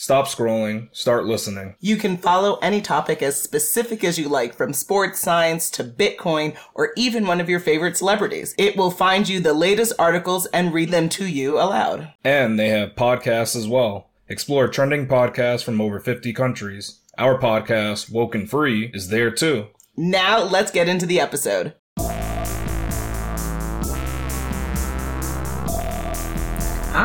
Stop 0.00 0.28
scrolling, 0.28 0.88
start 0.96 1.26
listening. 1.26 1.74
You 1.78 1.98
can 1.98 2.16
follow 2.16 2.56
any 2.62 2.80
topic 2.80 3.22
as 3.22 3.38
specific 3.38 4.02
as 4.02 4.18
you 4.18 4.30
like, 4.30 4.54
from 4.54 4.72
sports 4.72 5.20
science 5.20 5.68
to 5.72 5.84
Bitcoin 5.84 6.56
or 6.72 6.92
even 6.96 7.26
one 7.26 7.38
of 7.38 7.50
your 7.50 7.60
favorite 7.60 7.98
celebrities. 7.98 8.54
It 8.56 8.78
will 8.78 8.90
find 8.90 9.28
you 9.28 9.40
the 9.40 9.52
latest 9.52 9.92
articles 9.98 10.46
and 10.46 10.72
read 10.72 10.90
them 10.90 11.10
to 11.10 11.26
you 11.26 11.58
aloud. 11.60 12.14
And 12.24 12.58
they 12.58 12.70
have 12.70 12.94
podcasts 12.94 13.54
as 13.54 13.68
well. 13.68 14.08
Explore 14.26 14.68
trending 14.68 15.06
podcasts 15.06 15.62
from 15.62 15.82
over 15.82 16.00
50 16.00 16.32
countries. 16.32 17.00
Our 17.18 17.38
podcast, 17.38 18.10
Woken 18.10 18.46
Free, 18.46 18.90
is 18.94 19.10
there 19.10 19.30
too. 19.30 19.66
Now 19.98 20.42
let's 20.42 20.72
get 20.72 20.88
into 20.88 21.04
the 21.04 21.20
episode. 21.20 21.74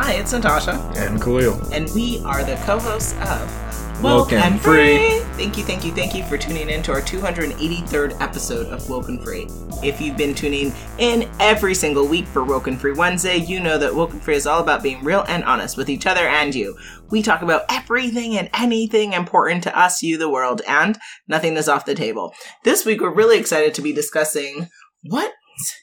Hi, 0.06 0.12
it's 0.12 0.32
Natasha. 0.32 0.70
And 0.94 1.20
Khalil. 1.20 1.60
And 1.72 1.92
we 1.92 2.22
are 2.22 2.44
the 2.44 2.54
co 2.64 2.78
hosts 2.78 3.14
of 3.22 4.00
Woken 4.00 4.38
Woken 4.38 4.58
Free. 4.60 5.18
Thank 5.34 5.58
you, 5.58 5.64
thank 5.64 5.84
you, 5.84 5.90
thank 5.90 6.14
you 6.14 6.22
for 6.22 6.38
tuning 6.38 6.70
in 6.70 6.80
to 6.84 6.92
our 6.92 7.00
283rd 7.00 8.20
episode 8.20 8.66
of 8.66 8.88
Woken 8.88 9.20
Free. 9.20 9.48
If 9.82 10.00
you've 10.00 10.16
been 10.16 10.32
tuning 10.32 10.72
in 10.98 11.28
every 11.40 11.74
single 11.74 12.06
week 12.06 12.24
for 12.26 12.44
Woken 12.44 12.76
Free 12.76 12.92
Wednesday, 12.92 13.38
you 13.38 13.58
know 13.58 13.78
that 13.78 13.92
Woken 13.92 14.20
Free 14.20 14.36
is 14.36 14.46
all 14.46 14.62
about 14.62 14.80
being 14.80 15.02
real 15.02 15.24
and 15.26 15.42
honest 15.42 15.76
with 15.76 15.90
each 15.90 16.06
other 16.06 16.28
and 16.28 16.54
you. 16.54 16.78
We 17.10 17.20
talk 17.20 17.42
about 17.42 17.64
everything 17.68 18.38
and 18.38 18.48
anything 18.54 19.12
important 19.12 19.64
to 19.64 19.76
us, 19.76 20.04
you, 20.04 20.18
the 20.18 20.30
world, 20.30 20.62
and 20.68 20.96
nothing 21.26 21.56
is 21.56 21.68
off 21.68 21.84
the 21.84 21.96
table. 21.96 22.32
This 22.62 22.86
week, 22.86 23.00
we're 23.00 23.12
really 23.12 23.40
excited 23.40 23.74
to 23.74 23.82
be 23.82 23.92
discussing 23.92 24.68
what 25.02 25.32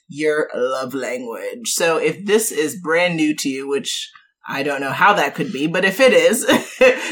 your 0.08 0.50
love 0.56 0.94
language. 0.94 1.70
So 1.70 1.98
if 1.98 2.26
this 2.26 2.52
is 2.52 2.80
brand 2.80 3.16
new 3.16 3.36
to 3.36 3.50
you, 3.50 3.68
which 3.68 4.12
I 4.48 4.64
don't 4.64 4.82
know 4.82 4.92
how 4.92 5.14
that 5.14 5.36
could 5.36 5.54
be, 5.54 5.68
but 5.68 5.86
if 5.86 6.00
it 6.00 6.14
is, 6.14 6.46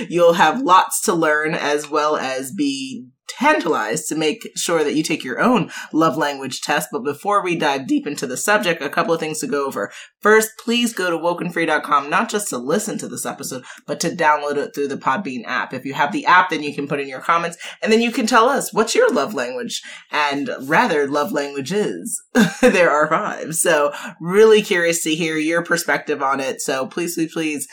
you'll 0.09 0.33
have 0.33 0.61
lots 0.61 1.01
to 1.03 1.13
learn 1.13 1.53
as 1.55 1.89
well 1.89 2.17
as 2.17 2.51
be 2.51 3.07
tantalized 3.37 4.07
to 4.07 4.15
make 4.15 4.47
sure 4.55 4.83
that 4.83 4.95
you 4.95 5.03
take 5.03 5.23
your 5.23 5.39
own 5.39 5.71
love 5.93 6.17
language 6.17 6.61
test. 6.61 6.89
But 6.91 7.03
before 7.03 7.43
we 7.43 7.55
dive 7.55 7.87
deep 7.87 8.07
into 8.07 8.27
the 8.27 8.37
subject, 8.37 8.81
a 8.81 8.89
couple 8.89 9.13
of 9.13 9.19
things 9.19 9.39
to 9.39 9.47
go 9.47 9.65
over. 9.65 9.91
First, 10.19 10.51
please 10.63 10.93
go 10.93 11.09
to 11.09 11.17
wokenfree.com, 11.17 12.09
not 12.09 12.29
just 12.29 12.49
to 12.49 12.57
listen 12.57 12.97
to 12.99 13.07
this 13.07 13.25
episode, 13.25 13.63
but 13.87 13.99
to 14.01 14.09
download 14.09 14.57
it 14.57 14.73
through 14.73 14.87
the 14.87 14.97
Podbean 14.97 15.43
app. 15.45 15.73
If 15.73 15.85
you 15.85 15.93
have 15.93 16.11
the 16.11 16.25
app, 16.25 16.49
then 16.49 16.63
you 16.63 16.73
can 16.73 16.87
put 16.87 16.99
in 16.99 17.07
your 17.07 17.21
comments 17.21 17.57
and 17.81 17.91
then 17.91 18.01
you 18.01 18.11
can 18.11 18.27
tell 18.27 18.47
us 18.47 18.73
what's 18.73 18.95
your 18.95 19.11
love 19.11 19.33
language 19.33 19.81
and 20.11 20.49
rather 20.61 21.07
love 21.07 21.31
languages. 21.31 22.21
there 22.61 22.91
are 22.91 23.07
five. 23.07 23.55
So 23.55 23.93
really 24.19 24.61
curious 24.61 25.03
to 25.03 25.15
hear 25.15 25.37
your 25.37 25.63
perspective 25.63 26.21
on 26.21 26.39
it. 26.39 26.61
So 26.61 26.87
please, 26.87 27.15
please, 27.15 27.33
please 27.33 27.67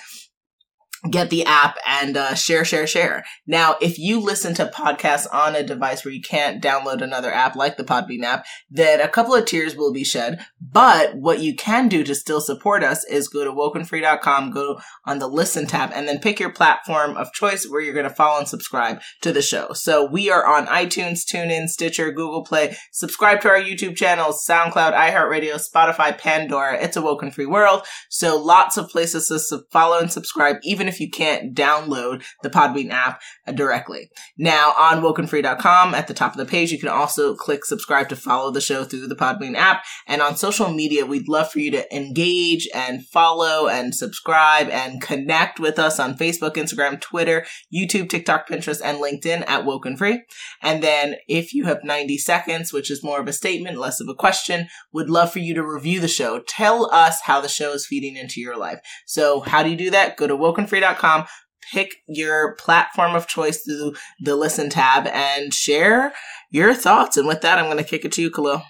get 1.11 1.31
the 1.31 1.45
app 1.45 1.77
and 1.87 2.17
uh, 2.17 2.35
share, 2.35 2.65
share, 2.65 2.87
share. 2.87 3.25
Now, 3.47 3.77
if 3.81 3.99
you 3.99 4.21
listen 4.21 4.55
to 4.55 4.67
podcasts 4.67 5.33
on 5.33 5.55
a 5.55 5.63
device 5.63 6.05
where 6.05 6.13
you 6.13 6.21
can't 6.21 6.63
download 6.63 7.03
another 7.03 7.33
app 7.33 7.55
like 7.55 7.77
the 7.77 7.85
Podbean 7.85 8.25
app, 8.25 8.45
then 8.69 9.01
a 9.01 9.09
couple 9.09 9.35
of 9.35 9.47
tears 9.47 9.77
will 9.77 9.93
be 9.93 10.05
shed. 10.05 10.45
But 10.61 11.17
what 11.17 11.41
you 11.41 11.55
can 11.55 11.89
do 11.89 12.03
to 12.05 12.15
still 12.15 12.41
support 12.41 12.83
us 12.83 13.05
is 13.05 13.29
go 13.29 13.45
to 13.45 13.53
wokenfree.com, 13.53 14.51
go 14.51 14.81
on 15.05 15.21
the 15.21 15.29
listen 15.29 15.67
tab, 15.67 15.91
and 15.95 16.09
then 16.09 16.19
pick 16.19 16.41
your 16.41 16.53
platform 16.53 17.17
of 17.17 17.33
choice 17.33 17.69
where 17.69 17.81
you're 17.81 17.95
going 17.95 18.09
to 18.09 18.15
follow 18.15 18.39
and 18.39 18.49
subscribe 18.49 19.01
to 19.21 19.33
the 19.33 19.43
show. 19.43 19.73
So 19.75 20.05
we 20.05 20.31
are 20.31 20.47
on 20.47 20.67
iTunes, 20.67 21.21
TuneIn, 21.25 21.69
Stitcher, 21.69 22.11
Google 22.11 22.45
Play. 22.45 22.77
Subscribe 22.93 23.41
to 23.43 23.49
our 23.49 23.61
YouTube 23.61 23.97
channels, 23.97 24.45
SoundCloud, 24.45 24.95
iHeartRadio, 24.95 25.61
Spotify, 25.61 26.19
Pandora. 26.19 26.83
It's 26.83 26.97
a 26.97 27.03
Woken 27.03 27.31
Free 27.31 27.47
world. 27.47 27.83
So 28.09 28.37
lots 28.37 28.77
of 28.77 28.89
places 28.89 29.29
to 29.29 29.61
follow 29.71 29.99
and 29.99 30.11
subscribe, 30.11 30.57
even 30.65 30.88
if 30.89 31.01
you 31.01 31.11
can't 31.11 31.55
download 31.55 32.25
the 32.43 32.51
Podbean 32.51 32.91
app 32.91 33.21
directly. 33.55 34.11
Now 34.37 34.73
on 34.77 35.03
wokenfree.com 35.03 35.95
at 35.95 36.09
the 36.09 36.15
top 36.15 36.33
of 36.33 36.39
the 36.39 36.47
page, 36.47 36.73
you 36.73 36.79
can 36.79 36.89
also 36.89 37.35
click 37.35 37.65
subscribe 37.65 38.09
to 38.09 38.17
follow 38.17 38.51
the 38.51 38.61
show 38.61 38.85
through 38.85 39.07
the 39.07 39.15
Podbean 39.15 39.55
app. 39.55 39.85
And 40.07 40.23
on 40.23 40.37
social 40.37 40.73
media, 40.73 41.07
we'd 41.07 41.29
love 41.29 41.51
for 41.51 41.59
you 41.61 41.71
to 41.73 41.97
engage 41.97 42.69
and 42.75 43.07
follow 43.07 43.69
and 43.69 43.95
subscribe 43.95 44.69
and 44.69 45.01
connect 45.01 45.61
with 45.61 45.79
us 45.79 46.01
on 46.01 46.17
Facebook, 46.17 46.55
Instagram, 46.55 47.01
Twitter, 47.01 47.45
YouTube, 47.75 48.09
TikTok, 48.09 48.49
Pinterest, 48.49 48.81
and 48.83 48.99
LinkedIn 48.99 49.49
at 49.49 49.65
Woken 49.65 49.97
Free. 49.97 50.23
And 50.63 50.83
then 50.83 51.17
if 51.29 51.53
you 51.53 51.65
have 51.65 51.85
90 51.85 52.19
seconds, 52.19 52.73
which 52.73 52.91
is 52.91 53.05
more 53.05 53.21
of 53.21 53.29
a 53.29 53.33
statement, 53.33 53.79
less 53.79 54.01
of 54.01 54.09
a 54.09 54.15
question, 54.15 54.69
would 54.93 55.11
love 55.11 55.33
for 55.33 55.39
you 55.39 55.55
to 55.55 55.63
review 55.67 56.01
the 56.01 56.09
show. 56.09 56.41
Tell 56.41 56.91
us 56.93 57.21
how 57.23 57.41
the 57.41 57.49
show 57.49 57.73
is 57.73 57.87
feeding 57.87 58.17
into 58.17 58.41
your 58.41 58.57
life. 58.57 58.81
So 59.07 59.41
how 59.41 59.63
do 59.63 59.71
you 59.71 59.77
do 59.77 59.91
that? 59.91 60.17
Go 60.17 60.27
to 60.27 60.37
wokenfree.com, 60.81 61.27
pick 61.73 61.97
your 62.07 62.55
platform 62.57 63.15
of 63.15 63.27
choice 63.27 63.63
through 63.63 63.95
the 64.21 64.37
listen 64.37 64.71
tab 64.71 65.07
and 65.09 65.53
share 65.53 66.13
your 66.51 66.75
thoughts. 66.75 67.17
And 67.17 67.27
with 67.27 67.41
that, 67.43 67.59
I'm 67.59 67.67
going 67.67 67.79
to 67.79 67.85
kick 67.85 68.05
it 68.05 68.13
to 68.13 68.23
you, 68.23 68.31
Khalil. 68.31 68.63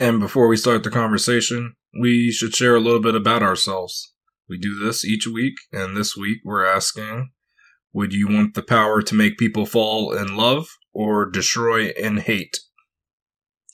And 0.00 0.20
before 0.20 0.48
we 0.48 0.56
start 0.56 0.82
the 0.82 0.90
conversation, 0.90 1.74
we 1.98 2.30
should 2.32 2.54
share 2.54 2.74
a 2.74 2.80
little 2.80 3.00
bit 3.00 3.14
about 3.14 3.42
ourselves. 3.42 4.12
We 4.48 4.58
do 4.58 4.78
this 4.78 5.04
each 5.04 5.26
week, 5.26 5.54
and 5.72 5.96
this 5.96 6.16
week 6.16 6.38
we're 6.44 6.66
asking 6.66 7.30
Would 7.92 8.12
you 8.12 8.28
want 8.28 8.54
the 8.54 8.62
power 8.62 9.00
to 9.02 9.14
make 9.14 9.38
people 9.38 9.66
fall 9.66 10.12
in 10.12 10.36
love 10.36 10.66
or 10.92 11.30
destroy 11.30 11.88
in 11.90 12.18
hate? 12.18 12.58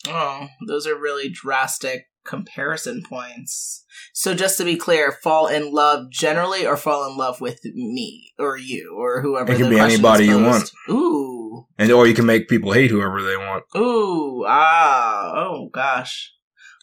Oh, 0.07 0.49
those 0.67 0.87
are 0.87 0.99
really 0.99 1.29
drastic 1.29 2.10
comparison 2.25 3.03
points. 3.03 3.85
So 4.13 4.35
just 4.35 4.59
to 4.59 4.65
be 4.65 4.77
clear, 4.77 5.13
fall 5.13 5.47
in 5.47 5.73
love 5.73 6.11
generally 6.11 6.67
or 6.67 6.77
fall 6.77 7.11
in 7.11 7.17
love 7.17 7.41
with 7.41 7.65
me 7.65 8.33
or 8.39 8.57
you 8.57 8.97
or 8.99 9.23
whoever 9.23 9.53
It 9.53 9.59
can 9.59 9.71
be 9.71 9.79
anybody 9.79 10.27
you 10.27 10.43
want. 10.43 10.71
Ooh. 10.89 11.67
And 11.79 11.91
or 11.91 12.07
you 12.07 12.15
can 12.15 12.27
make 12.27 12.49
people 12.49 12.73
hate 12.73 12.91
whoever 12.91 13.23
they 13.23 13.37
want. 13.37 13.65
Ooh, 13.77 14.45
ah, 14.47 15.33
oh 15.35 15.69
gosh. 15.73 16.33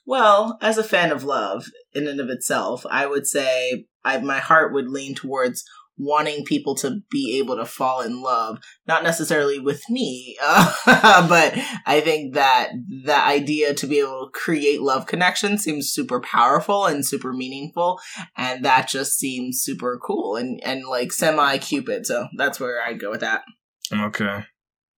Well, 0.06 0.58
as 0.62 0.78
a 0.78 0.84
fan 0.84 1.12
of 1.12 1.24
love 1.24 1.66
in 1.94 2.08
and 2.08 2.20
of 2.20 2.30
itself, 2.30 2.86
I 2.90 3.06
would 3.06 3.28
say 3.28 3.86
I, 4.06 4.18
my 4.20 4.40
heart 4.40 4.74
would 4.74 4.88
lean 4.88 5.16
towards 5.16 5.66
wanting 5.98 6.46
people 6.46 6.76
to 6.76 7.02
be 7.10 7.38
able 7.40 7.56
to 7.56 7.66
fall 7.66 8.02
in 8.02 8.22
love, 8.22 8.60
not 8.88 9.04
necessarily 9.04 9.60
with 9.60 9.82
me, 9.90 10.38
uh, 10.44 10.74
but 11.28 11.58
I 11.86 12.02
think 12.02 12.36
that 12.36 12.70
the 13.06 13.16
idea 13.16 13.74
to 13.74 13.88
be 13.88 14.00
able 14.00 14.26
to 14.26 14.32
create 14.40 14.82
love 14.82 15.08
connection 15.08 15.58
seems 15.58 15.92
super 15.92 16.20
powerful 16.20 16.86
and 16.86 17.06
super 17.06 17.34
meaningful, 17.34 18.00
and 18.36 18.64
that 18.66 18.88
just 18.88 19.18
seems 19.18 19.62
super 19.62 20.00
cool 20.06 20.36
and 20.36 20.62
and 20.64 20.86
like 20.86 21.12
semi 21.12 21.58
cupid. 21.58 22.06
So 22.06 22.28
that's 22.38 22.60
where 22.60 22.82
I 22.82 22.94
go 22.94 23.10
with 23.12 23.22
that. 23.22 23.44
Okay. 23.92 24.44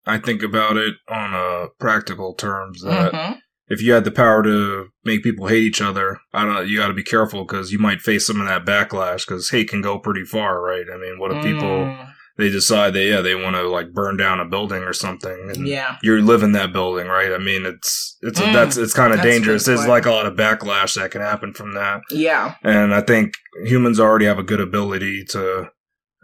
I 0.06 0.20
think 0.20 0.42
about 0.42 0.78
it 0.78 0.96
on 1.10 1.34
uh, 1.34 1.68
practical 1.80 2.34
terms 2.34 2.82
that 2.82 3.12
Mhm. 3.12 3.40
If 3.70 3.82
you 3.82 3.94
had 3.94 4.04
the 4.04 4.12
power 4.12 4.44
to 4.44 4.88
make 5.04 5.24
people 5.24 5.48
hate 5.48 5.64
each 5.64 5.82
other, 5.82 6.20
I 6.34 6.46
don't. 6.46 6.68
You 6.68 6.78
got 6.78 6.88
to 6.88 6.94
be 6.94 7.04
careful 7.04 7.46
because 7.46 7.72
you 7.72 7.80
might 7.80 8.02
face 8.02 8.26
some 8.28 8.40
of 8.42 8.48
that 8.48 8.66
backlash 8.66 9.26
because 9.28 9.50
hate 9.50 9.70
can 9.70 9.82
go 9.82 10.00
pretty 10.00 10.24
far, 10.24 10.62
right? 10.62 10.86
I 10.94 10.98
mean, 10.98 11.20
what 11.20 11.32
if 11.32 11.44
people 11.44 11.68
Mm, 11.88 12.08
they 12.38 12.50
decide 12.50 12.94
that 12.94 13.04
yeah 13.04 13.22
they 13.22 13.34
want 13.34 13.56
to 13.56 13.64
like 13.68 13.94
burn 13.94 14.16
down 14.16 14.40
a 14.40 14.46
building 14.46 14.84
or 14.84 14.94
something, 14.94 15.50
and 15.54 15.68
yeah. 15.68 15.98
you 16.04 16.22
live 16.22 16.44
in 16.44 16.52
that 16.52 16.72
building, 16.72 17.08
right? 17.08 17.32
I 17.34 17.40
mean, 17.40 17.66
it's 17.66 18.18
it's 18.22 18.40
Mm, 18.40 18.54
that's 18.54 18.78
it's 18.78 18.94
kind 18.94 19.12
of 19.12 19.18
that's 19.18 19.26
a 19.26 19.30
good 19.30 19.34
dangerous. 19.40 19.66
There's 19.66 19.88
like 19.88 20.06
a 20.06 20.12
lot 20.12 20.28
of 20.28 20.36
backlash 20.36 20.96
that 20.96 21.12
can 21.12 21.22
happen 21.22 21.54
from 21.54 21.74
that, 21.74 22.02
Yeah. 22.12 22.54
and 22.64 22.94
I 22.94 23.02
think 23.02 23.34
humans 23.66 24.00
already 24.00 24.26
have 24.26 24.38
a 24.40 24.44
good 24.44 24.62
ability 24.62 25.26
to 25.32 25.70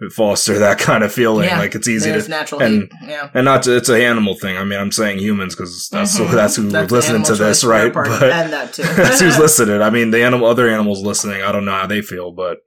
foster 0.09 0.59
that 0.59 0.79
kind 0.79 1.03
of 1.03 1.11
feeling. 1.13 1.45
Yeah. 1.47 1.59
Like 1.59 1.75
it's 1.75 1.87
easy 1.87 2.09
There's 2.11 2.25
to 2.25 2.29
natural 2.31 2.61
and-. 2.61 2.91
Yeah. 3.05 3.29
and 3.33 3.45
not 3.45 3.63
to, 3.63 3.75
it's 3.77 3.89
an 3.89 4.01
animal 4.01 4.35
thing. 4.35 4.57
I 4.57 4.63
mean, 4.63 4.79
I'm 4.79 4.91
saying 4.91 5.19
humans 5.19 5.55
because 5.55 5.89
that's 5.89 6.19
Mhm. 6.19 6.31
that's 6.31 6.55
who's 6.55 6.71
That's 6.73 6.91
listening 6.91 7.23
to 7.23 7.35
this, 7.35 7.61
choice 7.61 7.61
for 7.61 7.73
our 7.73 7.83
right? 7.83 7.93
part, 7.93 8.07
But 8.07 8.23
and 8.31 8.53
that 8.53 8.73
too. 8.73 8.81
that's 8.95 9.19
who's 9.19 9.37
listening. 9.47 9.81
I 9.81 9.89
mean, 9.89 10.11
the 10.11 10.23
animal, 10.23 10.47
other 10.47 10.67
animals 10.69 11.01
listening. 11.01 11.41
I 11.41 11.51
don't 11.51 11.65
know 11.65 11.71
how 11.71 11.87
they 11.87 12.01
feel, 12.01 12.31
but 12.31 12.57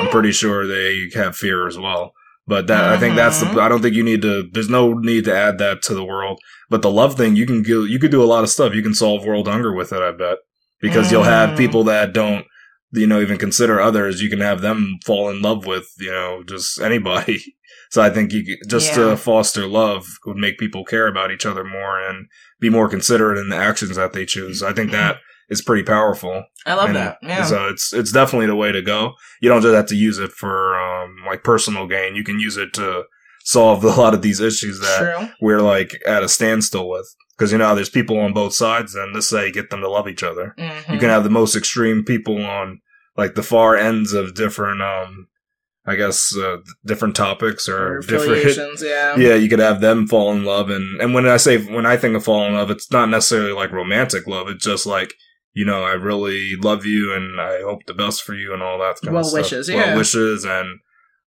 I'm 0.00 0.08
pretty 0.08 0.32
sure 0.32 0.66
they 0.66 1.08
have 1.14 1.36
fear 1.36 1.66
as 1.66 1.78
well. 1.78 2.12
But 2.48 2.68
that 2.68 2.84
I 2.84 2.96
think 2.96 3.16
that's 3.16 3.40
the. 3.40 3.46
Mhm. 3.46 3.60
I 3.60 3.68
don't 3.68 3.82
think 3.82 3.94
you 3.96 4.04
need 4.04 4.22
to. 4.22 4.48
There's 4.52 4.70
no 4.70 4.92
need 4.94 5.24
to 5.24 5.34
add 5.36 5.58
that 5.58 5.82
to 5.82 5.94
the 5.94 6.04
world. 6.04 6.38
But 6.70 6.82
the 6.82 6.90
love 6.90 7.16
thing, 7.16 7.34
you 7.34 7.44
can 7.46 7.64
you 7.64 7.98
could 7.98 8.12
do 8.12 8.22
a 8.22 8.24
lot 8.26 8.44
of 8.44 8.50
stuff. 8.50 8.72
You 8.74 8.82
can 8.82 8.94
solve 8.94 9.24
world 9.24 9.48
hunger 9.48 9.72
with 9.72 9.92
it. 9.92 10.00
I 10.00 10.12
bet 10.12 10.38
because 10.80 11.10
you'll 11.10 11.24
have 11.24 11.50
Mm. 11.50 11.56
people 11.56 11.84
that 11.84 12.12
don't. 12.12 12.44
You 12.96 13.06
know, 13.06 13.20
even 13.20 13.38
consider 13.38 13.80
others. 13.80 14.20
You 14.22 14.28
can 14.30 14.40
have 14.40 14.60
them 14.62 14.96
fall 15.04 15.28
in 15.30 15.42
love 15.42 15.66
with, 15.66 15.86
you 15.98 16.10
know, 16.10 16.42
just 16.48 16.80
anybody. 16.90 17.42
So 17.90 18.02
I 18.02 18.10
think 18.10 18.32
you 18.32 18.56
just 18.68 18.88
Yeah. 18.96 19.10
to 19.10 19.16
foster 19.16 19.66
love 19.66 20.06
would 20.26 20.36
make 20.36 20.58
people 20.58 20.84
care 20.84 21.06
about 21.06 21.30
each 21.30 21.46
other 21.46 21.62
more 21.62 22.00
and 22.00 22.26
be 22.60 22.68
more 22.70 22.88
considerate 22.88 23.38
in 23.38 23.48
the 23.48 23.56
actions 23.56 23.96
that 23.96 24.12
they 24.12 24.24
choose. 24.26 24.62
I 24.62 24.72
think 24.72 24.90
that 24.90 25.18
is 25.48 25.62
pretty 25.62 25.84
powerful. 25.84 26.44
I 26.66 26.74
love 26.74 26.86
And 26.88 26.96
that. 26.96 27.18
Yeah. 27.22 27.44
So 27.44 27.68
it's 27.68 27.92
it's 27.92 28.10
definitely 28.12 28.46
the 28.46 28.56
way 28.56 28.72
to 28.72 28.82
go. 28.82 29.12
You 29.40 29.48
don't 29.48 29.62
just 29.62 29.74
have 29.74 29.86
to 29.86 29.96
use 29.96 30.18
it 30.18 30.32
for 30.32 30.76
um, 30.80 31.16
like 31.26 31.44
personal 31.44 31.86
gain. 31.86 32.16
You 32.16 32.24
can 32.24 32.40
use 32.40 32.56
it 32.56 32.72
to 32.74 33.04
solve 33.44 33.84
a 33.84 33.88
lot 33.88 34.14
of 34.14 34.22
these 34.22 34.40
issues 34.40 34.80
that 34.80 34.98
True. 35.18 35.28
we're 35.40 35.60
like 35.62 36.00
at 36.06 36.24
a 36.24 36.28
standstill 36.28 36.88
with. 36.88 37.06
Because 37.38 37.52
you 37.52 37.58
know, 37.58 37.74
there's 37.74 37.90
people 37.90 38.18
on 38.18 38.32
both 38.32 38.54
sides, 38.54 38.94
and 38.94 39.14
this 39.14 39.30
way 39.30 39.52
get 39.52 39.68
them 39.70 39.82
to 39.82 39.90
love 39.90 40.08
each 40.08 40.22
other. 40.22 40.54
Mhm. 40.58 40.94
You 40.94 40.98
can 40.98 41.10
have 41.10 41.22
the 41.22 41.30
most 41.30 41.54
extreme 41.54 42.02
people 42.02 42.42
on 42.42 42.80
like 43.16 43.34
the 43.34 43.42
far 43.42 43.76
ends 43.76 44.12
of 44.12 44.34
different, 44.34 44.82
um, 44.82 45.28
I 45.86 45.94
guess, 45.96 46.36
uh, 46.36 46.58
different 46.84 47.14
topics 47.16 47.68
or, 47.68 47.98
Or 47.98 48.00
different. 48.00 48.80
Yeah. 48.82 49.16
Yeah, 49.16 49.34
you 49.34 49.48
could 49.48 49.60
have 49.60 49.80
them 49.80 50.06
fall 50.06 50.32
in 50.32 50.44
love, 50.44 50.68
and 50.70 51.00
and 51.00 51.14
when 51.14 51.26
I 51.26 51.36
say 51.36 51.58
when 51.58 51.86
I 51.86 51.96
think 51.96 52.16
of 52.16 52.24
fall 52.24 52.44
in 52.46 52.54
love, 52.54 52.70
it's 52.70 52.90
not 52.90 53.08
necessarily 53.08 53.52
like 53.52 53.72
romantic 53.72 54.26
love. 54.26 54.48
It's 54.48 54.64
just 54.64 54.86
like 54.86 55.14
you 55.54 55.64
know, 55.64 55.84
I 55.84 55.92
really 55.92 56.52
love 56.60 56.84
you, 56.84 57.14
and 57.14 57.40
I 57.40 57.62
hope 57.62 57.86
the 57.86 57.94
best 57.94 58.22
for 58.24 58.34
you, 58.34 58.52
and 58.52 58.62
all 58.62 58.78
that 58.78 59.00
kind 59.02 59.14
Well 59.14 59.20
of 59.22 59.26
stuff. 59.28 59.32
Well 59.34 59.42
wishes, 59.42 59.68
yeah. 59.70 59.76
well 59.76 59.96
wishes, 59.98 60.44
and 60.44 60.80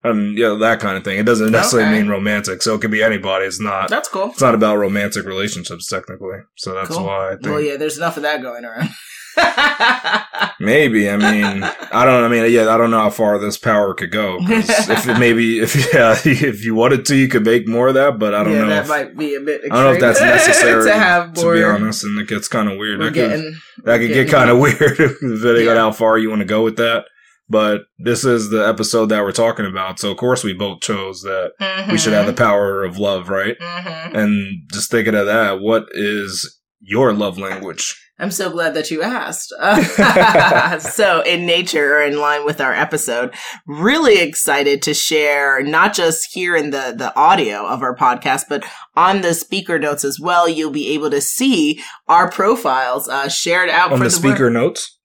and 0.03 0.38
yeah, 0.38 0.56
that 0.59 0.80
kind 0.80 0.97
of 0.97 1.03
thing. 1.03 1.18
It 1.19 1.25
doesn't 1.25 1.51
necessarily 1.51 1.89
Okay. 1.89 2.01
mean 2.01 2.09
romantic, 2.12 2.62
so 2.62 2.75
it 2.75 2.81
could 2.81 2.92
be 2.92 3.01
anybody. 3.01 3.45
It's 3.45 3.59
not. 3.59 3.89
That's 3.89 4.07
cool. 4.07 4.27
It's 4.31 4.39
not 4.42 4.53
about 4.56 4.75
romantic 4.77 5.25
relationships 5.25 5.88
technically, 5.88 6.38
so 6.57 6.74
that's 6.75 6.89
Cool. 6.89 7.06
why 7.06 7.30
I 7.30 7.31
think 7.31 7.45
Well, 7.47 7.59
yeah, 7.62 7.75
there's 7.77 7.97
enough 7.97 8.18
of 8.18 8.24
that 8.24 8.42
going 8.42 8.65
around. 8.65 8.89
maybe. 10.59 11.09
I 11.09 11.17
mean, 11.17 11.63
I 11.63 12.05
don't. 12.05 12.23
I 12.23 12.27
mean, 12.27 12.51
yeah, 12.51 12.73
I 12.73 12.77
don't 12.77 12.91
know 12.91 12.99
how 12.99 13.09
far 13.09 13.37
this 13.39 13.57
power 13.57 13.93
could 13.93 14.11
go. 14.11 14.37
if 14.41 15.07
it 15.07 15.19
maybe 15.19 15.59
if 15.59 15.75
yeah, 15.93 16.15
if 16.25 16.63
you 16.63 16.75
wanted 16.75 17.05
to, 17.07 17.15
you 17.15 17.27
could 17.27 17.45
make 17.45 17.67
more 17.67 17.89
of 17.89 17.93
that. 17.95 18.19
But 18.19 18.33
I 18.33 18.43
don't 18.43 18.53
yeah, 18.53 18.59
know. 18.61 18.69
that 18.69 18.83
if, 18.83 18.89
might 18.89 19.17
be 19.17 19.35
a 19.35 19.41
bit. 19.41 19.61
I 19.65 19.75
don't 19.75 19.83
know 19.83 19.91
if 19.93 19.99
that's 19.99 20.21
necessary 20.21 20.83
to 20.85 20.93
have 20.93 21.33
to 21.33 21.53
be 21.53 21.63
honest, 21.63 22.03
and 22.03 22.19
it 22.19 22.27
gets 22.27 22.47
kind 22.47 22.69
of 22.69 22.77
weird. 22.77 22.99
We're 22.99 23.05
That 23.05 23.13
could, 23.13 23.29
getting 23.29 23.57
that 23.83 23.97
could 23.99 24.07
get 24.13 24.29
kind 24.29 24.49
of 24.49 24.59
weird 24.59 24.97
depending 24.97 25.65
Yeah. 25.65 25.71
on 25.71 25.77
how 25.77 25.91
far 25.91 26.17
you 26.17 26.29
want 26.29 26.39
to 26.41 26.45
go 26.45 26.63
with 26.63 26.77
that. 26.77 27.05
But 27.51 27.85
this 27.97 28.25
is 28.25 28.51
the 28.51 28.67
episode 28.67 29.07
that 29.07 29.23
we're 29.23 29.31
talking 29.31 29.65
about, 29.65 29.99
so 29.99 30.11
of 30.11 30.17
course 30.17 30.43
we 30.43 30.53
both 30.53 30.81
chose 30.81 31.21
that 31.23 31.53
we 31.89 31.97
should 31.97 32.13
have 32.13 32.27
the 32.27 32.33
power 32.33 32.83
of 32.83 32.99
love, 32.99 33.27
right? 33.29 33.57
hmm 33.59 34.15
And 34.15 34.69
just 34.71 34.91
thinking 34.91 35.15
of 35.15 35.25
that, 35.25 35.59
what 35.59 35.87
is 35.91 36.59
your 36.79 37.11
love 37.11 37.39
language? 37.39 37.99
I'm 38.19 38.31
so 38.31 38.50
glad 38.50 38.74
that 38.74 38.92
you 38.92 39.01
asked. 39.01 39.54
so, 40.94 41.21
in 41.21 41.45
nature, 41.45 41.95
or 41.95 42.04
in 42.04 42.19
line 42.19 42.45
with 42.45 42.60
our 42.60 42.74
episode, 42.74 43.33
really 43.66 44.19
excited 44.19 44.81
to 44.83 44.94
share 44.94 45.63
not 45.63 45.94
just 45.94 46.33
here 46.33 46.56
in 46.56 46.71
the 46.71 46.94
the 46.95 47.16
audio 47.16 47.66
of 47.66 47.81
our 47.81 47.95
podcast, 47.95 48.45
but 48.50 48.66
on 48.95 49.21
the 49.21 49.33
speaker 49.33 49.80
notes 49.80 50.04
as 50.04 50.19
well. 50.19 50.50
You'll 50.50 50.71
be 50.71 50.89
able 50.89 51.10
to 51.12 51.21
see 51.21 51.81
our 52.07 52.30
profiles 52.30 53.07
uh, 53.07 53.30
shared 53.30 53.69
out 53.69 53.92
On 53.92 53.98
for 53.98 54.04
the 54.04 54.10
the 54.10 54.16
speaker 54.16 54.50
notes? 54.50 54.98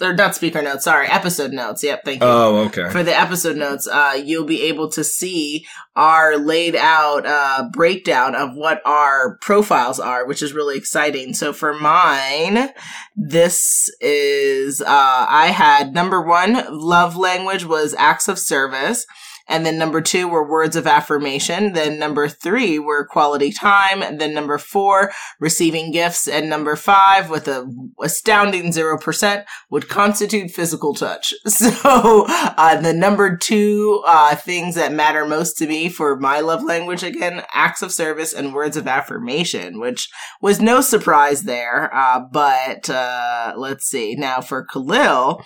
Or 0.00 0.14
not 0.14 0.34
speaker 0.34 0.62
notes. 0.62 0.84
Sorry, 0.84 1.06
episode 1.08 1.52
notes. 1.52 1.82
Yep, 1.82 2.04
thank 2.04 2.22
you. 2.22 2.28
Oh, 2.28 2.56
okay. 2.66 2.88
for 2.90 3.02
the 3.02 3.18
episode 3.18 3.56
notes, 3.56 3.86
uh, 3.86 4.20
you'll 4.22 4.46
be 4.46 4.62
able 4.62 4.90
to 4.90 5.04
see 5.04 5.66
our 5.96 6.36
laid 6.36 6.76
out 6.76 7.26
uh, 7.26 7.68
breakdown 7.72 8.34
of 8.34 8.54
what 8.54 8.80
our 8.84 9.38
profiles 9.40 10.00
are, 10.00 10.26
which 10.26 10.42
is 10.42 10.52
really 10.52 10.76
exciting. 10.76 11.34
So 11.34 11.52
for 11.52 11.74
mine, 11.74 12.70
this 13.16 13.90
is 14.00 14.80
uh, 14.80 14.86
I 15.28 15.48
had 15.48 15.92
number 15.92 16.20
one 16.22 16.64
love 16.70 17.16
language 17.16 17.64
was 17.64 17.94
acts 17.94 18.28
of 18.28 18.38
service. 18.38 19.06
And 19.48 19.66
then 19.66 19.78
number 19.78 20.00
two 20.00 20.28
were 20.28 20.48
words 20.48 20.76
of 20.76 20.86
affirmation. 20.86 21.72
Then 21.72 21.98
number 21.98 22.28
three 22.28 22.78
were 22.78 23.06
quality 23.06 23.52
time. 23.52 24.02
And 24.02 24.20
then 24.20 24.34
number 24.34 24.58
four, 24.58 25.12
receiving 25.38 25.90
gifts. 25.90 26.28
And 26.28 26.48
number 26.48 26.76
five, 26.76 27.30
with 27.30 27.48
a 27.48 27.70
astounding 28.02 28.72
0%, 28.72 29.44
would 29.70 29.88
constitute 29.88 30.50
physical 30.50 30.94
touch. 30.94 31.34
So, 31.60 32.24
uh, 32.26 32.80
the 32.80 32.92
number 32.92 33.36
two, 33.36 34.02
uh, 34.06 34.34
things 34.34 34.76
that 34.76 34.92
matter 34.92 35.26
most 35.26 35.58
to 35.58 35.66
me 35.66 35.88
for 35.88 36.16
my 36.16 36.40
love 36.40 36.64
language, 36.64 37.02
again, 37.02 37.42
acts 37.52 37.82
of 37.82 37.92
service 37.92 38.32
and 38.32 38.54
words 38.54 38.76
of 38.76 38.88
affirmation, 38.88 39.78
which 39.78 40.08
was 40.40 40.60
no 40.60 40.80
surprise 40.80 41.42
there. 41.42 41.94
Uh, 41.94 42.20
but, 42.32 42.88
uh, 42.88 43.52
let's 43.56 43.84
see. 43.84 44.14
Now 44.16 44.40
for 44.40 44.64
Khalil, 44.64 45.44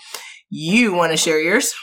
you 0.51 0.93
want 0.93 1.11
to 1.13 1.17
share 1.17 1.41
yours? 1.41 1.75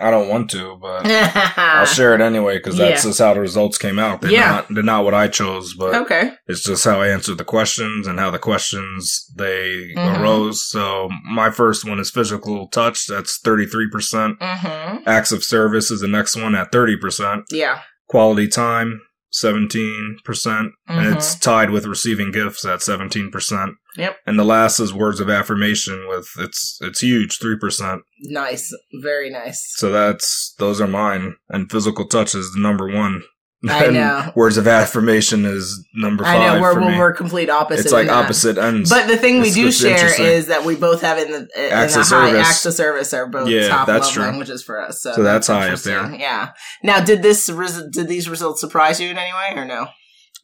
I 0.00 0.10
don't 0.10 0.28
want 0.28 0.50
to, 0.50 0.76
but 0.80 1.06
I'll 1.56 1.86
share 1.86 2.14
it 2.14 2.20
anyway 2.20 2.58
because 2.58 2.76
that's 2.76 3.04
Yeah. 3.04 3.10
just 3.10 3.18
how 3.20 3.34
the 3.34 3.40
results 3.40 3.78
came 3.78 3.98
out. 3.98 4.20
They're 4.20 4.30
Yeah. 4.30 4.50
not 4.50 4.66
they're 4.70 4.82
not 4.82 5.04
what 5.04 5.14
I 5.14 5.28
chose, 5.28 5.74
but 5.74 5.94
okay. 5.94 6.32
it's 6.46 6.62
just 6.64 6.84
how 6.84 7.00
I 7.00 7.08
answered 7.08 7.38
the 7.38 7.44
questions 7.44 8.06
and 8.06 8.18
how 8.18 8.30
the 8.30 8.38
questions 8.38 9.30
they 9.36 9.92
Mhm. 9.96 10.20
arose. 10.20 10.64
So 10.68 11.08
my 11.30 11.50
first 11.50 11.84
one 11.88 12.00
is 12.00 12.10
physical 12.10 12.68
touch. 12.68 13.06
That's 13.06 13.38
thirty 13.38 13.66
three 13.66 13.88
percent. 13.90 14.38
Mm-hmm. 14.40 15.08
Acts 15.08 15.32
of 15.32 15.44
service 15.44 15.90
is 15.90 16.00
the 16.00 16.08
next 16.08 16.36
one 16.36 16.54
at 16.54 16.72
thirty 16.72 16.96
percent. 16.96 17.44
Yeah. 17.50 17.78
Quality 18.08 18.48
time. 18.48 19.00
17%, 19.42 20.22
percent 20.24 20.72
and 20.86 21.00
mm-hmm. 21.00 21.16
it's 21.16 21.34
tied 21.36 21.70
with 21.70 21.86
receiving 21.86 22.30
gifts 22.30 22.64
at 22.64 22.80
17%. 22.80 23.74
Yep. 23.96 24.16
And 24.26 24.38
the 24.38 24.44
last 24.44 24.80
is 24.80 24.92
words 24.92 25.20
of 25.20 25.30
affirmation 25.30 26.06
with 26.08 26.28
it's 26.38 26.78
it's 26.80 27.00
huge, 27.00 27.38
3%. 27.38 28.00
Nice. 28.22 28.74
Very 28.94 29.30
nice. 29.30 29.64
So 29.76 29.90
that's 29.90 30.54
those 30.58 30.80
are 30.80 30.88
mine, 30.88 31.36
and 31.48 31.70
physical 31.70 32.06
touch 32.06 32.34
is 32.34 32.52
the 32.52 32.60
number 32.60 32.88
one. 32.88 33.22
I 33.68 33.86
know. 33.88 34.32
Words 34.36 34.56
of 34.56 34.66
affirmation 34.68 35.44
is 35.44 35.84
number 35.94 36.24
five 36.24 36.40
I 36.40 36.54
know 36.56 36.60
we're 36.62 36.74
for 36.74 36.80
me. 36.80 36.98
we're 36.98 37.12
complete 37.12 37.48
opposite. 37.50 37.84
it's 37.84 37.92
like 37.92 38.08
opposite 38.08 38.58
ends. 38.58 38.90
But 38.90 39.06
the 39.08 39.16
thing 39.16 39.40
we 39.40 39.50
do 39.50 39.70
share 39.72 40.20
is 40.20 40.46
that 40.48 40.64
we 40.64 40.76
both 40.76 41.00
have 41.02 41.18
in 41.18 41.30
the 41.32 41.48
in 41.56 41.72
Acts 41.72 41.94
the 41.94 42.00
high 42.00 42.04
service. 42.30 42.46
acts 42.48 42.66
of 42.66 42.74
service 42.74 43.14
are 43.14 43.26
both 43.26 43.48
Yeah, 43.48 43.68
top 43.68 43.86
that's 43.86 44.06
love 44.06 44.14
true. 44.14 44.22
languages 44.24 44.62
for 44.62 44.80
us. 44.80 45.00
So, 45.02 45.12
So 45.14 45.22
that's 45.22 45.46
high 45.46 45.70
up 45.70 45.80
there. 45.80 46.14
Yeah. 46.14 46.50
Now, 46.82 47.00
did 47.04 47.22
this 47.22 47.48
res- 47.48 47.82
did 47.90 48.08
these 48.08 48.28
results 48.28 48.60
surprise 48.60 49.00
you 49.00 49.10
in 49.10 49.18
any 49.18 49.32
way 49.32 49.60
or 49.60 49.64
no? 49.64 49.88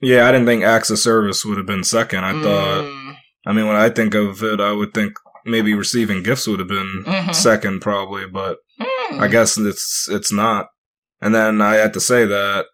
yeah, 0.03 0.27
I 0.27 0.33
didn't 0.33 0.47
think 0.47 0.65
acts 0.65 0.91
of 0.91 0.99
service 0.99 1.45
would 1.45 1.59
have 1.59 1.67
been 1.67 1.85
second. 1.85 2.25
I 2.25 2.33
thought. 2.33 2.85
Mm, 2.85 3.17
I 3.47 3.53
mean, 3.53 3.67
when 3.67 3.77
I 3.77 3.89
think 3.91 4.15
of 4.15 4.43
it, 4.43 4.61
I 4.61 4.73
would 4.73 4.95
think 4.95 5.13
maybe 5.45 5.75
receiving 5.75 6.23
gifts 6.23 6.47
would 6.47 6.59
have 6.59 6.69
been 6.69 7.05
Mhm. 7.07 7.35
second, 7.35 7.81
probably. 7.81 8.27
But 8.27 8.59
mm. 8.81 9.21
I 9.21 9.29
guess 9.29 9.59
it's 9.59 10.09
it's 10.11 10.33
not. 10.33 10.69
And 11.23 11.35
then 11.35 11.61
I 11.61 11.75
had 11.75 11.93
to 11.95 12.01
say 12.01 12.25
that 12.25 12.65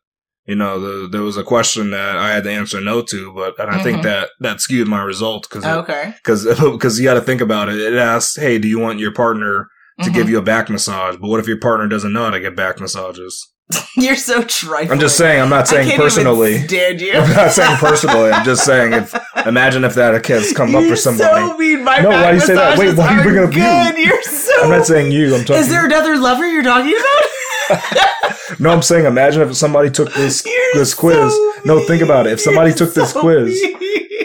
you 0.47 0.55
know 0.55 0.79
the, 0.81 1.09
there 1.09 1.23
was 1.23 1.37
a 1.37 1.43
question 1.45 1.91
that 1.91 2.17
I 2.17 2.31
had 2.33 2.45
to 2.45 2.51
answer 2.51 2.81
no 2.81 3.03
to, 3.03 3.33
but 3.35 3.59
and 3.59 3.71
I 3.71 3.79
Mhm. 3.79 3.83
think 3.83 4.03
that 4.05 4.31
that 4.41 4.61
skewed 4.61 4.89
my 4.89 5.03
result 5.03 5.49
because 5.49 5.65
okay. 5.65 6.15
because 6.23 6.45
because 6.45 6.99
you 7.01 7.05
got 7.05 7.15
to 7.15 7.21
think 7.21 7.41
about 7.41 7.69
it. 7.69 7.79
It 7.81 7.95
asks, 7.95 8.37
"Hey, 8.37 8.59
do 8.59 8.69
you 8.69 8.79
want 8.79 8.99
your 8.99 9.13
partner 9.13 9.69
to 10.03 10.11
Mhm. 10.11 10.15
give 10.15 10.29
you 10.31 10.39
a 10.39 10.43
back 10.43 10.69
massage?" 10.71 11.17
But 11.17 11.29
what 11.29 11.41
if 11.41 11.49
your 11.49 11.59
partner 11.59 11.89
doesn't 11.89 12.13
know 12.13 12.25
how 12.25 12.31
to 12.31 12.41
get 12.41 12.55
back 12.57 12.79
massages? 12.81 13.53
You're 13.97 14.15
so 14.15 14.45
trifling. 14.45 14.93
I'm 14.93 15.01
just 15.01 15.17
saying. 15.17 15.41
I'm 15.43 15.49
not 15.49 15.67
saying 15.67 15.97
personally. 15.97 16.65
Did 16.69 17.01
you. 17.01 17.13
I'm 17.19 17.33
not 17.35 17.51
saying 17.51 17.77
personally. 17.79 18.31
I'm 18.31 18.45
just 18.45 18.65
saying 18.65 18.93
if 18.93 19.13
imagine 19.45 19.83
if 19.85 19.95
that 19.97 20.25
has 20.27 20.53
come 20.53 20.77
up 20.77 20.83
You're 20.83 20.91
for 20.91 20.97
somebody. 20.97 21.49
so 21.49 21.57
mean. 21.59 21.83
My 21.83 21.99
No, 22.01 22.11
why 22.11 22.29
do 22.31 22.35
you 22.37 22.41
say 22.41 22.55
that? 22.55 22.79
Wait, 22.79 22.97
why 22.97 23.09
are 23.09 23.17
you 23.17 23.23
bringing 23.25 23.43
up 23.43 23.55
you? 23.97 24.05
You're 24.05 24.23
so. 24.23 24.53
I'm 24.63 24.71
not 24.71 24.87
saying 24.87 25.11
you. 25.11 25.35
I'm 25.35 25.45
talking. 25.45 25.61
Is 25.61 25.69
there 25.69 25.85
another 25.85 26.17
lover 26.17 26.47
you're 26.47 26.63
talking 26.63 26.95
about? 26.97 28.36
No, 28.59 28.71
I'm 28.71 28.83
saying 28.83 29.05
imagine 29.07 29.43
if 29.43 29.57
somebody 29.57 29.91
took 29.91 30.13
this 30.15 30.45
You're 30.47 30.75
this 30.75 30.95
quiz. 30.95 31.33
so 31.33 31.53
no, 31.65 31.81
think 31.87 32.03
about 32.03 32.27
it. 32.27 32.35
If 32.35 32.41
somebody 32.41 32.71
You're 32.71 32.79
took 32.79 32.95
this 32.95 33.13
quiz, 33.13 33.49
mean. 33.63 33.77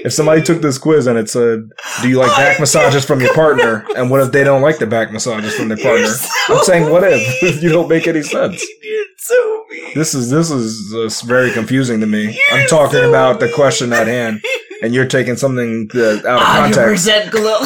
if 0.06 0.14
somebody 0.14 0.42
took 0.42 0.62
this 0.62 0.78
quiz 0.78 1.08
and 1.08 1.18
it 1.18 1.30
said, 1.30 1.70
"Do 2.02 2.10
you 2.10 2.18
like 2.18 2.30
back 2.38 2.60
massages 2.60 3.06
from 3.06 3.20
your 3.22 3.34
partner?" 3.34 3.86
and 3.96 4.10
what 4.10 4.22
if 4.22 4.32
they 4.32 4.44
don't 4.44 4.62
like 4.62 4.80
the 4.80 4.88
back 4.88 5.12
massages 5.12 5.56
from 5.56 5.68
their 5.70 5.78
partner? 5.78 6.08
so 6.08 6.30
I'm 6.58 6.64
saying, 6.64 6.92
what 6.92 7.04
if 7.06 7.62
you 7.64 7.70
don't 7.70 7.88
make 7.90 8.08
any 8.08 8.22
sense? 8.22 8.64
You're 8.84 9.06
so 9.18 9.66
mean. 9.70 9.92
This 9.96 10.14
is 10.14 10.30
this 10.30 10.50
is 10.52 10.94
uh, 10.94 11.10
very 11.28 11.52
confusing 11.52 12.00
to 12.02 12.08
me. 12.08 12.26
You're 12.52 12.60
I'm 12.62 12.68
talking 12.68 13.00
so 13.00 13.10
about 13.10 13.40
the 13.40 13.52
question 13.52 13.92
at 13.94 14.08
hand, 14.08 14.42
and 14.84 14.94
you're 14.94 15.08
taking 15.08 15.36
something 15.38 15.90
uh, 15.96 16.00
out 16.00 16.26
of 16.26 16.42
Hundred 16.42 16.76
context. 16.76 17.06
percent 17.06 17.32
glow. 17.32 17.60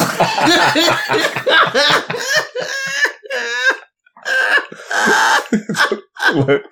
look, 6.34 6.62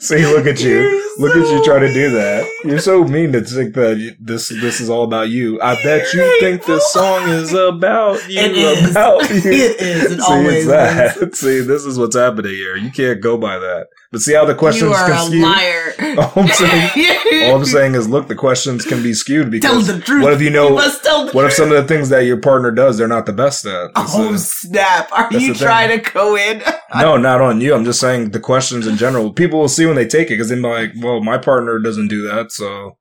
see, 0.00 0.26
look 0.26 0.46
at 0.46 0.60
you. 0.60 0.78
You're 0.80 1.02
Look 1.18 1.30
at 1.36 1.50
you 1.50 1.58
so 1.58 1.64
trying 1.64 1.80
to 1.80 1.92
do 1.92 2.10
that. 2.12 2.48
You're 2.64 2.78
so 2.78 3.02
mean 3.04 3.32
to 3.32 3.40
think 3.40 3.74
that 3.74 3.96
you- 3.98 4.14
this 4.20 4.48
this 4.48 4.80
is 4.80 4.88
all 4.88 5.02
about 5.04 5.28
you. 5.30 5.60
I 5.60 5.74
bet 5.82 6.12
you 6.14 6.38
think 6.40 6.64
this 6.64 6.92
song 6.92 7.28
is 7.28 7.52
about 7.52 8.28
you. 8.28 8.40
It 8.40 8.52
is. 8.56 8.90
About 8.92 9.22
you. 9.30 9.36
It 9.36 9.80
is. 9.80 10.12
It 10.12 10.20
see, 10.20 10.32
always 10.32 10.66
that. 10.68 11.34
See, 11.34 11.60
this 11.60 11.84
is 11.84 11.98
what's 11.98 12.16
happening 12.16 12.52
here. 12.52 12.76
You 12.76 12.90
can't 12.90 13.20
go 13.20 13.36
by 13.36 13.58
that. 13.58 13.88
But 14.12 14.20
see 14.22 14.32
how 14.34 14.44
the 14.46 14.54
questions 14.54 14.90
you 14.90 14.96
are 14.96 15.06
can 15.06 15.16
a 15.16 15.26
skew. 15.26 15.42
liar. 15.42 15.84
All 16.18 16.32
I'm 16.36 16.48
saying, 16.48 17.50
all 17.50 17.56
I'm 17.58 17.64
saying 17.66 17.94
is, 17.94 18.08
look, 18.08 18.26
the 18.28 18.34
questions 18.34 18.84
can 18.86 19.02
be 19.02 19.12
skewed 19.12 19.44
Tell 19.44 19.50
because 19.50 19.86
the 19.88 20.00
truth. 20.00 20.22
what 20.22 20.32
if 20.32 20.40
you 20.40 20.48
know? 20.50 20.78
tell 21.02 21.26
the 21.26 21.32
What 21.32 21.44
if 21.44 21.52
some 21.52 21.70
of 21.70 21.76
the 21.76 21.84
things 21.84 22.08
that 22.08 22.20
your 22.24 22.38
partner 22.40 22.70
does, 22.70 22.96
they're 22.96 23.06
not 23.08 23.26
the 23.26 23.34
best 23.34 23.66
at? 23.66 23.92
That's 23.94 24.12
Oh 24.14 24.32
the- 24.32 24.38
snap! 24.38 25.08
Are 25.12 25.28
you 25.32 25.52
the 25.52 25.58
thing. 25.58 25.66
trying 25.66 26.00
to 26.02 26.10
go 26.12 26.36
in? 26.36 26.62
no, 26.98 27.18
not 27.18 27.42
on 27.42 27.60
you. 27.60 27.74
I'm 27.74 27.84
just 27.84 28.00
saying 28.00 28.30
the 28.30 28.40
questions 28.40 28.86
in 28.88 28.96
general. 28.96 29.32
People 29.32 29.60
will 29.60 29.68
see 29.68 29.86
when 29.86 29.96
they 29.96 30.06
take 30.06 30.28
it 30.28 30.30
because 30.34 30.48
they're 30.48 30.58
like, 30.58 30.92
"Well, 30.96 31.20
my 31.20 31.38
partner 31.38 31.78
doesn't 31.78 32.08
do 32.08 32.22
that." 32.22 32.50
So, 32.52 32.96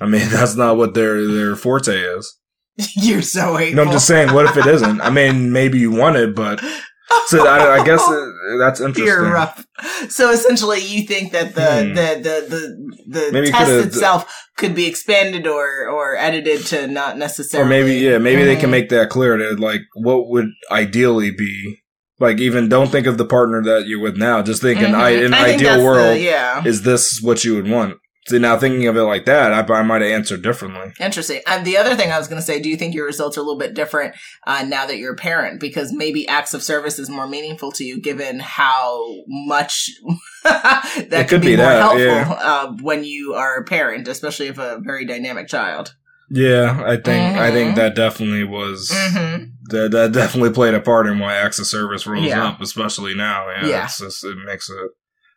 I 0.00 0.06
mean, 0.06 0.28
that's 0.30 0.56
not 0.56 0.76
what 0.76 0.94
their 0.94 1.24
their 1.26 1.54
forte 1.56 1.96
is. 1.96 2.36
You're 2.96 3.22
so 3.22 3.56
hateful. 3.56 3.76
No, 3.76 3.82
I'm 3.84 3.92
just 3.92 4.06
saying. 4.06 4.34
What 4.34 4.46
if 4.46 4.56
it 4.56 4.66
isn't? 4.66 5.00
I 5.00 5.10
mean, 5.10 5.52
maybe 5.52 5.78
you 5.78 5.90
want 5.90 6.16
it, 6.16 6.34
but 6.34 6.60
so 7.26 7.46
I, 7.46 7.80
I 7.80 7.84
guess 7.84 8.00
uh, 8.00 8.26
that's 8.58 8.80
interesting. 8.80 9.06
You're 9.06 9.32
rough. 9.32 9.64
So 10.08 10.30
essentially, 10.30 10.80
you 10.80 11.06
think 11.06 11.32
that 11.32 11.54
the 11.54 11.84
Hmm. 11.84 11.94
the 11.94 12.20
the 12.22 12.46
the, 12.48 13.20
the 13.20 13.32
Maybe 13.32 13.50
test 13.50 13.70
itself 13.70 14.44
could 14.56 14.74
be 14.74 14.86
expanded 14.86 15.46
or 15.46 15.88
or 15.88 16.16
edited 16.16 16.66
to 16.66 16.86
not 16.86 17.16
necessarily. 17.18 17.66
Or 17.66 17.68
maybe, 17.68 17.94
yeah, 17.98 18.18
maybe 18.18 18.42
they 18.44 18.56
can 18.56 18.68
Mhm. 18.68 18.72
make 18.72 18.88
that 18.90 19.08
clear 19.10 19.36
that 19.38 19.60
like 19.60 19.82
what 19.94 20.28
would 20.28 20.48
ideally 20.70 21.30
be 21.30 21.78
like. 22.20 22.38
Even 22.38 22.68
don't 22.68 22.90
think 22.90 23.06
of 23.06 23.18
the 23.18 23.24
partner 23.26 23.62
that 23.62 23.86
you're 23.86 24.00
with 24.00 24.16
now. 24.16 24.42
Just 24.42 24.62
think 24.62 24.80
I, 24.80 25.12
Mhm. 25.14 25.26
in 25.26 25.34
I 25.34 25.44
think 25.44 25.56
ideal 25.60 25.70
that's 25.70 25.78
the- 25.80 25.84
world, 25.84 26.18
yeah. 26.20 26.62
is 26.64 26.82
this 26.82 27.20
what 27.22 27.44
you 27.44 27.54
would 27.54 27.68
want? 27.68 27.96
See, 28.28 28.40
now 28.40 28.58
thinking 28.58 28.88
of 28.88 28.96
it 28.96 29.02
like 29.02 29.24
that, 29.26 29.52
I, 29.52 29.72
I 29.72 29.82
might 29.82 30.02
have 30.02 30.10
answered 30.10 30.42
differently. 30.42 30.92
Interesting. 30.98 31.42
And 31.46 31.64
the 31.64 31.76
other 31.76 31.94
thing 31.94 32.10
I 32.10 32.18
was 32.18 32.26
going 32.26 32.40
to 32.40 32.44
say, 32.44 32.58
do 32.58 32.68
you 32.68 32.76
think 32.76 32.92
your 32.92 33.06
results 33.06 33.38
are 33.38 33.40
a 33.40 33.44
little 33.44 33.56
bit 33.58 33.72
different 33.74 34.16
uh, 34.48 34.64
now 34.66 34.84
that 34.84 34.98
you're 34.98 35.12
a 35.12 35.16
parent? 35.16 35.60
Because 35.60 35.92
maybe 35.92 36.26
acts 36.26 36.52
of 36.52 36.60
service 36.60 36.98
is 36.98 37.08
more 37.08 37.28
meaningful 37.28 37.70
to 37.70 37.84
you, 37.84 38.00
given 38.00 38.40
how 38.40 39.00
much 39.28 39.88
that 40.42 41.10
could 41.10 41.28
could 41.28 41.40
be, 41.40 41.48
be 41.48 41.56
more 41.56 41.66
that, 41.66 41.80
helpful 41.80 42.00
yeah. 42.04 42.32
uh, 42.40 42.72
when 42.82 43.04
you 43.04 43.34
are 43.34 43.58
a 43.58 43.64
parent, 43.64 44.08
especially 44.08 44.48
if 44.48 44.58
a 44.58 44.80
very 44.84 45.04
dynamic 45.04 45.46
child. 45.46 45.94
Yeah, 46.30 46.82
I 46.84 46.96
think 46.96 47.38
I 47.38 47.50
Mhm. 47.50 47.52
think 47.52 47.76
that 47.76 47.94
definitely 47.94 48.44
was 48.44 48.90
Mm-hmm. 48.90 49.44
that 49.70 49.90
that 49.92 50.12
definitely 50.12 50.50
played 50.50 50.74
a 50.74 50.80
part 50.80 51.06
in 51.06 51.18
why 51.18 51.34
access 51.34 51.68
service 51.68 52.06
rose 52.06 52.24
Yeah. 52.24 52.46
up, 52.48 52.60
especially 52.60 53.14
now. 53.14 53.48
Yeah, 53.48 53.66
Yeah. 53.66 53.84
It's 53.84 53.98
just, 53.98 54.24
it 54.24 54.36
makes 54.44 54.68
it 54.70 54.90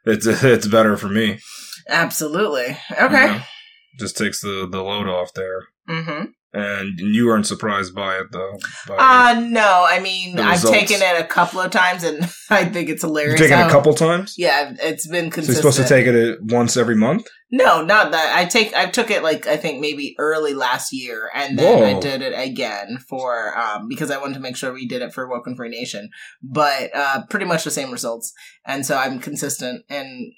it's 0.05 0.25
it's 0.43 0.67
better 0.67 0.97
for 0.97 1.07
me. 1.09 1.39
Absolutely. 1.89 2.77
you 2.89 3.05
Okay. 3.05 3.27
know? 3.27 3.41
Just 3.99 4.17
takes 4.17 4.41
the 4.41 4.67
the 4.69 4.81
load 4.81 5.07
off 5.07 5.33
there. 5.33 5.63
Mm-hmm. 5.89 6.25
And 6.51 6.97
you 6.99 7.27
weren't 7.27 7.45
surprised 7.45 7.93
by 7.93 8.15
it 8.17 8.27
though. 8.31 8.57
By 8.87 8.95
Uh, 8.97 9.39
no, 9.41 9.85
I 9.87 9.99
mean, 9.99 10.35
The 10.35 10.41
I've 10.41 10.63
results. 10.63 10.77
taken 10.79 10.97
it 11.01 11.19
a 11.21 11.27
couple 11.27 11.59
of 11.61 11.69
times 11.69 12.03
and 12.03 12.23
I 12.49 12.65
think 12.65 12.89
it's 12.89 13.03
hilarious. 13.03 13.39
taken 13.39 13.57
how- 13.57 13.67
a 13.67 13.71
couple 13.71 13.93
times. 13.93 14.33
Yeah, 14.37 14.73
it's 14.81 15.05
been 15.07 15.19
So 15.19 15.23
you're 15.25 15.31
consistent. 15.31 15.57
supposed 15.57 15.77
to 15.77 15.87
take 15.87 16.07
it 16.07 16.39
once 16.41 16.75
every 16.75 16.95
month. 16.95 17.27
No, 17.51 17.83
not 17.83 18.11
that. 18.11 18.35
I 18.37 18.45
take 18.45 18.75
I 18.75 18.85
took 18.87 19.09
it 19.09 19.23
like 19.23 19.47
I 19.47 19.57
think 19.57 19.79
maybe 19.79 20.15
early 20.19 20.53
last 20.53 20.93
year, 20.93 21.31
and 21.33 21.57
then 21.57 21.83
I 21.83 21.99
did 21.99 22.21
it 22.21 22.33
again 22.37 22.99
for 23.09 23.57
um 23.57 23.87
because 23.89 24.11
I 24.11 24.19
wanted 24.19 24.35
to 24.35 24.39
make 24.39 24.55
sure 24.55 24.71
we 24.71 24.87
did 24.87 25.01
it 25.01 25.13
for 25.15 25.27
Woken 25.27 25.55
Free 25.55 25.69
Nation, 25.69 26.09
but 26.43 26.95
uh 26.95 27.23
pretty 27.27 27.47
much 27.47 27.63
the 27.63 27.71
same 27.71 27.91
results, 27.91 28.33
and 28.67 28.85
so 28.85 28.95
I'm 28.97 29.17
consistent 29.19 29.83
in 29.89 30.31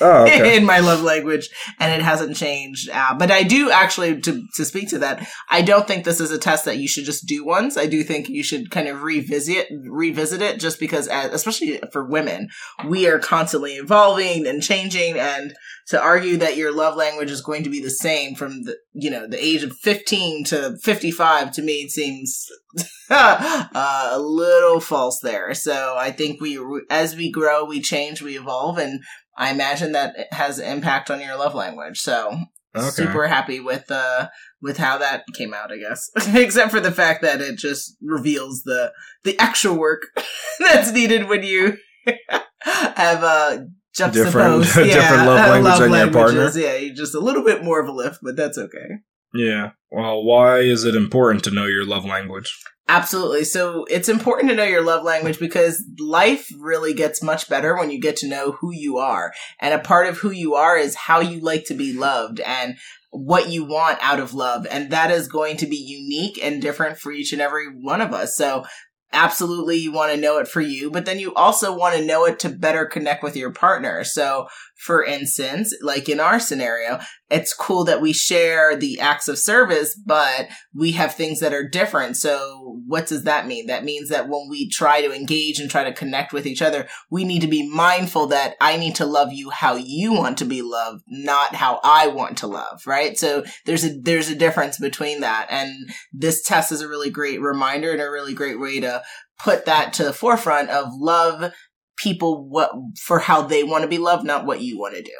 Oh, 0.00 0.22
okay. 0.26 0.56
in 0.56 0.64
my 0.64 0.80
love 0.80 1.02
language, 1.04 1.48
and 1.78 1.92
it 1.92 2.04
hasn't 2.04 2.36
changed. 2.36 2.90
Uh, 2.90 3.14
but 3.16 3.30
I 3.30 3.44
do 3.44 3.70
actually 3.70 4.20
to 4.22 4.42
to 4.56 4.64
speak 4.64 4.88
to 4.90 4.98
that. 4.98 5.24
I 5.48 5.55
don't 5.62 5.86
think 5.86 6.04
this 6.04 6.20
is 6.20 6.30
a 6.30 6.38
test 6.38 6.64
that 6.64 6.78
you 6.78 6.88
should 6.88 7.04
just 7.04 7.26
do 7.26 7.44
once. 7.44 7.76
I 7.76 7.86
do 7.86 8.02
think 8.02 8.28
you 8.28 8.42
should 8.42 8.70
kind 8.70 8.88
of 8.88 9.02
revisit 9.02 9.68
revisit 9.88 10.42
it, 10.42 10.60
just 10.60 10.80
because, 10.80 11.08
as, 11.08 11.32
especially 11.32 11.80
for 11.92 12.04
women, 12.04 12.48
we 12.86 13.06
are 13.08 13.18
constantly 13.18 13.74
evolving 13.74 14.46
and 14.46 14.62
changing, 14.62 15.18
and 15.18 15.54
to 15.88 16.00
argue 16.02 16.36
that 16.38 16.56
your 16.56 16.72
love 16.72 16.96
language 16.96 17.30
is 17.30 17.40
going 17.40 17.62
to 17.62 17.70
be 17.70 17.80
the 17.80 17.90
same 17.90 18.34
from 18.34 18.62
the 18.64 18.76
you 18.92 19.10
know 19.10 19.26
the 19.26 19.42
age 19.42 19.62
of 19.62 19.76
15 19.76 20.44
to 20.44 20.76
55 20.82 21.52
to 21.52 21.62
me 21.62 21.88
seems 21.88 22.46
uh, 23.10 23.64
a 24.12 24.18
little 24.18 24.80
false 24.80 25.20
there 25.20 25.54
so 25.54 25.94
i 25.96 26.10
think 26.10 26.40
we 26.40 26.58
as 26.90 27.14
we 27.14 27.30
grow 27.30 27.64
we 27.64 27.80
change 27.80 28.20
we 28.20 28.36
evolve 28.36 28.78
and 28.78 29.00
i 29.38 29.50
imagine 29.50 29.92
that 29.92 30.14
it 30.18 30.26
has 30.32 30.58
an 30.58 30.70
impact 30.70 31.10
on 31.10 31.20
your 31.20 31.36
love 31.36 31.54
language 31.54 32.00
so 32.00 32.36
Okay. 32.74 32.90
super 32.90 33.26
happy 33.26 33.58
with 33.58 33.90
uh 33.90 34.28
with 34.66 34.76
how 34.76 34.98
that 34.98 35.22
came 35.34 35.54
out 35.54 35.72
i 35.72 35.76
guess 35.78 36.10
except 36.34 36.70
for 36.70 36.80
the 36.80 36.92
fact 36.92 37.22
that 37.22 37.40
it 37.40 37.56
just 37.56 37.96
reveals 38.02 38.62
the 38.64 38.92
the 39.24 39.38
actual 39.38 39.76
work 39.78 40.02
that's 40.60 40.92
needed 40.92 41.28
when 41.28 41.42
you 41.42 41.78
have 42.60 43.22
uh, 43.24 43.58
a 43.60 43.66
juxtaposed 43.94 44.66
Different- 44.66 44.90
different 44.92 45.26
love 45.26 45.48
language 45.62 45.78
than 45.78 45.90
your 45.92 46.10
partner. 46.12 46.20
languages. 46.40 46.56
yeah 46.56 46.76
you 46.76 46.92
just 46.94 47.14
a 47.14 47.20
little 47.20 47.44
bit 47.44 47.64
more 47.64 47.80
of 47.80 47.88
a 47.88 47.92
lift 47.92 48.18
but 48.22 48.36
that's 48.36 48.58
okay 48.58 48.98
Yeah. 49.34 49.70
Well, 49.90 50.22
why 50.24 50.58
is 50.60 50.84
it 50.84 50.94
important 50.94 51.44
to 51.44 51.50
know 51.50 51.66
your 51.66 51.84
love 51.86 52.04
language? 52.04 52.50
Absolutely. 52.88 53.44
So 53.44 53.84
it's 53.90 54.08
important 54.08 54.48
to 54.50 54.56
know 54.56 54.64
your 54.64 54.82
love 54.82 55.04
language 55.04 55.38
because 55.38 55.84
life 55.98 56.48
really 56.58 56.92
gets 56.94 57.22
much 57.22 57.48
better 57.48 57.76
when 57.76 57.90
you 57.90 58.00
get 58.00 58.16
to 58.18 58.28
know 58.28 58.52
who 58.52 58.72
you 58.72 58.98
are. 58.98 59.32
And 59.60 59.74
a 59.74 59.78
part 59.78 60.06
of 60.06 60.18
who 60.18 60.30
you 60.30 60.54
are 60.54 60.76
is 60.76 60.94
how 60.94 61.20
you 61.20 61.40
like 61.40 61.64
to 61.66 61.74
be 61.74 61.92
loved 61.92 62.40
and 62.40 62.76
what 63.16 63.48
you 63.48 63.64
want 63.64 63.98
out 64.02 64.20
of 64.20 64.34
love. 64.34 64.66
And 64.70 64.90
that 64.90 65.10
is 65.10 65.26
going 65.26 65.56
to 65.58 65.66
be 65.66 65.76
unique 65.76 66.38
and 66.42 66.60
different 66.60 66.98
for 66.98 67.10
each 67.10 67.32
and 67.32 67.40
every 67.40 67.66
one 67.66 68.02
of 68.02 68.12
us. 68.12 68.36
So 68.36 68.64
absolutely 69.12 69.76
you 69.76 69.92
want 69.92 70.12
to 70.12 70.20
know 70.20 70.38
it 70.38 70.48
for 70.48 70.60
you, 70.60 70.90
but 70.90 71.06
then 71.06 71.18
you 71.18 71.34
also 71.34 71.76
want 71.76 71.96
to 71.96 72.04
know 72.04 72.24
it 72.24 72.38
to 72.40 72.48
better 72.48 72.84
connect 72.84 73.22
with 73.22 73.36
your 73.36 73.50
partner. 73.50 74.04
So 74.04 74.46
for 74.76 75.02
instance, 75.02 75.74
like 75.80 76.08
in 76.08 76.20
our 76.20 76.38
scenario, 76.38 77.00
it's 77.30 77.54
cool 77.54 77.82
that 77.84 78.00
we 78.00 78.12
share 78.12 78.76
the 78.76 79.00
acts 79.00 79.26
of 79.26 79.38
service, 79.38 79.94
but 79.94 80.48
we 80.74 80.92
have 80.92 81.14
things 81.14 81.40
that 81.40 81.54
are 81.54 81.66
different. 81.66 82.16
So 82.16 82.78
what 82.86 83.06
does 83.06 83.24
that 83.24 83.46
mean? 83.46 83.66
That 83.66 83.84
means 83.84 84.10
that 84.10 84.28
when 84.28 84.48
we 84.50 84.68
try 84.68 85.00
to 85.00 85.12
engage 85.12 85.58
and 85.58 85.70
try 85.70 85.82
to 85.82 85.92
connect 85.92 86.32
with 86.32 86.46
each 86.46 86.62
other, 86.62 86.86
we 87.10 87.24
need 87.24 87.40
to 87.40 87.48
be 87.48 87.68
mindful 87.68 88.26
that 88.28 88.54
I 88.60 88.76
need 88.76 88.94
to 88.96 89.06
love 89.06 89.32
you 89.32 89.50
how 89.50 89.76
you 89.76 90.12
want 90.12 90.38
to 90.38 90.44
be 90.44 90.62
loved, 90.62 91.02
not 91.08 91.54
how 91.54 91.80
I 91.82 92.08
want 92.08 92.38
to 92.38 92.46
love, 92.46 92.82
right? 92.86 93.18
So 93.18 93.44
there's 93.64 93.84
a 93.84 93.98
there's 93.98 94.28
a 94.28 94.36
difference 94.36 94.78
between 94.78 95.20
that. 95.22 95.48
And 95.50 95.72
this 96.12 96.42
test 96.42 96.70
is 96.70 96.82
a 96.82 96.88
really 96.88 97.10
great 97.10 97.40
reminder 97.40 97.92
and 97.92 98.00
a 98.00 98.10
really 98.10 98.34
great 98.34 98.60
way 98.60 98.78
to 98.80 99.02
put 99.38 99.66
that 99.66 99.92
to 99.94 100.04
the 100.04 100.12
forefront 100.12 100.70
of 100.70 100.88
love 100.92 101.52
people 101.96 102.48
what 102.48 102.70
for 103.00 103.18
how 103.18 103.42
they 103.42 103.64
want 103.64 103.82
to 103.82 103.88
be 103.88 103.98
loved, 103.98 104.24
not 104.24 104.46
what 104.46 104.60
you 104.60 104.78
want 104.78 104.94
to 104.94 105.02
do. 105.02 105.12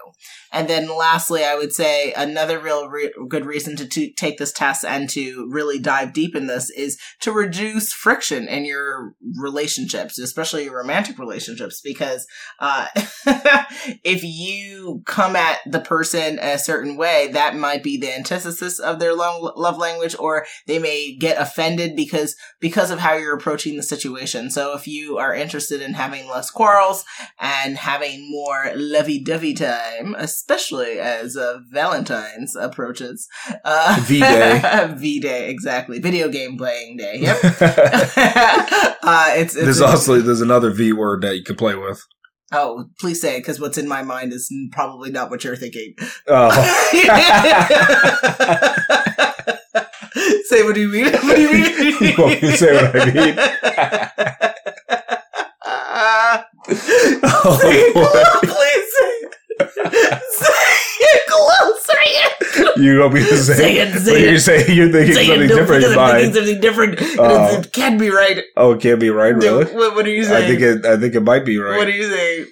And 0.52 0.68
then 0.68 0.88
lastly, 0.96 1.44
I 1.44 1.54
would 1.54 1.72
say 1.72 2.12
another 2.12 2.58
real 2.58 2.88
re- 2.88 3.12
good 3.28 3.44
reason 3.44 3.76
to, 3.76 3.86
to 3.86 4.10
take 4.12 4.38
this 4.38 4.52
test 4.52 4.84
and 4.84 5.08
to 5.10 5.48
really 5.50 5.78
dive 5.78 6.12
deep 6.12 6.34
in 6.34 6.46
this 6.46 6.70
is 6.70 6.98
to 7.20 7.32
reduce 7.32 7.92
friction 7.92 8.46
in 8.48 8.64
your 8.64 9.14
relationships, 9.38 10.18
especially 10.18 10.64
your 10.64 10.76
romantic 10.76 11.18
relationships, 11.18 11.80
because 11.82 12.26
uh, 12.60 12.86
if 14.04 14.22
you 14.22 15.02
come 15.04 15.36
at 15.36 15.58
the 15.66 15.80
person 15.80 16.38
a 16.38 16.58
certain 16.58 16.96
way, 16.96 17.28
that 17.32 17.56
might 17.56 17.82
be 17.82 17.98
the 17.98 18.14
antithesis 18.14 18.78
of 18.78 18.98
their 18.98 19.14
lo- 19.14 19.52
love 19.56 19.78
language, 19.78 20.16
or 20.18 20.46
they 20.66 20.78
may 20.78 21.14
get 21.16 21.40
offended 21.40 21.96
because 21.96 22.36
because 22.60 22.90
of 22.90 22.98
how 22.98 23.14
you're 23.14 23.36
approaching 23.36 23.76
the 23.76 23.82
situation. 23.82 24.50
So 24.50 24.74
if 24.74 24.86
you 24.86 25.18
are 25.18 25.34
interested 25.34 25.80
in 25.82 25.94
having 25.94 26.28
less 26.28 26.50
quarrels 26.66 27.04
and 27.38 27.76
having 27.76 28.28
more 28.28 28.72
lovey-dovey 28.74 29.54
time, 29.54 30.16
especially 30.18 30.98
as 30.98 31.36
uh, 31.36 31.58
Valentine's 31.70 32.56
approaches. 32.56 33.28
Uh, 33.64 33.96
V-Day. 34.02 34.90
V-Day, 34.96 35.48
exactly. 35.48 36.00
Video 36.00 36.28
game 36.28 36.58
playing 36.58 36.96
day. 36.96 37.18
Yep. 37.20 37.36
uh, 39.02 39.30
it's, 39.36 39.54
it's 39.54 39.64
there's 39.64 39.80
also 39.80 40.20
there's 40.20 40.40
another 40.40 40.70
V 40.70 40.92
word 40.92 41.22
that 41.22 41.36
you 41.36 41.44
can 41.44 41.54
play 41.54 41.76
with. 41.76 42.02
Oh, 42.50 42.86
please 42.98 43.20
say 43.20 43.36
it, 43.36 43.40
because 43.40 43.60
what's 43.60 43.78
in 43.78 43.86
my 43.86 44.02
mind 44.02 44.32
is 44.32 44.52
probably 44.72 45.10
not 45.10 45.30
what 45.30 45.44
you're 45.44 45.54
thinking. 45.54 45.94
Oh. 46.26 46.50
say 50.44 50.64
what 50.64 50.74
do 50.74 50.80
you 50.80 50.88
mean? 50.88 51.12
What 51.12 51.36
do 51.36 51.42
you 51.42 51.52
mean? 51.52 51.96
You 52.00 52.14
want 52.18 52.42
me 52.42 52.50
to 52.50 52.56
say 52.56 52.74
what 52.74 52.96
I 52.96 54.42
mean? 54.42 54.52
Oh, 56.68 57.58
say 57.62 57.72
it, 57.80 57.94
boy. 57.94 58.48
please 58.48 58.86
say 58.96 59.12
it. 59.22 60.22
Say 60.32 60.54
it 61.00 61.22
closer. 61.28 62.80
you 62.82 63.00
want 63.00 63.14
me 63.14 63.20
to 63.20 63.36
say? 63.36 63.54
Say 63.54 63.76
it, 63.78 63.98
say 64.00 64.12
What 64.12 64.20
it. 64.20 64.28
You're 64.30 64.38
saying 64.38 64.76
you're 64.76 64.92
thinking 64.92 65.14
Say 65.14 65.26
something 65.26 65.44
it, 65.44 65.48
no, 65.48 65.56
different. 65.56 65.80
because 65.82 65.92
in 65.92 65.98
I'm 65.98 66.14
thinking 66.16 66.34
something 66.34 66.60
different. 66.60 67.00
and 67.00 67.20
Oh. 67.20 67.44
it's- 67.46 67.66
it 67.66 67.72
can't 67.72 67.98
be 68.00 68.10
right. 68.10 68.42
Oh, 68.56 68.72
it 68.72 68.80
can't 68.80 69.00
be 69.00 69.10
right, 69.10 69.34
really. 69.34 69.64
What, 69.74 69.94
what 69.94 70.06
are 70.06 70.10
you 70.10 70.24
saying? 70.24 70.44
I 70.44 70.48
think 70.48 70.60
it. 70.60 70.86
I 70.86 70.96
think 70.96 71.14
it 71.14 71.20
might 71.20 71.44
be 71.44 71.58
right. 71.58 71.76
What 71.76 71.86
right. 71.86 71.94
are 71.94 71.96
you 71.96 72.10
saying? 72.10 72.46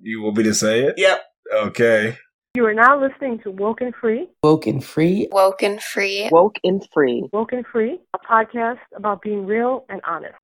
You 0.00 0.22
want 0.22 0.36
me 0.36 0.44
to 0.44 0.54
say 0.54 0.84
it? 0.84 0.94
Yep. 0.96 1.22
Okay. 1.54 2.16
You 2.54 2.64
are 2.66 2.74
now 2.74 3.00
listening 3.00 3.38
to 3.40 3.50
Woken 3.50 3.92
Free. 4.00 4.26
Woken 4.42 4.80
free. 4.80 5.28
Woken 5.30 5.78
free. 5.78 6.28
Woke 6.32 6.58
and 6.64 6.82
free. 6.92 7.28
Woken 7.32 7.62
Free, 7.70 7.98
a 8.14 8.18
podcast 8.18 8.78
about 8.96 9.22
being 9.22 9.46
real 9.46 9.84
and 9.88 10.00
honest. 10.06 10.34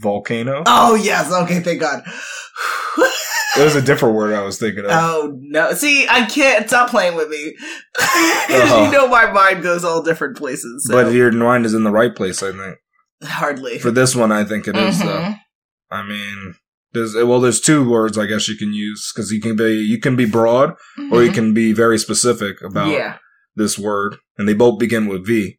Volcano. 0.00 0.62
Oh 0.66 0.94
yes. 0.94 1.32
Okay. 1.32 1.60
Thank 1.60 1.80
God. 1.80 2.02
That 3.56 3.64
was 3.64 3.76
a 3.76 3.82
different 3.82 4.14
word 4.14 4.32
I 4.32 4.42
was 4.42 4.58
thinking 4.58 4.84
of. 4.86 4.90
Oh 4.92 5.36
no! 5.38 5.74
See, 5.74 6.06
I 6.08 6.24
can't 6.24 6.66
stop 6.68 6.88
playing 6.90 7.16
with 7.16 7.28
me. 7.28 7.54
Uh-huh. 8.54 8.84
You 8.84 8.92
know, 8.92 9.08
my 9.08 9.30
mind 9.30 9.62
goes 9.62 9.84
all 9.84 10.02
different 10.02 10.36
places. 10.36 10.86
So. 10.86 10.92
But 11.04 11.12
your 11.12 11.30
mind 11.32 11.64
is 11.66 11.74
in 11.74 11.84
the 11.84 11.90
right 11.90 12.14
place, 12.14 12.42
I 12.42 12.52
think. 12.52 12.76
hardly. 13.22 13.78
For 13.78 13.90
this 13.90 14.14
one, 14.16 14.30
I 14.32 14.44
think 14.44 14.66
it 14.68 14.76
is, 14.76 14.98
though. 14.98 15.06
Mhm. 15.06 15.38
I 15.90 16.02
mean, 16.02 16.54
there's 16.92 17.14
well, 17.14 17.40
there's 17.40 17.60
two 17.60 17.88
words 17.88 18.18
I 18.18 18.26
guess 18.26 18.48
you 18.48 18.56
can 18.56 18.72
use 18.74 19.10
because 19.14 19.30
you 19.32 19.40
can 19.40 19.56
be 19.56 19.74
you 19.74 19.98
can 20.00 20.16
be 20.16 20.24
broad 20.26 20.74
or 21.10 21.22
you 21.22 21.30
Mhm. 21.30 21.34
can 21.34 21.54
be 21.54 21.72
very 21.72 21.98
specific 21.98 22.60
about 22.62 22.88
yeah, 22.88 23.18
this 23.54 23.78
word, 23.78 24.16
and 24.38 24.48
they 24.48 24.54
both 24.54 24.78
begin 24.78 25.06
with 25.06 25.26
V. 25.26 25.58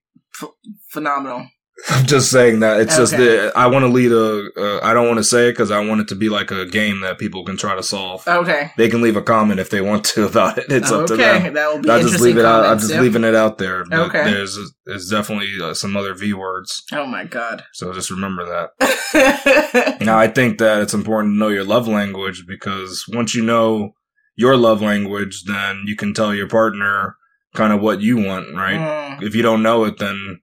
phenomenal. 0.90 1.48
I'm 1.90 2.06
just 2.06 2.30
saying 2.32 2.60
that 2.62 2.80
it's 2.82 2.96
just 2.96 3.14
Okay. 3.14 3.26
that 3.26 3.58
I 3.58 3.68
want 3.68 3.84
to 3.84 3.88
lead 3.90 4.12
a. 4.12 4.50
Uh, 4.56 4.80
I 4.84 4.94
don't 4.94 5.08
want 5.08 5.18
to 5.18 5.24
say 5.24 5.48
it 5.50 5.54
because 5.54 5.72
I 5.72 5.84
want 5.86 6.02
it 6.02 6.08
to 6.10 6.16
be 6.16 6.30
like 6.30 6.52
a 6.52 6.66
game 6.66 7.02
that 7.02 7.18
people 7.18 7.44
can 7.44 7.58
try 7.58 7.76
to 7.76 7.82
solve. 7.84 8.26
Okay. 8.28 8.72
They 8.78 8.88
can 8.90 9.02
leave 9.02 9.16
a 9.18 9.22
comment 9.24 9.60
if 9.60 9.70
they 9.70 9.82
want 9.82 10.06
to 10.06 10.26
about 10.30 10.60
it. 10.60 10.66
It's 10.72 10.92
up 10.92 11.08
to 11.08 11.14
okay, 11.16 11.40
them. 11.40 11.54
that 11.56 11.68
will 11.68 11.82
be 11.82 11.90
interesting. 11.90 12.12
just 12.12 12.22
leave 12.24 12.38
it 12.38 12.46
out. 12.46 12.66
I'm 12.66 12.80
just 12.80 12.94
leaving 12.94 13.24
it 13.24 13.36
out 13.36 13.58
there. 13.58 13.84
But 13.86 14.00
Okay. 14.08 14.24
There's 14.24 14.58
there's 14.86 15.10
definitely 15.10 15.50
uh, 15.62 15.74
some 15.74 15.98
other 15.98 16.14
V 16.14 16.34
words, 16.34 16.84
Oh 16.94 17.06
my 17.08 17.26
god. 17.26 17.64
so 17.74 17.92
just 17.92 18.12
remember 18.12 18.46
that. 18.46 19.98
Now, 20.02 20.18
I 20.18 20.28
think 20.28 20.60
that 20.60 20.82
it's 20.82 20.94
important 20.94 21.34
to 21.34 21.38
know 21.38 21.48
your 21.50 21.64
love 21.64 21.88
language 21.88 22.46
because 22.48 23.06
once 23.10 23.34
you 23.36 23.44
know 23.44 23.94
your 24.36 24.58
love 24.58 24.82
language, 24.82 25.44
then 25.46 25.84
you 25.86 25.96
can 25.96 26.14
tell 26.14 26.34
your 26.34 26.48
partner 26.48 27.18
kind 27.56 27.72
of 27.72 27.82
what 27.82 28.02
you 28.02 28.18
want, 28.18 28.54
right? 28.56 28.80
Mm, 29.20 29.24
If 29.24 29.36
you 29.36 29.44
don't 29.44 29.62
know 29.62 29.84
it, 29.86 30.00
then 30.00 30.40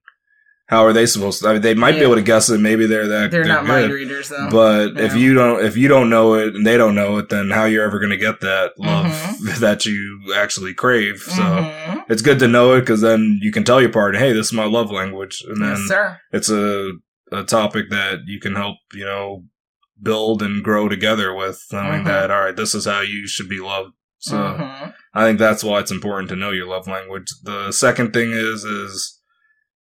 how 0.71 0.85
are 0.87 0.93
they 0.93 1.05
supposed 1.05 1.43
to? 1.43 1.49
I 1.49 1.53
mean, 1.55 1.62
they 1.62 1.75
might 1.75 1.97
be 1.97 2.03
able 2.03 2.15
to 2.15 2.23
guess 2.23 2.49
it. 2.49 2.59
Maybe 2.61 2.87
they're 2.87 3.09
that 3.09 3.31
they're 3.33 3.43
they're 3.45 3.53
not 3.53 3.67
mind 3.67 3.93
readers 3.93 4.29
though. 4.29 4.49
But 4.50 4.99
if 5.00 5.15
you 5.17 5.35
don't, 5.35 5.65
if 5.65 5.77
you 5.77 5.89
don't 5.89 6.09
know 6.09 6.35
it 6.35 6.55
and 6.55 6.65
they 6.65 6.77
don't 6.77 6.95
know 6.95 7.19
it, 7.19 7.29
then 7.29 7.50
how 7.50 7.65
you're 7.65 7.85
ever 7.85 7.99
going 7.99 8.11
to 8.11 8.17
get 8.17 8.41
that 8.41 8.73
love 8.79 9.07
Mhm. 9.07 9.59
that 9.61 9.85
you 9.85 10.33
actually 10.37 10.73
crave? 10.73 11.19
So 11.19 11.43
Mhm. 11.43 12.05
it's 12.09 12.23
good 12.23 12.39
to 12.39 12.49
know 12.49 12.75
it 12.75 12.81
because 12.81 13.00
then 13.00 13.41
you 13.43 13.50
can 13.53 13.65
tell 13.65 13.81
your 13.81 13.91
partner, 13.91 14.19
"Hey, 14.21 14.33
this 14.33 14.47
is 14.47 14.53
my 14.53 14.65
love 14.67 14.91
language," 14.93 15.43
and 15.49 15.61
then 15.61 15.77
yes, 15.91 16.17
it's 16.33 16.50
a 16.50 16.93
a 17.33 17.43
topic 17.45 17.91
that 17.91 18.21
you 18.27 18.41
can 18.41 18.55
help 18.57 18.77
you 18.95 19.05
know 19.05 19.45
build 20.03 20.43
and 20.43 20.65
grow 20.65 20.89
together 20.89 21.35
with 21.35 21.61
knowing 21.73 22.03
Mhm. 22.03 22.07
that 22.07 22.31
all 22.31 22.41
right 22.45 22.57
this 22.57 22.75
is 22.75 22.87
how 22.87 23.00
you 23.03 23.27
should 23.29 23.49
be 23.49 23.61
loved 23.61 23.93
so 24.19 24.35
Mhm. 24.37 24.93
i 25.15 25.25
think 25.25 25.39
that's 25.39 25.62
why 25.62 25.79
it's 25.79 25.91
important 25.93 26.29
to 26.31 26.35
know 26.37 26.50
your 26.50 26.67
love 26.67 26.89
language 26.89 27.27
the 27.45 27.71
second 27.71 28.12
thing 28.12 28.33
is 28.33 28.65
is 28.65 29.20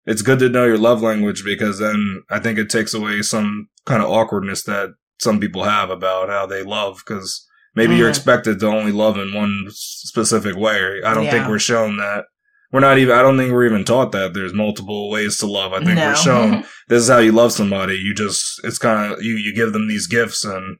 it's 0.06 0.22
good 0.22 0.38
to 0.38 0.48
know 0.48 0.64
your 0.64 0.78
love 0.78 1.02
language 1.02 1.44
because 1.44 1.78
then 1.78 2.22
i 2.30 2.38
think 2.38 2.58
it 2.58 2.70
takes 2.70 2.94
away 2.94 3.22
some 3.22 3.68
kind 3.84 4.02
of 4.02 4.08
awkwardness 4.10 4.62
that 4.64 4.90
some 5.18 5.40
people 5.40 5.64
have 5.64 5.90
about 5.90 6.28
how 6.28 6.46
they 6.46 6.62
love 6.62 7.02
because 7.04 7.46
maybe 7.74 7.96
you're 7.96 8.06
Mhm. 8.08 8.16
expected 8.16 8.60
to 8.60 8.66
only 8.66 8.92
love 8.92 9.16
in 9.18 9.32
one 9.34 9.66
specific 9.70 10.56
way 10.56 11.00
i 11.04 11.14
don't 11.14 11.30
think 11.30 11.48
we're 11.48 11.58
shown 11.58 11.96
that 11.98 12.24
we're 12.72 12.80
not 12.80 12.98
even 12.98 13.16
i 13.16 13.22
don't 13.22 13.36
think 13.38 13.52
we're 13.52 13.66
even 13.66 13.84
taught 13.84 14.12
that 14.12 14.34
there's 14.34 14.52
multiple 14.54 15.10
ways 15.10 15.36
to 15.38 15.46
love 15.46 15.72
i 15.72 15.78
think 15.78 15.96
no. 15.96 16.06
we're 16.08 16.16
shown 16.16 16.64
this 16.88 17.02
is 17.02 17.08
how 17.08 17.18
you 17.18 17.32
love 17.32 17.52
somebody. 17.52 17.94
You 17.96 18.14
just 18.14 18.60
it's 18.64 18.78
kind 18.78 19.12
of 19.12 19.22
you 19.22 19.34
you 19.34 19.54
give 19.54 19.72
them 19.72 19.88
these 19.88 20.06
gifts 20.06 20.44
and 20.44 20.76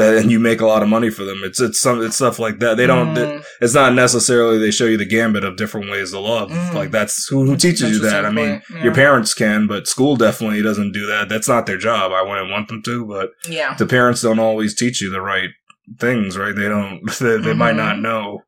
and 0.00 0.30
you 0.30 0.38
make 0.38 0.60
a 0.60 0.66
lot 0.66 0.82
of 0.82 0.88
money 0.88 1.10
for 1.10 1.24
them. 1.24 1.40
It's 1.44 1.60
it's 1.60 1.80
some 1.80 2.02
it's 2.02 2.16
stuff 2.16 2.38
like 2.38 2.58
that. 2.60 2.76
They 2.76 2.86
don't. 2.86 3.14
Mm, 3.14 3.44
It's 3.60 3.74
not 3.74 3.94
necessarily 3.94 4.58
they 4.58 4.70
show 4.70 4.84
you 4.86 4.96
the 4.96 5.04
gambit 5.06 5.44
of 5.44 5.56
different 5.56 5.90
ways 5.90 6.10
to 6.12 6.18
love. 6.20 6.50
Mm. 6.50 6.74
Like 6.74 6.90
that's 6.90 7.26
who 7.28 7.44
who 7.44 7.56
teaches 7.56 7.90
you 7.90 7.98
that. 8.00 8.24
I 8.24 8.30
mean, 8.30 8.62
yeah. 8.70 8.84
your 8.84 8.94
parents 8.94 9.34
can, 9.34 9.66
but 9.66 9.86
school 9.86 10.16
definitely 10.16 10.62
doesn't 10.62 10.92
do 10.92 11.06
that. 11.06 11.28
That's 11.28 11.48
not 11.48 11.66
their 11.66 11.78
job. 11.78 12.12
I 12.12 12.22
wouldn't 12.22 12.50
want 12.50 12.68
them 12.68 12.82
to, 12.82 13.06
but 13.06 13.30
yeah. 13.48 13.74
the 13.74 13.86
parents 13.86 14.22
don't 14.22 14.38
always 14.38 14.74
teach 14.74 15.00
you 15.00 15.10
the 15.10 15.20
right 15.20 15.50
things. 15.98 16.36
Right? 16.38 16.54
They 16.54 16.68
don't. 16.68 17.00
They, 17.20 17.38
they 17.38 17.54
might 17.54 17.76
not 17.76 17.96
Mhm. 17.96 18.02
know 18.02 18.42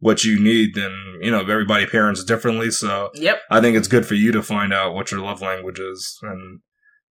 what 0.00 0.22
you 0.24 0.38
need, 0.38 0.76
and 0.76 1.24
you 1.24 1.30
know 1.30 1.40
everybody 1.40 1.84
parents 1.86 2.22
differently. 2.24 2.70
So 2.70 3.10
Yep. 3.14 3.40
I 3.50 3.60
think 3.60 3.76
it's 3.76 3.88
good 3.88 4.06
for 4.06 4.14
you 4.14 4.30
to 4.32 4.42
find 4.42 4.72
out 4.72 4.94
what 4.94 5.10
your 5.10 5.20
love 5.20 5.40
language 5.42 5.80
is 5.80 6.18
and 6.22 6.60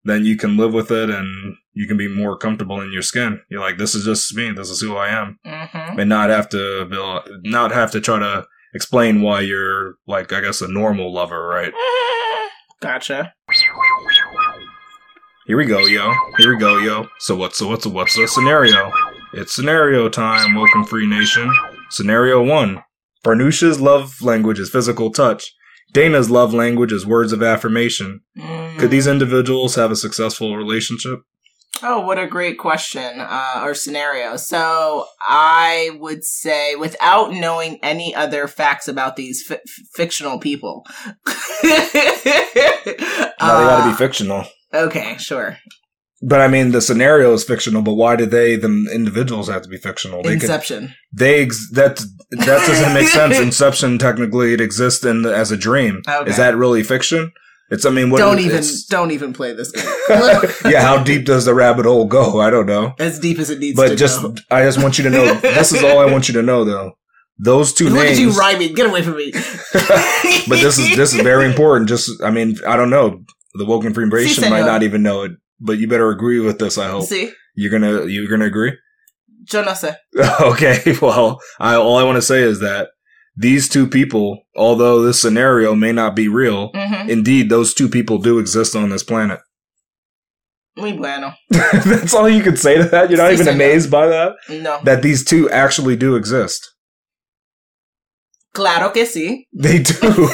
then 0.08 0.26
you 0.26 0.36
can 0.38 0.58
live 0.58 0.74
with 0.74 0.92
it 0.92 1.10
and 1.10 1.56
you 1.74 1.88
can 1.88 1.98
be 1.98 2.08
more 2.08 2.38
comfortable 2.38 2.82
in 2.82 2.92
your 2.92 3.02
skin. 3.02 3.42
You're 3.50 3.62
like, 3.62 3.78
this 3.78 3.94
is 3.96 4.06
just 4.06 4.34
me. 4.36 4.52
This 4.52 4.70
is 4.70 4.82
who 4.82 4.96
I 4.96 5.10
am 5.10 5.38
Mm-hmm. 5.46 6.00
and 6.00 6.10
not 6.10 6.30
have 6.30 6.50
to 6.50 6.86
build, 6.86 7.24
not 7.44 7.72
have 7.72 7.92
to 7.92 8.02
try 8.02 8.20
to 8.20 8.46
explain 8.74 9.22
why 9.22 9.42
you're 9.42 9.96
like, 10.08 10.32
I 10.34 10.42
guess 10.42 10.62
a 10.62 10.68
normal 10.68 11.14
lover, 11.14 11.48
right? 11.48 11.74
Gotcha. 12.82 13.34
Here 15.46 15.58
we 15.58 15.66
go, 15.66 15.80
yo. 15.86 16.14
Here 16.38 16.54
we 16.54 16.60
go, 16.60 16.78
yo. 16.78 17.08
So 17.20 17.36
what's, 17.36 17.58
so 17.58 17.68
what's, 17.68 17.86
what's 17.86 18.16
the 18.16 18.28
scenario? 18.28 18.92
It's 19.34 19.54
scenario 19.56 20.10
time, 20.10 20.56
Woken 20.56 20.84
Free 20.86 21.08
Nation. 21.08 21.52
Scenario 21.90 22.44
one. 22.44 22.84
Farnoosh's 23.24 23.80
love 23.80 24.22
language 24.22 24.60
is 24.60 24.70
physical 24.70 25.10
touch. 25.12 25.54
Dana's 25.94 26.30
love 26.30 26.54
language 26.54 26.92
is 26.92 27.06
words 27.06 27.32
of 27.32 27.42
affirmation. 27.42 28.22
Mm. 28.38 28.78
Could 28.80 28.92
these 28.92 29.08
individuals 29.08 29.76
have 29.76 29.90
a 29.92 29.96
successful 29.96 30.56
relationship? 30.58 31.20
Oh, 31.84 32.00
what 32.02 32.18
a 32.18 32.26
great 32.26 32.58
question 32.58 33.20
uh, 33.20 33.62
or 33.64 33.76
scenario. 33.76 34.36
So 34.38 35.06
I 35.22 35.92
would 36.00 36.24
say, 36.24 36.76
without 36.76 37.32
knowing 37.34 37.78
any 37.84 38.16
other 38.16 38.48
facts 38.48 38.88
about 38.88 39.16
these 39.16 39.44
fi- 39.44 39.60
fictional 39.96 40.40
people, 40.40 40.86
Now 41.64 41.72
they 42.84 42.96
gotta 43.40 43.84
Uh, 43.84 43.92
be 43.92 43.96
fictional. 43.96 44.46
okay, 44.74 45.18
sure. 45.18 45.58
But 46.22 46.42
I 46.42 46.48
mean, 46.48 46.72
the 46.72 46.82
scenario 46.82 47.32
is 47.34 47.44
fictional. 47.44 47.84
But 47.84 47.94
why 47.94 48.16
do 48.16 48.26
they, 48.26 48.56
the 48.56 48.90
individuals, 48.94 49.50
have 49.50 49.62
to 49.62 49.70
be 49.70 49.78
fictional? 49.78 50.24
They 50.24 50.34
could, 50.34 50.44
Inception. 50.44 50.96
they 51.14 51.44
ex- 51.44 51.70
that 51.74 51.98
that 52.32 52.46
doesn't 52.68 52.94
make 52.94 53.08
sense. 53.08 53.38
Inception 53.40 54.00
technically 54.00 54.54
it 54.54 54.62
exists 54.62 55.06
in 55.06 55.22
the, 55.22 55.36
as 55.36 55.52
a 55.52 55.58
dream. 55.58 56.02
Okay. 56.08 56.30
Is 56.30 56.38
that 56.38 56.56
really 56.56 56.82
fiction? 56.84 57.32
It's. 57.70 57.86
I 57.86 57.92
mean, 57.92 58.10
what 58.10 58.18
don't 58.18 58.40
even 58.40 58.64
don't 58.90 59.12
even 59.12 59.32
play 59.34 59.54
this 59.54 59.72
game. 59.72 59.86
yeah, 60.72 60.82
how 60.82 61.04
deep 61.04 61.26
does 61.26 61.46
the 61.46 61.54
rabbit 61.54 61.86
hole 61.86 62.06
go? 62.06 62.40
I 62.42 62.50
don't 62.50 62.66
know. 62.66 62.96
as 62.98 63.20
deep 63.20 63.38
as 63.38 63.50
it 63.50 63.60
needs 63.60 63.76
But 63.76 63.90
to 63.90 63.96
just, 63.96 64.22
go. 64.22 64.34
I 64.50 64.64
just 64.64 64.82
want 64.82 64.98
you 64.98 65.04
to 65.04 65.10
know. 65.12 65.34
this 65.36 65.72
is 65.72 65.84
all 65.84 66.00
I 66.00 66.12
want 66.12 66.28
you 66.30 66.34
to 66.36 66.42
know, 66.42 66.64
though. 66.64 66.94
Those 67.38 67.74
two 67.74 67.90
Look 67.90 68.04
names. 68.06 68.18
at 68.18 68.22
you 68.24 68.32
rhyming. 68.32 68.74
Get 68.74 68.88
away 68.88 69.04
from 69.04 69.18
me. 69.18 69.32
but 69.34 70.60
this 70.62 70.80
is 70.80 70.96
this 70.96 71.14
is 71.14 71.22
very 71.22 71.46
important. 71.46 71.90
Just, 71.90 72.24
I 72.24 72.32
mean, 72.32 72.56
I 72.66 72.76
don't 72.76 72.90
know. 72.90 73.24
The 73.54 73.66
Woken 73.66 73.94
Free 73.94 74.08
Nation 74.08 74.50
might 74.50 74.66
not 74.66 74.82
even 74.84 75.04
know 75.04 75.24
it, 75.24 75.32
but 75.60 75.78
you 75.78 75.88
better 75.88 76.10
agree 76.10 76.40
with 76.40 76.60
this. 76.60 76.78
I 76.78 76.90
hope 76.90 77.06
See, 77.06 77.32
you're 77.56 77.72
gonna 77.72 78.06
you're 78.06 78.28
gonna 78.30 78.46
agree. 78.46 78.74
yo 79.52 79.62
no 79.64 79.72
sé. 79.74 79.96
okay, 80.42 80.96
well, 81.02 81.40
I, 81.60 81.76
all 81.76 81.98
I 81.98 82.04
want 82.04 82.18
to 82.18 82.22
say 82.22 82.42
is 82.42 82.60
that 82.60 82.90
these 83.36 83.70
two 83.70 83.88
people, 83.88 84.44
although 84.56 85.02
this 85.04 85.22
scenario 85.22 85.76
may 85.76 85.92
not 85.92 86.16
be 86.16 86.28
real, 86.28 86.72
Mm-hmm. 86.74 87.10
indeed 87.10 87.50
those 87.50 87.74
two 87.74 87.88
people 87.90 88.18
do 88.18 88.40
exist 88.40 88.76
on 88.76 88.90
this 88.90 89.04
planet. 89.04 89.40
Muy 90.78 90.94
bueno. 90.94 91.34
That's 91.50 92.14
all 92.14 92.30
you 92.30 92.44
could 92.44 92.60
say 92.60 92.78
to 92.78 92.84
that. 92.84 93.10
You're 93.10 93.18
not 93.18 93.32
Sí, 93.32 93.34
even 93.34 93.48
señor. 93.48 93.54
amazed 93.56 93.90
by 93.92 94.08
that. 94.08 94.34
No. 94.50 94.80
That 94.84 95.02
these 95.02 95.24
two 95.26 95.50
actually 95.50 95.96
do 95.96 96.16
exist. 96.16 96.72
Claro 98.58 98.90
que 98.90 99.06
sí. 99.06 99.46
They 99.54 99.84
do. 99.84 99.94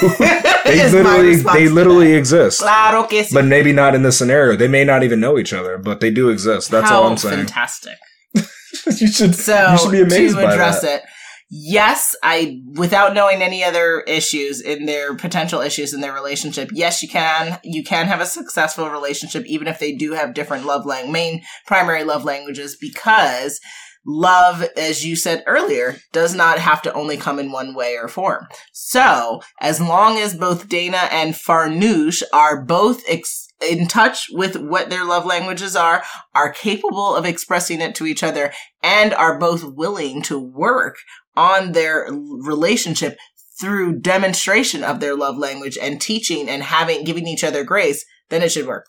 they 0.64 0.90
literally, 0.90 1.36
they 1.36 1.68
literally 1.68 2.14
exist. 2.14 2.62
Claro 2.62 3.04
que 3.04 3.24
sí. 3.24 3.34
But 3.34 3.44
maybe 3.44 3.74
not 3.74 3.96
in 3.96 4.04
this 4.04 4.18
scenario. 4.18 4.56
They 4.56 4.70
may 4.70 4.86
not 4.86 5.04
even 5.04 5.20
know 5.20 5.38
each 5.38 5.52
other, 5.52 5.78
but 5.78 6.00
they 6.00 6.10
do 6.10 6.30
exist. 6.30 6.72
That's 6.72 6.90
How 6.90 7.02
all 7.02 7.10
I'm 7.10 7.18
saying. 7.18 7.40
Fantastic. 7.40 7.98
you 8.34 9.08
should. 9.08 9.36
So 9.36 9.72
you 9.72 9.78
should 9.78 9.92
be 9.92 10.02
amazed 10.02 10.38
to 10.38 10.42
by 10.42 10.54
address 10.54 10.84
that. 10.84 11.02
it, 11.02 11.10
yes, 11.50 12.16
I 12.24 12.62
without 12.78 13.14
knowing 13.14 13.42
any 13.42 13.62
other 13.62 14.06
issues 14.08 14.62
in 14.62 14.86
their 14.86 15.16
potential 15.16 15.60
issues 15.60 15.94
in 15.94 16.00
their 16.00 16.14
relationship, 16.14 16.70
yes, 16.72 17.04
you 17.04 17.10
can 17.10 17.60
you 17.66 17.84
can 17.84 18.06
have 18.06 18.22
a 18.22 18.26
successful 18.26 18.90
relationship 18.90 19.46
even 19.46 19.68
if 19.68 19.80
they 19.80 19.94
do 19.94 20.14
have 20.14 20.34
different 20.34 20.66
love 20.66 20.86
lang 20.86 21.12
main 21.12 21.44
primary 21.68 22.06
love 22.06 22.24
languages 22.24 22.78
because 22.80 23.60
love, 24.06 24.66
as 24.78 25.06
you 25.06 25.16
said 25.16 25.44
earlier, 25.48 25.98
does 26.12 26.36
not 26.36 26.60
have 26.60 26.82
to 26.84 26.94
only 26.94 27.18
come 27.18 27.40
in 27.40 27.52
one 27.52 27.74
way 27.74 27.98
or 27.98 28.08
form. 28.08 28.48
So, 28.72 29.42
as 29.60 29.80
long 29.80 30.18
as 30.18 30.36
both 30.36 30.70
Dana 30.70 31.08
and 31.12 31.34
Farnoosh 31.34 32.24
are 32.34 32.64
both 32.64 33.04
ex- 33.08 33.48
in 33.62 33.88
touch 33.88 34.28
with 34.32 34.58
what 34.58 34.90
their 34.90 35.06
love 35.06 35.26
languages 35.26 35.76
are, 35.76 36.04
are 36.36 36.52
capable 36.52 37.16
of 37.16 37.26
expressing 37.26 37.82
it 37.82 37.96
to 37.96 38.06
each 38.06 38.24
other, 38.24 38.52
and 38.82 39.14
are 39.14 39.40
both 39.40 39.64
willing 39.64 40.22
to 40.24 40.40
work 40.40 40.98
on 41.36 41.72
their 41.72 42.08
relationship 42.12 43.18
through 43.60 44.00
demonstration 44.00 44.84
of 44.84 45.00
their 45.00 45.16
love 45.16 45.38
language 45.38 45.78
and 45.82 46.02
teaching 46.02 46.50
and 46.50 46.64
having 46.64 47.04
giving 47.04 47.28
each 47.28 47.44
other 47.44 47.64
grace, 47.64 48.04
then 48.30 48.42
it 48.42 48.52
should 48.52 48.68
work. 48.68 48.86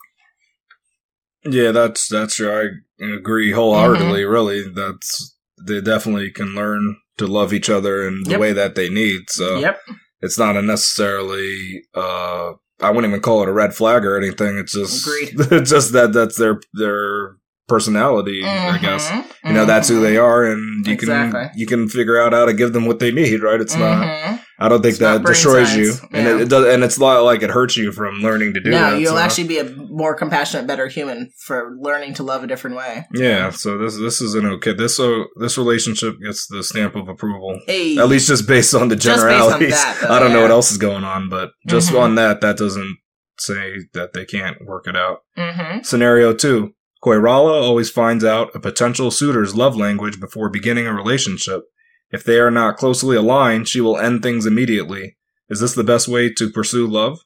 Yeah, 1.45 1.71
that's 1.71 2.07
that's 2.09 2.35
true. 2.35 2.71
I 3.01 3.05
agree 3.05 3.51
wholeheartedly. 3.51 4.23
Really, 4.25 4.67
that's 4.69 5.35
they 5.67 5.81
definitely 5.81 6.31
can 6.31 6.55
learn 6.55 6.97
to 7.17 7.27
love 7.27 7.53
each 7.53 7.69
other 7.69 8.07
in 8.07 8.23
the 8.23 8.31
Yep. 8.31 8.39
way 8.39 8.53
that 8.53 8.75
they 8.75 8.89
need. 8.89 9.29
So 9.29 9.59
Yep. 9.59 9.79
it's 10.21 10.37
not 10.39 10.57
a 10.57 10.61
necessarily. 10.61 11.83
uh 11.93 12.53
I 12.81 12.89
wouldn't 12.89 13.09
even 13.09 13.21
call 13.21 13.41
it 13.41 13.47
a 13.47 13.53
red 13.53 13.73
flag 13.73 14.03
or 14.03 14.17
anything. 14.17 14.57
It's 14.57 14.73
just 14.73 15.07
Agreed. 15.07 15.51
it's 15.51 15.69
just 15.75 15.93
that 15.93 16.11
that's 16.13 16.37
their 16.37 16.59
their 16.73 17.37
personality. 17.67 18.43
I 18.45 18.77
guess 18.77 19.09
Mhm. 19.09 19.23
you 19.45 19.53
know 19.53 19.65
that's 19.65 19.87
who 19.89 19.99
they 20.01 20.17
are, 20.17 20.43
and 20.45 20.85
you 20.85 20.93
Exactly. 20.93 21.41
can 21.41 21.51
you 21.55 21.65
can 21.65 21.87
figure 21.89 22.19
out 22.21 22.33
how 22.33 22.45
to 22.45 22.53
give 22.53 22.73
them 22.73 22.85
what 22.85 22.99
they 22.99 23.11
need. 23.11 23.41
Right? 23.41 23.59
It's 23.61 23.75
not. 23.75 24.03
Mhm. 24.05 24.39
I 24.57 24.69
don't 24.69 24.81
think 24.81 24.91
It's 24.93 24.99
that 24.99 25.25
destroys 25.25 25.75
you, 25.75 25.91
science. 25.91 26.07
and 26.13 26.27
it, 26.29 26.41
it 26.43 26.49
does, 26.49 26.65
and 26.73 26.81
it's 26.81 26.97
not 26.97 27.19
like 27.23 27.41
it 27.43 27.49
hurts 27.49 27.75
you 27.75 27.91
from 27.91 28.19
learning 28.21 28.53
to 28.53 28.61
do 28.61 28.69
no, 28.69 28.77
that. 28.91 28.99
you'll 29.01 29.11
so- 29.15 29.17
actually 29.17 29.47
be 29.49 29.57
a 29.57 29.65
more 29.89 30.15
compassionate, 30.15 30.65
better 30.65 30.87
human 30.87 31.29
for 31.45 31.75
learning 31.81 32.13
to 32.13 32.23
love 32.23 32.41
a 32.41 32.47
different 32.47 32.77
way. 32.77 33.05
Yeah, 33.13 33.49
so 33.49 33.77
this 33.77 33.97
this 33.97 34.21
is 34.21 34.33
an 34.33 34.45
okay. 34.45 34.73
This 34.73 34.95
so 34.95 35.25
this 35.41 35.57
relationship 35.57 36.15
gets 36.23 36.47
the 36.47 36.63
stamp 36.63 36.95
of 36.95 37.09
approval. 37.09 37.59
Hey, 37.67 37.97
At 37.97 38.07
least 38.07 38.27
just 38.29 38.47
based 38.47 38.73
on 38.73 38.87
the 38.87 38.95
based 38.95 39.07
on 39.09 39.15
generalities. 39.17 39.71
that, 39.71 39.97
though, 40.01 40.07
I 40.15 40.19
don't 40.19 40.31
know 40.31 40.41
what 40.41 40.51
else 40.51 40.71
is 40.71 40.77
going 40.77 41.03
on, 41.03 41.27
but 41.29 41.49
just 41.67 41.91
Mhm. 41.91 41.99
on 41.99 42.15
that, 42.15 42.39
that 42.41 42.55
doesn't 42.57 42.95
say 43.37 43.79
that 43.93 44.13
they 44.13 44.23
can't 44.23 44.55
work 44.65 44.87
it 44.87 44.95
out. 44.95 45.17
Mm-hmm. 45.37 45.79
Scenario 45.83 46.31
two. 46.33 46.71
Koirala 47.03 47.61
always 47.61 47.89
finds 47.89 48.23
out 48.23 48.55
a 48.55 48.59
potential 48.59 49.11
suitor's 49.11 49.55
love 49.55 49.75
language 49.75 50.19
before 50.19 50.49
beginning 50.49 50.87
a 50.87 50.93
relationship. 50.93 51.63
If 52.11 52.23
they 52.23 52.39
are 52.39 52.51
not 52.51 52.77
closely 52.77 53.15
aligned, 53.15 53.67
she 53.67 53.81
will 53.81 53.97
end 53.97 54.23
things 54.23 54.45
immediately. 54.45 55.17
Is 55.49 55.59
this 55.59 55.73
the 55.75 55.83
best 55.83 56.07
way 56.07 56.31
to 56.33 56.49
pursue 56.49 56.87
love? 56.87 57.19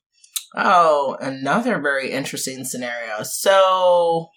Oh, 0.55 1.17
another 1.21 1.79
very 1.79 2.11
interesting 2.11 2.65
scenario. 2.65 3.23
So 3.23 4.27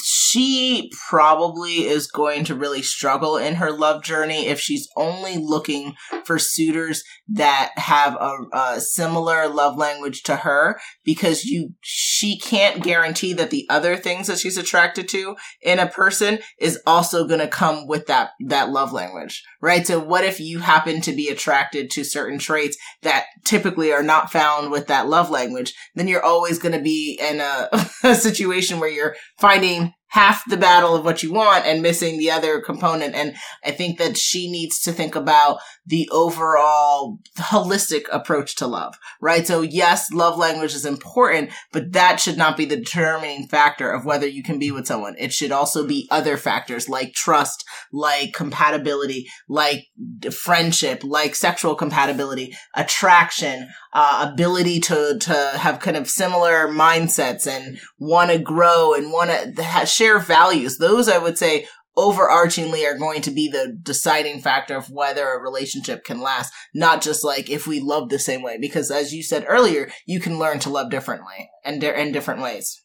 she 0.00 0.90
probably 1.08 1.86
is 1.86 2.06
going 2.06 2.44
to 2.44 2.54
really 2.54 2.82
struggle 2.82 3.36
in 3.36 3.56
her 3.56 3.70
love 3.70 4.02
journey 4.02 4.46
if 4.46 4.58
she's 4.58 4.88
only 4.96 5.36
looking 5.36 5.94
for 6.24 6.38
suitors 6.38 7.02
that 7.28 7.72
have 7.76 8.14
a, 8.14 8.36
a, 8.52 8.80
similar 8.80 9.48
love 9.48 9.76
language 9.76 10.22
to 10.22 10.36
her 10.36 10.80
because 11.04 11.44
you 11.44 11.70
she 11.80 12.38
can't 12.38 12.82
guarantee 12.82 13.32
that 13.32 13.50
the 13.50 13.66
other 13.68 13.96
things 13.96 14.26
that 14.26 14.38
she's 14.38 14.56
attracted 14.56 15.08
to 15.08 15.36
in 15.62 15.78
a 15.78 15.86
person 15.86 16.38
is 16.58 16.80
also 16.86 17.26
going 17.26 17.40
to 17.40 17.48
come 17.48 17.86
with 17.86 18.06
that 18.06 18.30
that 18.40 18.70
love 18.70 18.92
language 18.92 19.42
right? 19.62 19.86
So 19.86 20.00
what 20.00 20.24
if 20.24 20.40
you 20.40 20.58
happen 20.58 21.00
to 21.02 21.12
be 21.12 21.28
attracted 21.28 21.90
to 21.92 22.04
certain 22.04 22.38
traits 22.38 22.76
that 23.02 23.26
typically 23.44 23.92
are 23.92 24.02
not 24.02 24.32
found 24.32 24.70
with 24.70 24.88
that 24.88 25.08
love 25.08 25.30
language? 25.30 25.72
Then 25.94 26.08
you're 26.08 26.24
always 26.24 26.58
going 26.58 26.76
to 26.76 26.82
be 26.82 27.18
in 27.22 27.40
a, 27.40 27.68
a 28.04 28.14
situation 28.16 28.80
where 28.80 28.90
you're 28.90 29.14
finding 29.38 29.94
half 30.12 30.44
the 30.44 30.58
battle 30.58 30.94
of 30.94 31.06
what 31.06 31.22
you 31.22 31.32
want 31.32 31.64
and 31.64 31.80
missing 31.80 32.18
the 32.18 32.30
other 32.30 32.60
component. 32.60 33.14
And 33.14 33.34
I 33.64 33.70
think 33.70 33.98
that 33.98 34.18
she 34.18 34.50
needs 34.50 34.78
to 34.82 34.92
think 34.92 35.14
about 35.14 35.58
the 35.86 36.06
overall 36.12 37.18
holistic 37.38 38.04
approach 38.12 38.54
to 38.56 38.66
love, 38.66 38.94
right? 39.22 39.46
So 39.46 39.62
yes, 39.62 40.12
love 40.12 40.36
language 40.36 40.74
is 40.74 40.84
important, 40.84 41.50
but 41.72 41.92
that 41.92 42.20
should 42.20 42.36
not 42.36 42.58
be 42.58 42.66
the 42.66 42.76
determining 42.76 43.48
factor 43.48 43.90
of 43.90 44.04
whether 44.04 44.26
you 44.26 44.42
can 44.42 44.58
be 44.58 44.70
with 44.70 44.86
someone. 44.86 45.16
It 45.18 45.32
should 45.32 45.50
also 45.50 45.86
be 45.86 46.08
other 46.10 46.36
factors 46.36 46.90
like 46.90 47.14
trust, 47.14 47.64
like 47.90 48.34
compatibility, 48.34 49.28
like 49.48 49.86
friendship, 50.30 51.02
like 51.04 51.34
sexual 51.34 51.74
compatibility, 51.74 52.54
attraction, 52.76 53.70
uh, 53.94 54.28
ability 54.30 54.80
to, 54.80 55.16
to 55.18 55.34
have 55.54 55.80
kind 55.80 55.96
of 55.96 56.06
similar 56.06 56.68
mindsets 56.68 57.46
and 57.46 57.78
want 57.98 58.30
to 58.30 58.38
grow 58.38 58.94
and 58.94 59.10
want 59.10 59.30
to 59.30 59.62
share 60.02 60.18
values. 60.18 60.78
Those 60.78 61.08
I 61.08 61.18
would 61.18 61.38
say 61.38 61.66
overarchingly 61.96 62.86
are 62.86 62.98
going 62.98 63.20
to 63.22 63.30
be 63.30 63.48
the 63.48 63.76
deciding 63.82 64.40
factor 64.40 64.76
of 64.76 64.90
whether 64.90 65.28
a 65.28 65.42
relationship 65.42 66.04
can 66.04 66.20
last, 66.20 66.52
not 66.74 67.02
just 67.02 67.22
like 67.22 67.50
if 67.50 67.66
we 67.66 67.80
love 67.80 68.08
the 68.08 68.18
same 68.18 68.42
way. 68.42 68.58
Because 68.60 68.90
as 68.90 69.12
you 69.12 69.22
said 69.22 69.44
earlier, 69.46 69.90
you 70.06 70.20
can 70.20 70.38
learn 70.38 70.58
to 70.60 70.70
love 70.70 70.90
differently 70.90 71.50
and 71.64 71.82
in 71.82 72.12
different 72.12 72.42
ways. 72.42 72.82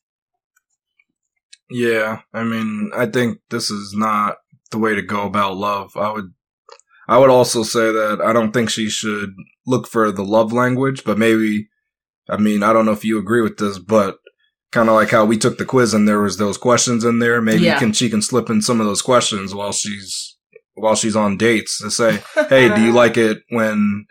Yeah, 1.69 2.19
I 2.34 2.43
mean, 2.43 2.91
I 2.95 3.08
think 3.08 3.39
this 3.49 3.69
is 3.69 3.93
not 3.93 4.38
the 4.71 4.77
way 4.77 4.95
to 4.95 5.01
go 5.01 5.25
about 5.25 5.58
love. 5.58 5.91
I 5.95 6.12
would, 6.12 6.34
I 7.08 7.17
would 7.17 7.30
also 7.30 7.63
say 7.63 7.91
that 7.91 8.21
I 8.23 8.34
don't 8.34 8.51
think 8.51 8.69
she 8.69 8.89
should 8.89 9.32
look 9.65 9.88
for 9.88 10.12
the 10.12 10.23
love 10.23 10.53
language, 10.53 11.03
but 11.06 11.17
maybe, 11.17 11.69
I 12.30 12.38
mean, 12.38 12.63
I 12.63 12.71
don't 12.73 12.86
know 12.86 12.91
if 12.91 13.06
you 13.06 13.17
agree 13.17 13.41
with 13.41 13.58
this, 13.58 13.80
but 13.80 14.17
kind 14.71 14.89
of 14.89 14.95
like 14.95 15.10
how 15.10 15.25
we 15.25 15.38
took 15.38 15.58
the 15.58 15.65
quiz 15.65 15.93
and 15.93 16.08
there 16.08 16.19
was 16.21 16.38
those 16.38 16.58
questions 16.58 17.03
in 17.03 17.19
there. 17.19 17.41
Maybe 17.41 17.63
Yeah. 17.63 17.80
can 17.80 17.93
she 17.93 18.10
can 18.10 18.21
slip 18.21 18.49
in 18.49 18.62
some 18.62 18.80
of 18.82 18.86
those 18.88 19.01
questions 19.01 19.53
while 19.56 19.71
she's 19.71 20.36
while 20.75 20.95
she's 20.95 21.15
on 21.15 21.38
dates 21.38 21.80
to 21.80 21.89
say, 21.89 22.21
"Hey, 22.49 22.73
do 22.73 22.82
you 22.82 22.91
like 22.91 23.17
it 23.17 23.39
when 23.49 24.06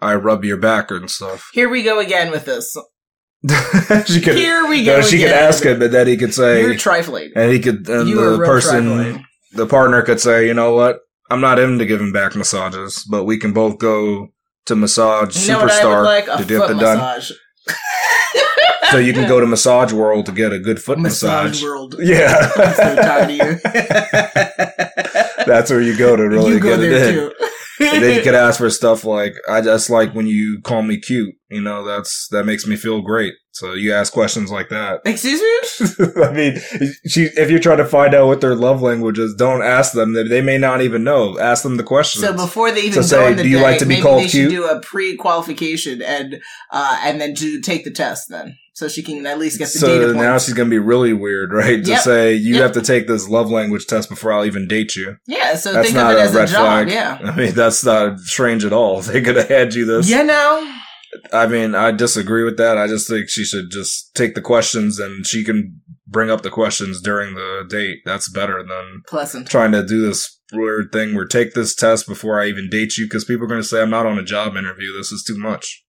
I 0.00 0.14
rub 0.14 0.44
your 0.44 0.56
back 0.58 0.90
and 0.90 1.10
stuff?" 1.10 1.48
Here 1.52 1.68
we 1.68 1.82
go 1.82 1.98
again 1.98 2.30
with 2.30 2.44
this. 2.44 2.76
she 4.06 4.20
could. 4.20 4.36
Here 4.36 4.66
we 4.68 4.84
no, 4.84 5.00
go. 5.00 5.02
she 5.02 5.18
could 5.18 5.30
ask 5.32 5.64
him, 5.64 5.78
but 5.80 5.90
then 5.90 6.06
he 6.06 6.16
could 6.16 6.32
say, 6.32 6.60
You're 6.62 6.76
trifling. 6.76 7.32
and 7.34 7.50
he 7.52 7.58
could, 7.58 7.88
and 7.88 8.08
You 8.08 8.14
the 8.38 8.44
person, 8.44 8.84
trifling. 8.86 9.24
the 9.54 9.66
partner 9.66 10.02
could 10.02 10.20
say, 10.20 10.46
"You 10.46 10.54
know 10.54 10.74
what? 10.74 11.00
I'm 11.28 11.40
not 11.40 11.58
into 11.58 11.84
giving 11.84 12.12
back 12.12 12.36
massages, 12.36 13.04
but 13.10 13.24
we 13.24 13.38
can 13.38 13.52
both 13.52 13.78
go 13.78 14.28
to 14.66 14.76
massage 14.76 15.36
You 15.48 15.54
know 15.54 15.58
what 15.62 15.72
I 15.72 15.84
would 15.84 15.92
superstar 15.92 16.04
like? 16.04 16.28
A 16.28 16.36
to 16.36 16.44
get 16.44 16.68
the 16.68 16.74
done." 16.74 17.22
So 18.92 18.98
you 18.98 19.12
can 19.12 19.28
go 19.28 19.40
to 19.40 19.46
Massage 19.52 19.92
World 19.92 20.26
to 20.26 20.32
get 20.32 20.52
a 20.52 20.58
good 20.58 20.82
foot 20.82 20.98
massage. 20.98 21.50
Massage 21.50 21.62
world. 21.62 21.94
Yeah. 21.98 22.50
I'm 22.56 22.74
so 22.74 22.94
tired 22.96 23.30
of 23.30 23.36
you. 23.36 23.60
That's 25.46 25.70
where 25.70 25.80
you 25.80 25.96
go 25.96 26.16
to 26.16 26.28
really 26.28 26.52
you 26.52 26.60
go 26.60 26.76
get 26.76 26.80
it 26.80 27.16
in. 27.16 27.32
And 27.80 28.02
then 28.02 28.16
you 28.16 28.22
could 28.22 28.34
ask 28.34 28.58
for 28.58 28.70
stuff 28.70 29.04
like, 29.04 29.34
I 29.48 29.60
just 29.60 29.90
like 29.90 30.14
when 30.14 30.26
you 30.26 30.60
call 30.62 30.82
me 30.82 30.98
cute. 30.98 31.34
You 31.52 31.60
know, 31.62 31.84
that's, 31.84 32.28
that 32.30 32.44
makes 32.44 32.66
me 32.66 32.76
feel 32.76 33.02
great. 33.02 33.34
So 33.54 33.74
you 33.74 33.92
ask 33.92 34.12
questions 34.12 34.50
like 34.50 34.70
that. 34.70 35.02
Excuse 35.06 35.40
me? 35.40 36.22
I 36.24 36.32
mean, 36.32 36.56
she, 37.06 37.24
if 37.36 37.50
you're 37.50 37.60
trying 37.60 37.76
to 37.78 37.84
find 37.84 38.14
out 38.14 38.26
what 38.26 38.40
their 38.40 38.54
love 38.56 38.80
language 38.80 39.18
is, 39.18 39.34
don't 39.34 39.62
ask 39.62 39.92
them. 39.92 40.14
They- 40.14 40.26
They 40.26 40.40
may 40.40 40.56
not 40.58 40.80
even 40.80 41.04
know. 41.04 41.38
Ask 41.38 41.62
them 41.62 41.76
the 41.76 41.82
questions. 41.82 42.24
So 42.24 42.32
before 42.32 42.70
they 42.72 42.80
even 42.82 43.02
So 43.02 43.18
go 43.20 43.36
say, 43.36 43.42
do 43.42 43.48
you 43.48 43.58
date, 43.58 43.62
like 43.62 43.78
to 43.80 43.86
be 43.86 44.00
called 44.00 44.28
cute? 44.30 44.50
do 44.50 44.64
a 44.66 44.80
pre-qualification 44.80 46.02
and 46.02 46.40
uh, 46.70 46.98
and 47.04 47.20
then 47.20 47.34
do 47.34 47.60
take 47.60 47.84
the 47.84 47.90
test 47.90 48.28
then, 48.30 48.56
so 48.72 48.88
she 48.88 49.02
can 49.02 49.26
at 49.26 49.38
least 49.38 49.58
get 49.58 49.68
the 49.72 49.78
data 49.80 50.00
so 50.00 50.06
points. 50.14 50.22
now 50.22 50.38
she's 50.38 50.54
gonna 50.54 50.70
be 50.70 50.78
really 50.78 51.12
weird, 51.12 51.52
right? 51.52 51.84
To 51.84 51.90
Yep. 51.90 52.00
say 52.00 52.34
you 52.34 52.54
Yep. 52.54 52.62
have 52.62 52.72
to 52.72 52.82
take 52.82 53.06
this 53.06 53.28
love 53.28 53.50
language 53.50 53.86
test 53.86 54.08
before 54.08 54.32
I'll 54.32 54.46
even 54.46 54.66
date 54.66 54.96
you. 54.96 55.16
yeah, 55.26 55.54
so 55.56 55.72
That's 55.72 55.88
think 55.88 55.98
of 55.98 56.10
it 56.12 56.16
a 56.16 56.22
as 56.22 56.34
a 56.34 56.38
red 56.38 56.48
job. 56.48 56.54
flag. 56.86 56.90
Yeah. 56.90 57.18
I 57.22 57.36
mean, 57.36 57.52
that's 57.54 57.84
not 57.84 58.18
strange 58.20 58.64
at 58.64 58.72
all. 58.72 59.02
They 59.12 59.20
could 59.20 59.36
have 59.36 59.48
had 59.48 59.74
you 59.74 59.84
this. 59.84 60.08
You 60.08 60.24
know, 60.24 60.74
I 61.32 61.46
mean, 61.46 61.74
I 61.74 61.90
disagree 61.90 62.44
with 62.44 62.56
that. 62.56 62.78
I 62.78 62.86
just 62.86 63.08
think 63.08 63.28
she 63.28 63.44
should 63.44 63.70
just 63.70 64.14
take 64.14 64.34
the 64.34 64.40
questions 64.40 64.98
and 64.98 65.26
she 65.26 65.44
can 65.44 65.80
bring 66.06 66.30
up 66.30 66.42
the 66.42 66.50
questions 66.50 67.00
during 67.00 67.34
the 67.34 67.64
date. 67.68 67.98
That's 68.04 68.30
better 68.30 68.62
than 68.62 69.02
pleasant. 69.06 69.48
trying 69.48 69.72
to 69.72 69.84
do 69.84 70.00
this 70.06 70.40
weird 70.52 70.92
thing 70.92 71.14
where 71.14 71.26
take 71.26 71.54
this 71.54 71.74
test 71.74 72.06
before 72.06 72.40
I 72.40 72.46
even 72.46 72.68
date 72.70 72.96
you 72.96 73.06
because 73.06 73.24
people 73.24 73.44
are 73.44 73.48
going 73.48 73.60
to 73.60 73.66
say 73.66 73.82
I'm 73.82 73.90
not 73.90 74.06
on 74.06 74.18
a 74.18 74.24
job 74.24 74.56
interview. 74.56 74.96
This 74.96 75.12
is 75.12 75.24
too 75.24 75.38
much. 75.38 75.82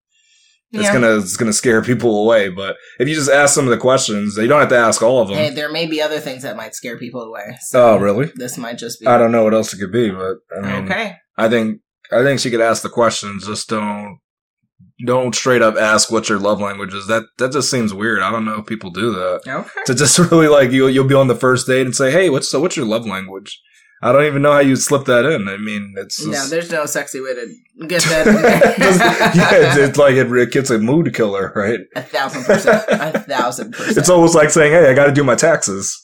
It's 0.75 0.91
gonna 0.91 1.17
it's 1.17 1.37
gonna 1.37 1.53
scare 1.53 1.83
people 1.83 2.23
away. 2.23 2.49
But 2.49 2.77
if 2.97 3.07
you 3.07 3.13
just 3.13 3.29
ask 3.29 3.53
some 3.53 3.65
of 3.65 3.69
the 3.69 3.77
questions, 3.77 4.37
you 4.37 4.47
don't 4.47 4.59
have 4.59 4.69
to 4.69 4.77
ask 4.77 5.03
all 5.03 5.21
of 5.21 5.27
them. 5.27 5.37
Hey, 5.37 5.51
there 5.51 5.71
may 5.71 5.85
be 5.85 6.01
other 6.01 6.19
things 6.19 6.41
that 6.41 6.57
might 6.57 6.73
scare 6.73 6.97
people 6.97 7.21
away. 7.21 7.57
So 7.61 7.91
oh, 7.93 7.97
really? 7.97 8.31
This 8.35 8.57
might 8.57 8.79
just 8.79 8.99
be 8.99 9.05
I 9.05 9.19
don't 9.19 9.31
know 9.31 9.43
what 9.43 9.53
else 9.53 9.71
it 9.73 9.77
could 9.77 9.91
be, 9.91 10.09
but 10.09 10.37
I 10.57 10.61
mean, 10.61 10.85
okay. 10.85 11.15
I 11.37 11.47
think 11.47 11.79
I 12.11 12.23
think 12.23 12.39
she 12.39 12.49
could 12.49 12.59
ask 12.59 12.81
the 12.81 12.89
questions. 12.89 13.45
Just 13.45 13.69
don't 13.69 14.17
don't 15.05 15.35
straight 15.35 15.61
up 15.61 15.75
ask 15.75 16.11
what 16.11 16.29
your 16.29 16.39
love 16.39 16.61
language 16.61 16.93
is. 16.93 17.07
That 17.07 17.23
that 17.37 17.51
just 17.51 17.69
seems 17.69 17.93
weird. 17.93 18.21
I 18.21 18.31
don't 18.31 18.45
know 18.45 18.59
if 18.59 18.65
people 18.65 18.89
do 18.91 19.11
that. 19.13 19.41
Okay. 19.47 19.69
To 19.85 19.95
just 19.95 20.17
really 20.31 20.47
like 20.47 20.71
you 20.71 20.87
you'll 20.87 21.07
be 21.07 21.15
on 21.15 21.27
the 21.27 21.35
first 21.35 21.67
date 21.67 21.85
and 21.85 21.95
say, 21.95 22.11
hey, 22.11 22.29
what's 22.29 22.49
so 22.49 22.59
what's 22.59 22.77
your 22.77 22.85
love 22.85 23.05
language? 23.05 23.61
I 24.03 24.11
don't 24.11 24.25
even 24.25 24.41
know 24.41 24.51
how 24.51 24.59
you 24.59 24.75
slip 24.75 25.05
that 25.05 25.23
in. 25.23 25.47
I 25.47 25.55
mean, 25.55 25.93
it's 25.95 26.17
just, 26.17 26.29
No, 26.29 26.47
there's 26.49 26.69
no 26.69 26.85
sexy 26.85 27.21
way 27.21 27.35
to 27.35 27.87
get 27.87 28.01
that. 28.03 28.25
yeah, 29.33 29.49
it's, 29.53 29.77
it's 29.77 29.97
like 29.97 30.15
it, 30.15 30.27
it's 30.57 30.69
a 30.69 30.77
mood 30.77 31.15
killer, 31.15 31.53
right? 31.55 31.79
a 31.95 32.01
thousand 32.01 32.43
percent. 32.43 32.83
A 32.89 33.17
thousand 33.19 33.71
percent. 33.71 33.97
It's 33.97 34.09
almost 34.09 34.35
like 34.35 34.49
saying, 34.49 34.73
hey, 34.73 34.91
I 34.91 34.93
got 34.93 35.05
to 35.05 35.13
do 35.13 35.23
my 35.23 35.35
taxes. 35.35 36.02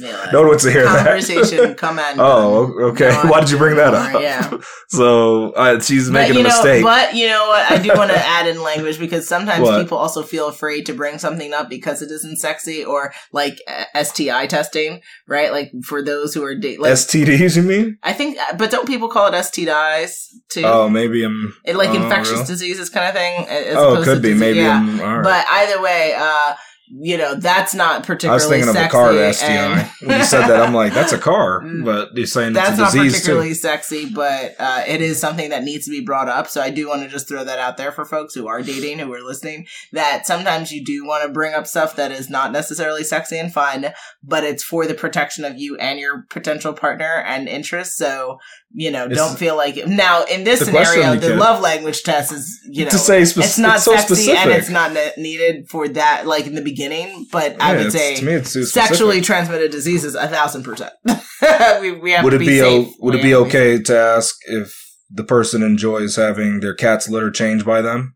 Yeah. 0.00 0.30
no 0.32 0.40
one 0.40 0.48
wants 0.48 0.64
to 0.64 0.70
hear 0.72 0.84
Conversation, 0.86 1.58
that. 1.58 1.76
come 1.78 1.98
on. 1.98 2.14
Oh, 2.18 2.72
okay. 2.90 3.10
On 3.14 3.28
Why 3.28 3.40
did 3.40 3.50
you 3.50 3.58
bring 3.58 3.76
that 3.76 3.92
more, 3.92 4.16
up? 4.16 4.22
Yeah. 4.22 4.58
So 4.88 5.50
uh, 5.52 5.80
she's 5.80 6.06
But 6.08 6.12
making 6.28 6.36
a 6.36 6.42
know, 6.44 6.48
mistake. 6.48 6.82
but 6.84 7.14
you 7.14 7.26
know 7.26 7.46
what? 7.48 7.68
I 7.70 7.78
do 7.82 7.88
want 7.96 8.10
to 8.12 8.16
add 8.36 8.46
in 8.46 8.62
language 8.62 8.98
because 8.98 9.26
sometimes 9.26 9.62
What? 9.62 9.82
people 9.82 9.98
also 9.98 10.22
feel 10.22 10.46
afraid 10.48 10.86
to 10.86 10.94
bring 10.94 11.18
something 11.18 11.52
up 11.52 11.68
because 11.68 12.00
it 12.02 12.10
isn't 12.12 12.38
sexy 12.38 12.84
or 12.84 13.12
like 13.32 13.60
uh, 13.66 14.04
STI 14.04 14.46
testing, 14.46 15.00
right? 15.26 15.50
Like 15.50 15.72
for 15.84 16.00
those 16.02 16.32
who 16.34 16.44
are 16.44 16.54
date, 16.54 16.80
like 16.80 16.92
STDs, 16.92 17.56
you 17.56 17.62
mean? 17.62 17.98
I 18.04 18.12
think, 18.12 18.38
uh, 18.38 18.56
but 18.56 18.70
don't 18.70 18.86
people 18.86 19.08
call 19.08 19.26
it 19.28 19.32
STIs 19.34 20.26
too? 20.50 20.62
Oh, 20.64 20.88
maybe 20.88 21.24
I'm. 21.24 21.54
it, 21.64 21.74
like 21.76 21.90
oh, 21.90 21.94
infectious 22.02 22.32
really? 22.32 22.46
diseases 22.46 22.90
kind 22.90 23.08
of 23.08 23.14
thing. 23.14 23.46
as 23.48 23.76
Oh, 23.76 23.94
it 24.00 24.04
could 24.04 24.16
to 24.16 24.20
be. 24.20 24.28
disease- 24.28 24.40
Maybe 24.40 24.58
yeah. 24.60 24.76
I'm. 24.76 25.00
All 25.00 25.16
right. 25.18 25.24
But 25.24 25.46
either 25.48 25.82
way, 25.82 26.14
uh, 26.16 26.54
you 26.96 27.16
know, 27.18 27.34
that's 27.34 27.74
not 27.74 28.04
particularly. 28.04 28.32
I 28.32 28.34
was 28.34 28.48
thinking 28.48 28.68
of 28.68 28.76
a 28.76 28.88
car 28.88 29.32
STI. 29.32 29.82
when 30.06 30.18
you 30.18 30.24
said 30.24 30.46
that, 30.46 30.60
I'm 30.60 30.74
like, 30.74 30.92
that's 30.92 31.12
a 31.12 31.18
car. 31.18 31.62
Mm. 31.74 31.84
But 31.84 32.14
you're 32.16 32.26
saying 32.26 32.50
it's 32.50 32.58
That's 32.58 32.78
a 32.78 32.82
not 32.82 32.92
particularly 32.92 33.48
too. 33.50 33.54
sexy, 33.54 34.08
but 34.10 34.54
uh, 34.58 34.82
it 34.86 35.00
is 35.00 35.18
something 35.18 35.50
that 35.50 35.64
needs 35.64 35.86
to 35.86 35.90
be 35.90 36.00
brought 36.04 36.28
up. 36.28 36.46
So 36.48 36.60
I 36.60 36.70
do 36.70 36.88
want 36.88 37.02
to 37.02 37.08
just 37.08 37.26
throw 37.28 37.42
that 37.42 37.58
out 37.58 37.76
there 37.78 37.90
for 37.90 38.04
folks 38.04 38.34
who 38.34 38.46
are 38.46 38.60
dating, 38.62 38.98
who 38.98 39.12
are 39.14 39.22
listening, 39.22 39.66
that 39.92 40.26
sometimes 40.26 40.72
you 40.72 40.84
do 40.84 41.06
want 41.06 41.24
to 41.24 41.30
bring 41.32 41.54
up 41.54 41.66
stuff 41.66 41.96
that 41.96 42.12
is 42.12 42.28
not 42.28 42.52
necessarily 42.52 43.02
sexy 43.02 43.38
and 43.38 43.52
fun, 43.52 43.86
but 44.22 44.44
it's 44.44 44.62
for 44.62 44.86
the 44.86 44.94
protection 44.94 45.44
of 45.44 45.58
you 45.58 45.76
and 45.78 45.98
your 45.98 46.24
potential 46.30 46.72
partner 46.74 47.22
and 47.26 47.48
interests. 47.48 47.96
So, 47.96 48.38
you 48.72 48.90
know, 48.90 49.04
It's- 49.06 49.16
don't 49.16 49.38
feel 49.38 49.56
like 49.56 49.86
now 49.86 50.24
in 50.24 50.44
this 50.44 50.58
The 50.60 50.66
scenario, 50.66 51.16
the 51.16 51.36
love 51.36 51.60
language 51.62 52.02
test 52.02 52.30
is, 52.32 52.60
you 52.70 52.84
know, 52.84 52.90
to 52.90 52.98
say 52.98 53.24
spec- 53.24 53.44
it's 53.44 53.58
not 53.58 53.76
it's 53.76 53.84
so 53.84 53.92
sexy 53.96 54.14
specific. 54.14 54.40
and 54.40 54.50
it's 54.52 54.68
not 54.70 54.92
ne- 54.92 55.12
needed 55.16 55.68
for 55.70 55.88
that, 55.88 56.26
like 56.26 56.46
in 56.46 56.54
the 56.54 56.62
beginning, 56.62 56.83
but 57.32 57.60
I 57.60 57.72
Yeah, 57.76 57.82
would 57.84 57.92
say 57.92 58.16
to 58.16 58.24
me, 58.24 58.32
it's 58.32 58.72
sexually 58.72 59.20
transmitted 59.20 59.70
diseases 59.70 60.14
a 60.14 60.28
thousand 60.28 60.62
percent. 60.62 60.92
we, 61.80 61.92
we 61.92 62.10
have 62.12 62.24
would 62.24 62.30
to 62.30 62.36
it 62.36 62.40
be, 62.40 62.46
be, 62.46 62.62
o- 62.62 62.90
would 63.00 63.14
it 63.14 63.22
be 63.22 63.34
okay 63.34 63.78
to 63.82 63.98
ask 63.98 64.34
if 64.46 64.74
the 65.10 65.24
person 65.24 65.62
enjoys 65.62 66.16
having 66.16 66.60
their 66.60 66.74
cat's 66.74 67.08
litter 67.08 67.30
changed 67.30 67.64
by 67.66 67.80
them? 67.82 68.14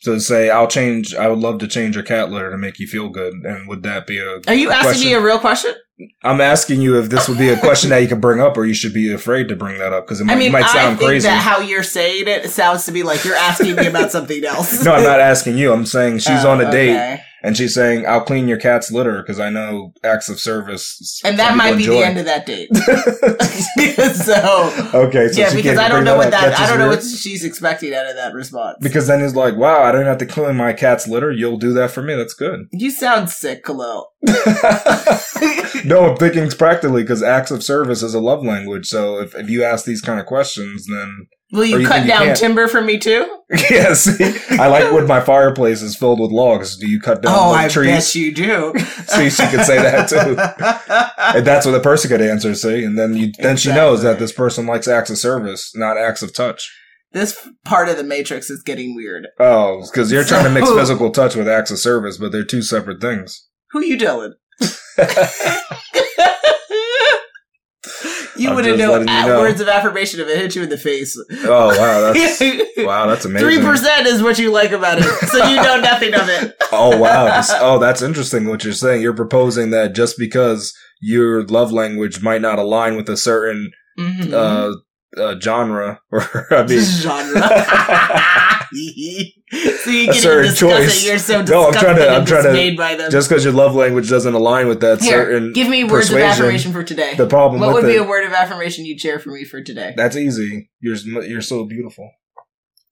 So 0.00 0.18
say, 0.18 0.50
I'll 0.50 0.68
change, 0.68 1.14
I 1.14 1.28
would 1.28 1.38
love 1.38 1.60
to 1.60 1.66
change 1.66 1.94
your 1.94 2.04
cat 2.04 2.30
litter 2.30 2.50
to 2.50 2.58
make 2.58 2.78
you 2.78 2.86
feel 2.86 3.08
good. 3.08 3.32
And 3.42 3.66
would 3.68 3.82
that 3.84 4.06
be 4.06 4.18
a. 4.18 4.38
Are 4.46 4.54
you 4.54 4.70
asking 4.70 4.82
question? 4.90 5.06
me 5.08 5.14
a 5.14 5.20
real 5.22 5.38
question? 5.38 5.74
I'm 6.22 6.42
asking 6.42 6.82
you 6.82 6.98
if 6.98 7.08
this 7.08 7.26
would 7.26 7.38
be 7.38 7.48
a 7.48 7.58
question 7.58 7.88
that 7.90 7.98
you 8.02 8.08
could 8.08 8.20
bring 8.20 8.38
up 8.40 8.56
or 8.58 8.66
you 8.66 8.74
should 8.74 8.92
be 8.92 9.10
afraid 9.14 9.48
to 9.48 9.56
bring 9.56 9.78
that 9.78 9.94
up 9.94 10.04
because 10.04 10.20
it 10.20 10.24
might, 10.24 10.34
I 10.34 10.36
mean, 10.36 10.52
might 10.52 10.64
I 10.64 10.72
sound 10.74 10.98
think 10.98 11.08
crazy. 11.08 11.28
that 11.28 11.40
how 11.40 11.60
you're 11.60 11.84
saying 11.84 12.24
it 12.26 12.50
sounds 12.50 12.84
to 12.86 12.92
me 12.92 13.02
like 13.02 13.24
you're 13.24 13.36
asking 13.36 13.76
me 13.76 13.86
about 13.86 14.10
something 14.10 14.44
else. 14.44 14.84
no, 14.84 14.92
I'm 14.92 15.04
not 15.04 15.20
asking 15.20 15.56
you. 15.56 15.72
I'm 15.72 15.86
saying 15.86 16.18
she's 16.18 16.44
Oh, 16.44 16.50
on 16.50 16.60
a 16.60 16.70
date 16.70 16.90
okay. 16.96 17.22
And 17.44 17.58
she's 17.58 17.74
saying, 17.74 18.06
I'll 18.06 18.22
clean 18.22 18.48
your 18.48 18.56
cat's 18.56 18.90
litter 18.90 19.20
because 19.20 19.38
I 19.38 19.50
know 19.50 19.92
acts 20.02 20.30
of 20.30 20.40
service. 20.40 21.20
And 21.24 21.38
that 21.38 21.54
might 21.54 21.76
be 21.76 21.86
the 21.86 21.98
end 21.98 22.18
of 22.18 22.24
that 22.24 22.46
date. 22.46 22.74
so 24.16 24.90
okay, 24.94 25.28
so 25.28 25.40
yeah, 25.40 25.54
because 25.54 25.76
I 25.76 25.90
don't 25.90 26.04
know 26.04 26.16
what 26.16 26.28
up. 26.28 26.32
that 26.32 26.58
I 26.58 26.66
don't 26.66 26.78
know 26.78 26.88
weird. 26.88 27.00
what 27.00 27.06
she's 27.06 27.44
expecting 27.44 27.92
out 27.92 28.06
of 28.06 28.16
that 28.16 28.32
response. 28.32 28.78
Because 28.80 29.06
then 29.08 29.20
it's 29.20 29.34
like, 29.34 29.56
wow, 29.56 29.82
I 29.82 29.92
don't 29.92 30.06
have 30.06 30.16
to 30.18 30.26
clean 30.26 30.56
my 30.56 30.72
cat's 30.72 31.06
litter. 31.06 31.30
You'll 31.30 31.58
do 31.58 31.74
that 31.74 31.90
for 31.90 32.00
me. 32.00 32.14
That's 32.14 32.32
good. 32.32 32.60
you 32.72 32.90
sound 32.90 33.28
sick, 33.28 33.62
Khalil. 33.62 34.08
no, 35.84 36.08
I'm 36.08 36.16
thinking 36.16 36.48
practically 36.48 37.02
because 37.02 37.22
acts 37.22 37.50
of 37.50 37.62
service 37.62 38.02
is 38.02 38.14
a 38.14 38.20
love 38.20 38.42
language. 38.42 38.86
So 38.86 39.20
if, 39.20 39.34
if 39.34 39.50
you 39.50 39.64
ask 39.64 39.84
these 39.84 40.00
kind 40.00 40.18
of 40.18 40.24
questions, 40.24 40.86
then 40.86 41.26
Will 41.54 41.66
you, 41.66 41.78
you 41.78 41.86
cut 41.86 42.02
think 42.02 42.06
you 42.06 42.26
down 42.26 42.34
timber 42.34 42.66
for 42.66 42.82
me 42.82 42.98
too? 42.98 43.24
yes, 43.70 44.20
I 44.50 44.66
like 44.66 44.92
when 44.92 45.06
my 45.06 45.20
fireplace 45.20 45.82
is 45.82 45.94
filled 45.94 46.18
with 46.18 46.32
logs. 46.32 46.76
Do 46.76 46.88
you 46.88 46.98
cut 47.00 47.22
down 47.22 47.32
oh, 47.32 47.52
I 47.52 47.68
trees? 47.68 47.86
bet 47.86 48.14
you 48.16 48.34
do. 48.34 48.72
See, 49.06 49.30
she 49.30 49.46
could 49.46 49.64
say 49.64 49.80
that 49.80 50.08
too. 50.08 50.36
And 51.38 51.46
that's 51.46 51.64
what 51.64 51.70
the 51.70 51.80
person 51.80 52.10
could 52.10 52.20
answer. 52.20 52.56
See, 52.56 52.82
and 52.82 52.98
then 52.98 53.14
you 53.14 53.30
then 53.38 53.56
she 53.56 53.68
knows 53.68 54.02
that 54.02 54.18
this 54.18 54.32
person 54.32 54.66
likes 54.66 54.88
acts 54.88 55.10
of 55.10 55.18
service, 55.18 55.70
not 55.76 55.96
acts 55.96 56.22
of 56.24 56.34
touch. 56.34 56.76
this 57.12 57.48
part 57.64 57.88
of 57.88 57.98
the 57.98 58.04
matrix 58.04 58.50
is 58.50 58.60
getting 58.64 58.96
weird. 58.96 59.28
Oh, 59.38 59.86
because 59.88 60.10
you're 60.10 60.24
trying 60.24 60.44
to 60.44 60.50
mix 60.50 60.68
physical 60.68 61.12
touch 61.12 61.36
with 61.36 61.46
acts 61.46 61.70
of 61.70 61.78
service, 61.78 62.18
but 62.18 62.32
they're 62.32 62.42
two 62.42 62.62
separate 62.62 63.00
things. 63.00 63.48
Who 63.70 63.80
you 63.84 63.96
telling? 63.96 64.34
you 68.36 68.48
I'm 68.50 68.54
wouldn't 68.56 68.78
know, 68.78 69.02
know. 69.02 69.40
words 69.40 69.60
of 69.60 69.68
affirmation 69.68 70.20
if 70.20 70.28
it 70.28 70.36
hit 70.38 70.54
you 70.56 70.62
in 70.62 70.68
the 70.68 70.78
face. 70.78 71.16
Oh 71.44 71.68
wow, 71.68 72.12
that's 72.12 72.40
wow, 72.78 73.06
that's 73.06 73.24
amazing. 73.24 73.48
Three 73.48 73.60
percent 73.60 74.06
is 74.06 74.22
what 74.22 74.38
you 74.38 74.50
like 74.52 74.72
about 74.72 74.98
it, 74.98 75.04
so 75.28 75.46
you 75.48 75.56
know 75.56 75.80
nothing 75.80 76.14
of 76.14 76.28
it. 76.28 76.56
Oh 76.76 76.96
wow! 76.98 77.40
Oh, 77.60 77.78
that's 77.78 78.02
interesting. 78.02 78.48
What 78.48 78.64
you're 78.64 78.72
saying. 78.72 79.00
You're 79.00 79.14
proposing 79.14 79.70
that 79.70 79.94
just 79.94 80.18
because 80.18 80.74
your 81.00 81.44
love 81.44 81.70
language 81.70 82.20
might 82.20 82.40
not 82.40 82.58
align 82.58 82.96
with 82.96 83.08
a 83.08 83.16
certain 83.16 83.70
Mhm. 83.98 84.32
uh, 84.32 85.20
uh 85.22 85.38
genre, 85.38 86.00
or 86.10 86.22
I 86.50 86.66
mean, 86.66 86.80
genre. 86.80 87.40
so 89.84 89.90
you 89.90 90.10
A 90.10 90.12
can 90.12 90.14
certain 90.14 90.50
discuss 90.50 90.78
choice. 90.78 91.02
it. 91.04 91.06
You're 91.08 91.18
so 91.18 91.42
No, 91.42 91.66
I'm 91.68 91.72
trying 91.72 91.96
to- 91.96 92.08
I'm 92.08 92.24
trying 92.24 92.42
to- 92.54 92.76
by 92.76 92.94
them. 92.96 93.10
just 93.10 93.28
because 93.28 93.44
your 93.44 93.52
love 93.52 93.74
language 93.74 94.08
doesn't 94.10 94.34
align 94.34 94.66
with 94.68 94.80
that 94.80 95.00
Here, 95.00 95.24
certain 95.24 95.52
give 95.52 95.68
me 95.68 95.84
words 95.84 96.10
of 96.10 96.18
affirmation 96.18 96.72
for 96.72 96.82
today. 96.82 97.14
The 97.16 97.26
problem 97.26 97.60
what 97.60 97.72
would 97.74 97.84
be 97.86 97.96
a 97.96 98.02
word 98.04 98.26
of 98.26 98.32
affirmation 98.32 98.84
you'd 98.84 99.00
share 99.00 99.18
for 99.18 99.30
me 99.30 99.44
for 99.44 99.62
today? 99.62 99.94
that's 99.96 100.16
easy. 100.16 100.70
You're 100.80 100.96
you're 101.24 101.40
so 101.42 101.64
beautiful. 101.64 102.10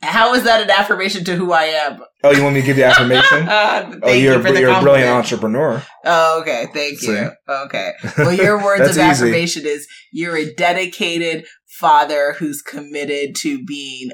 How 0.05 0.35
is 0.35 0.43
that 0.43 0.61
an 0.61 0.69
affirmation 0.71 1.23
to 1.27 1.37
who 1.37 1.53
I 1.53 1.65
am? 1.67 2.03
Oh, 2.25 2.33
you 2.33 2.43
want 2.43 2.57
me 2.57 2.61
to 2.63 2.67
give 2.67 2.77
you 2.77 2.83
affirmation? 2.83 3.49
Uh, 3.49 3.83
thank 3.91 4.01
oh, 4.03 4.13
you're 4.13 4.37
you 4.39 4.43
for 4.43 4.51
the 4.51 4.61
you're 4.61 4.71
a 4.77 4.81
brilliant 4.83 5.11
entrepreneur. 5.11 5.81
Oh, 6.05 6.41
okay. 6.41 6.67
Thank 6.75 6.99
See? 6.99 7.13
you. 7.13 7.31
Okay. 7.49 7.93
Well, 8.19 8.33
your 8.33 8.63
words 8.63 8.83
of 8.83 8.91
easy. 8.91 9.01
affirmation 9.01 9.63
is 9.65 9.87
you're 10.13 10.37
a 10.37 10.53
dedicated 10.55 11.47
father 11.73 12.35
who's 12.39 12.61
committed 12.61 13.35
to 13.35 13.65
being 13.65 14.11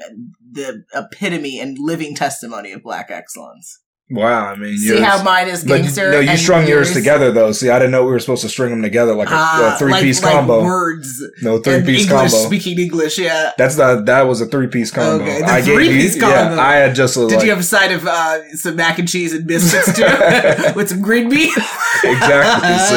the 0.51 0.83
epitome 0.93 1.59
and 1.59 1.77
living 1.77 2.15
testimony 2.15 2.71
of 2.71 2.81
black 2.81 3.11
excellence. 3.11 3.81
Wow, 4.11 4.47
I 4.47 4.55
mean, 4.55 4.75
See 4.75 4.87
yours- 4.87 5.01
how 5.01 5.21
mine 5.21 5.47
is 5.49 5.63
gangster? 5.63 6.11
no, 6.11 6.19
you 6.19 6.35
strung 6.35 6.67
yours 6.67 6.87
yours- 6.87 6.93
together 6.93 7.31
though. 7.31 7.51
See, 7.51 7.69
I 7.69 7.77
didn't 7.77 7.91
know 7.91 8.05
we 8.05 8.11
were 8.11 8.19
supposed 8.19 8.41
to 8.41 8.49
string 8.49 8.71
them 8.71 8.81
together 8.81 9.13
like 9.13 9.27
a, 9.29 9.33
Ah, 9.35 9.75
three 9.77 9.93
piece 10.01 10.19
combo. 10.19 10.57
Like 10.57 10.65
words. 10.65 11.23
no, 11.43 11.59
three 11.59 11.83
piece 11.83 12.09
English, 12.09 12.31
combo. 12.31 12.47
speaking 12.47 12.79
English, 12.79 13.19
yeah. 13.19 13.51
That's 13.59 13.77
not. 13.77 14.05
That 14.05 14.23
was 14.23 14.41
a 14.41 14.47
three 14.47 14.65
piece 14.65 14.89
combo. 14.89 15.23
Okay, 15.23 15.39
the 15.41 15.45
I 15.45 15.61
gave 15.61 15.75
three-piece 15.75 16.15
you. 16.15 16.21
combo. 16.21 16.55
Yeah, 16.55 16.59
I 16.61 16.73
had 16.77 16.95
just 16.95 17.17
a, 17.17 17.27
Did 17.27 17.35
like, 17.35 17.43
you 17.43 17.49
have 17.51 17.59
a 17.59 17.63
side 17.63 17.91
of 17.91 18.07
uh, 18.07 18.49
some 18.55 18.75
mac 18.77 18.97
and 18.97 19.07
cheese 19.07 19.31
and 19.31 19.45
biscuits 19.45 19.95
too, 19.95 20.03
with 20.75 20.89
some 20.89 21.01
green 21.03 21.29
beans? 21.29 21.55
exactly. 22.03 22.69
See, 22.89 22.95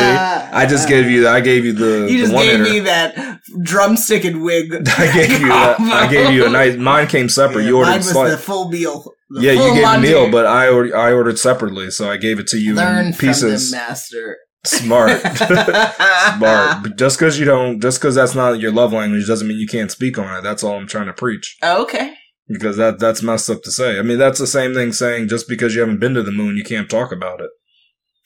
I 0.57 0.66
just 0.66 0.88
gave 0.88 1.11
you. 1.11 1.29
I 1.29 1.40
gave 1.40 1.66
you 1.66 1.72
the. 1.75 2.11
You 2.11 2.18
just 2.20 2.33
the 2.33 2.38
gave 2.38 2.61
me 2.61 2.81
that 2.81 3.40
drumstick 3.62 4.25
and 4.25 4.42
wig. 4.42 4.72
I 4.98 5.12
gave 5.12 5.40
you. 5.40 5.48
That, 5.48 5.79
I 5.81 6.11
gave 6.11 6.33
you 6.33 6.46
a 6.46 6.48
nice. 6.48 6.77
Mine 6.77 7.07
came 7.07 7.29
separate. 7.29 7.62
Yeah, 7.62 7.68
you 7.68 7.77
ordered 7.77 7.90
mine 7.90 7.98
was 7.98 8.11
slight- 8.11 8.31
the 8.31 8.38
full 8.38 8.68
meal. 8.70 9.12
Yeah, 9.40 9.53
you 9.53 9.75
gave 9.75 9.85
a 9.85 9.99
meal, 10.01 10.31
but 10.31 10.47
I 10.47 10.68
ordered, 10.68 10.95
I 10.95 11.12
ordered 11.12 11.38
separately, 11.38 11.90
so 11.90 12.11
I 12.11 12.16
gave 12.16 12.38
it 12.38 12.47
to 12.49 12.59
you 12.59 12.75
learn 12.75 13.07
in 13.07 13.12
from 13.12 13.29
pieces. 13.29 13.71
the 13.71 13.77
master. 13.77 14.38
Smart, 14.64 15.21
smart. 15.37 16.38
But 16.38 16.97
Just 16.97 17.18
because 17.18 17.38
you 17.38 17.45
don't, 17.45 17.81
just 17.81 18.01
because 18.01 18.14
that's 18.14 18.35
not 18.35 18.61
your 18.61 18.71
love 18.73 18.92
language, 18.92 19.27
doesn't 19.27 19.49
mean 19.49 19.59
you 19.59 19.66
can't 19.66 19.90
speak 19.90 20.18
on 20.18 20.37
it. 20.38 20.42
That's 20.42 20.62
all 20.62 20.77
I'm 20.79 20.87
trying 20.87 21.07
to 21.07 21.12
preach. 21.12 21.57
Oh, 21.62 21.83
okay. 21.83 22.14
Because 22.49 22.77
that 22.77 22.99
that's 22.99 23.23
messed 23.23 23.51
up 23.51 23.62
to 23.62 23.71
say. 23.71 23.99
I 23.99 24.03
mean, 24.03 24.18
that's 24.18 24.38
the 24.38 24.47
same 24.47 24.75
thing 24.75 24.92
saying 24.92 25.29
just 25.29 25.49
because 25.49 25.75
you 25.75 25.81
haven't 25.81 26.01
been 26.01 26.14
to 26.14 26.23
the 26.23 26.31
moon, 26.31 26.57
you 26.57 26.64
can't 26.64 26.88
talk 26.90 27.11
about 27.12 27.40
it. 27.40 27.51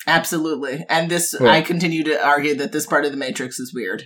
Absolutely. 0.06 0.84
And 0.88 1.10
this, 1.10 1.34
Well- 1.38 1.50
I 1.50 1.62
continue 1.62 2.04
to 2.04 2.24
argue 2.24 2.54
that 2.56 2.72
this 2.72 2.86
part 2.86 3.04
of 3.04 3.10
the 3.12 3.16
Matrix 3.16 3.58
is 3.58 3.72
weird. 3.74 4.04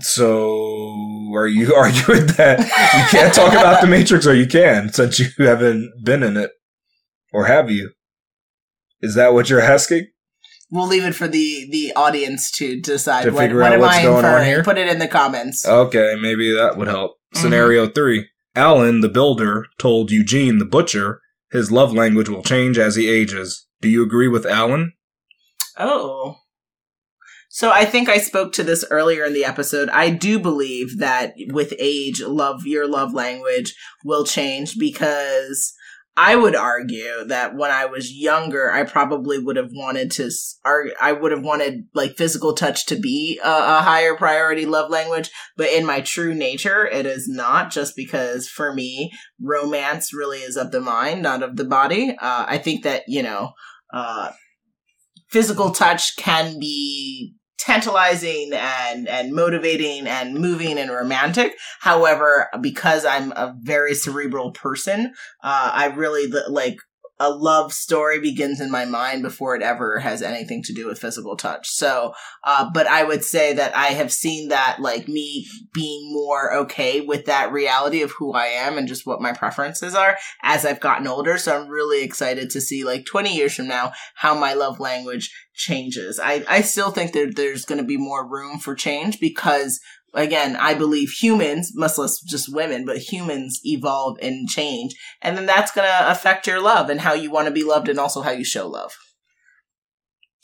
So, 0.00 1.32
are 1.34 1.46
you 1.48 1.74
arguing 1.76 2.26
that 2.36 2.60
you 2.60 3.18
can't 3.18 3.34
talk 3.34 3.52
about 3.52 3.80
the 3.80 3.86
Matrix, 3.86 4.26
or 4.26 4.34
you 4.34 4.46
can 4.46 4.92
since 4.92 5.18
you 5.18 5.26
haven't 5.38 5.90
been 6.04 6.22
in 6.22 6.36
it, 6.36 6.52
or 7.32 7.46
have 7.46 7.70
you? 7.70 7.90
Is 9.00 9.14
that 9.14 9.32
what 9.34 9.50
you're 9.50 9.60
asking? 9.60 10.06
We'll 10.70 10.86
leave 10.86 11.04
it 11.04 11.14
for 11.16 11.26
the 11.26 11.68
the 11.70 11.92
audience 11.96 12.50
to 12.52 12.80
decide 12.80 13.24
To 13.24 13.30
what, 13.32 13.40
figure 13.42 13.58
what 13.58 13.68
out 13.68 13.74
am 13.74 13.80
what's 13.80 13.96
I 13.96 14.02
going 14.02 14.24
on 14.24 14.24
inferring. 14.24 14.46
here? 14.46 14.62
Put 14.62 14.78
it 14.78 14.88
in 14.88 14.98
the 15.00 15.08
comments. 15.08 15.66
Okay, 15.66 16.16
maybe 16.20 16.54
that 16.54 16.76
would 16.76 16.88
help. 16.88 17.16
Mhm. 17.34 17.40
Scenario 17.40 17.88
three: 17.88 18.28
Alan, 18.54 19.00
the 19.00 19.08
builder, 19.08 19.66
told 19.78 20.12
Eugene, 20.12 20.58
the 20.58 20.64
butcher, 20.64 21.20
his 21.50 21.72
love 21.72 21.92
language 21.92 22.28
will 22.28 22.42
change 22.44 22.78
as 22.78 22.94
he 22.94 23.08
ages. 23.10 23.66
Do 23.80 23.88
you 23.88 24.02
agree 24.04 24.28
with 24.28 24.46
Alan? 24.46 24.92
Oh. 25.76 26.36
So 27.52 27.72
I 27.72 27.84
think 27.84 28.08
I 28.08 28.18
spoke 28.18 28.52
to 28.52 28.62
this 28.62 28.84
earlier 28.92 29.24
in 29.24 29.32
the 29.32 29.44
episode. 29.44 29.88
I 29.88 30.10
do 30.10 30.38
believe 30.38 30.98
that 30.98 31.34
with 31.48 31.74
age, 31.80 32.22
love 32.22 32.64
your 32.64 32.88
love 32.88 33.12
language 33.12 33.74
will 34.04 34.24
change 34.24 34.78
because 34.78 35.74
I 36.16 36.36
would 36.36 36.54
argue 36.54 37.24
that 37.24 37.56
when 37.56 37.72
I 37.72 37.86
was 37.86 38.12
younger, 38.12 38.70
I 38.70 38.84
probably 38.84 39.36
would 39.36 39.56
have 39.56 39.70
wanted 39.72 40.12
to, 40.12 40.30
I 41.00 41.10
would 41.10 41.32
have 41.32 41.42
wanted 41.42 41.88
like 41.92 42.16
physical 42.16 42.52
touch 42.52 42.86
to 42.86 42.94
be 42.94 43.40
a, 43.42 43.48
a 43.48 43.82
higher 43.82 44.14
priority 44.14 44.64
love 44.64 44.88
language. 44.88 45.28
But 45.56 45.70
in 45.70 45.84
my 45.84 46.02
true 46.02 46.34
nature, 46.34 46.86
it 46.86 47.04
is 47.04 47.26
not 47.26 47.72
just 47.72 47.96
because 47.96 48.46
for 48.46 48.72
me, 48.72 49.10
romance 49.42 50.14
really 50.14 50.38
is 50.38 50.56
of 50.56 50.70
the 50.70 50.80
mind, 50.80 51.22
not 51.22 51.42
of 51.42 51.56
the 51.56 51.64
body. 51.64 52.10
Uh, 52.10 52.44
I 52.46 52.58
think 52.58 52.84
that, 52.84 53.02
you 53.08 53.24
know, 53.24 53.54
uh, 53.92 54.30
physical 55.30 55.70
touch 55.70 56.16
can 56.16 56.60
be 56.60 57.34
tantalizing 57.60 58.50
and 58.54 59.08
and 59.08 59.32
motivating 59.32 60.06
and 60.06 60.34
moving 60.34 60.78
and 60.78 60.90
romantic. 60.90 61.54
However 61.80 62.48
because 62.60 63.04
i'm 63.04 63.32
a 63.32 63.54
very 63.60 63.94
cerebral 63.94 64.52
person 64.52 65.12
uh 65.42 65.70
i 65.72 65.86
really 65.86 66.26
like 66.48 66.78
a 67.20 67.30
love 67.30 67.72
story 67.72 68.18
begins 68.18 68.60
in 68.60 68.70
my 68.70 68.86
mind 68.86 69.22
before 69.22 69.54
it 69.54 69.62
ever 69.62 69.98
has 69.98 70.22
anything 70.22 70.62
to 70.62 70.72
do 70.72 70.86
with 70.86 70.98
physical 70.98 71.36
touch 71.36 71.68
so 71.68 72.12
uh 72.44 72.68
but 72.72 72.86
i 72.86 73.04
would 73.04 73.22
say 73.22 73.52
that 73.52 73.76
i 73.76 73.88
have 73.88 74.10
seen 74.10 74.48
that 74.48 74.78
like 74.80 75.06
me 75.06 75.46
being 75.72 76.12
more 76.12 76.52
okay 76.54 77.02
with 77.02 77.26
that 77.26 77.52
reality 77.52 78.00
of 78.00 78.10
who 78.18 78.32
i 78.32 78.46
am 78.46 78.78
and 78.78 78.88
just 78.88 79.06
what 79.06 79.20
my 79.20 79.32
preferences 79.32 79.94
are 79.94 80.16
as 80.42 80.64
i've 80.64 80.80
gotten 80.80 81.06
older 81.06 81.36
so 81.36 81.60
i'm 81.60 81.68
really 81.68 82.02
excited 82.02 82.48
to 82.48 82.60
see 82.60 82.82
like 82.82 83.04
20 83.04 83.36
years 83.36 83.54
from 83.54 83.68
now 83.68 83.92
how 84.14 84.34
my 84.34 84.54
love 84.54 84.80
language 84.80 85.30
changes. 85.60 86.18
I, 86.18 86.44
I 86.48 86.62
still 86.62 86.90
think 86.90 87.12
that 87.12 87.36
there's 87.36 87.64
going 87.64 87.80
to 87.80 87.86
be 87.86 87.96
more 87.96 88.26
room 88.26 88.58
for 88.58 88.74
change 88.74 89.20
because, 89.20 89.78
again, 90.14 90.56
I 90.56 90.74
believe 90.74 91.10
humans, 91.10 91.72
much 91.74 91.98
less 91.98 92.20
just 92.20 92.52
women, 92.52 92.84
but 92.84 92.98
humans 92.98 93.60
evolve 93.64 94.18
and 94.20 94.48
change. 94.48 94.94
And 95.22 95.36
then 95.36 95.46
that's 95.46 95.72
going 95.72 95.86
to 95.88 96.10
affect 96.10 96.46
your 96.46 96.60
love 96.60 96.90
and 96.90 97.00
how 97.00 97.14
you 97.14 97.30
want 97.30 97.46
to 97.46 97.52
be 97.52 97.64
loved 97.64 97.88
and 97.88 97.98
also 97.98 98.22
how 98.22 98.30
you 98.30 98.44
show 98.44 98.68
love. 98.68 98.92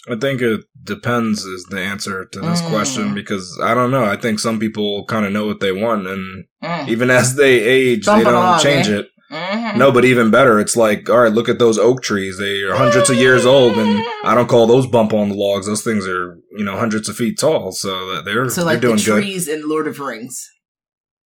I 0.09 0.15
think 0.15 0.41
it 0.41 0.61
depends 0.85 1.45
is 1.45 1.65
the 1.65 1.81
answer 1.81 2.27
to 2.27 2.41
this 2.41 2.63
Mm. 2.63 2.69
question 2.69 3.15
because 3.15 3.59
I 3.61 3.75
don't 3.75 3.91
know. 3.91 4.05
I 4.05 4.17
think 4.17 4.39
some 4.39 4.61
people 4.61 5.05
kind 5.07 5.27
of 5.27 5.33
know 5.33 5.47
what 5.47 5.59
they 5.59 5.73
want, 5.73 6.07
and 6.07 6.45
Mm. 6.63 6.89
even 6.89 7.11
as 7.11 7.35
they 7.35 7.59
age, 7.61 8.07
Bump 8.07 8.19
they 8.19 8.25
don't 8.31 8.35
along, 8.35 8.61
change 8.61 8.89
eh? 8.89 8.99
it. 8.99 9.09
Mhm. 9.31 9.77
No, 9.77 9.91
but 9.91 10.05
even 10.05 10.31
better, 10.31 10.61
it's 10.61 10.77
like, 10.77 11.11
all 11.11 11.19
right, 11.21 11.33
look 11.33 11.49
at 11.49 11.59
those 11.59 11.79
oak 11.79 12.03
trees. 12.03 12.39
They 12.39 12.63
are 12.63 12.75
hundreds 12.77 13.11
of 13.11 13.17
years 13.17 13.45
old, 13.45 13.77
and 13.77 14.05
I 14.25 14.35
don't 14.35 14.49
call 14.49 14.67
those 14.67 14.87
bump 14.87 15.13
on 15.13 15.31
the 15.31 15.35
logs. 15.35 15.67
Those 15.67 15.83
things 15.83 16.07
are, 16.07 16.39
you 16.57 16.65
know, 16.65 16.77
hundreds 16.79 17.09
of 17.09 17.17
feet 17.17 17.39
tall. 17.39 17.73
So 17.73 18.15
that 18.15 18.25
they're 18.25 18.49
So, 18.49 18.65
like 18.65 18.81
they're 18.81 18.91
the 18.93 18.97
doing 19.03 19.17
good. 19.17 19.23
trees 19.25 19.49
in 19.49 19.69
Lord 19.69 19.89
of 19.89 19.99
Rings. 19.99 20.49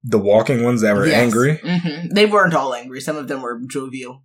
The 0.03 0.19
walking 0.19 0.65
ones 0.65 0.81
that 0.81 0.97
were 0.97 1.07
Yes. 1.07 1.17
angry. 1.17 1.59
Mhm. 1.63 2.15
They 2.15 2.25
weren't 2.25 2.55
all 2.55 2.75
angry. 2.75 3.03
Some 3.03 3.17
of 3.19 3.29
them 3.29 3.43
were 3.43 3.61
jovial. 3.71 4.25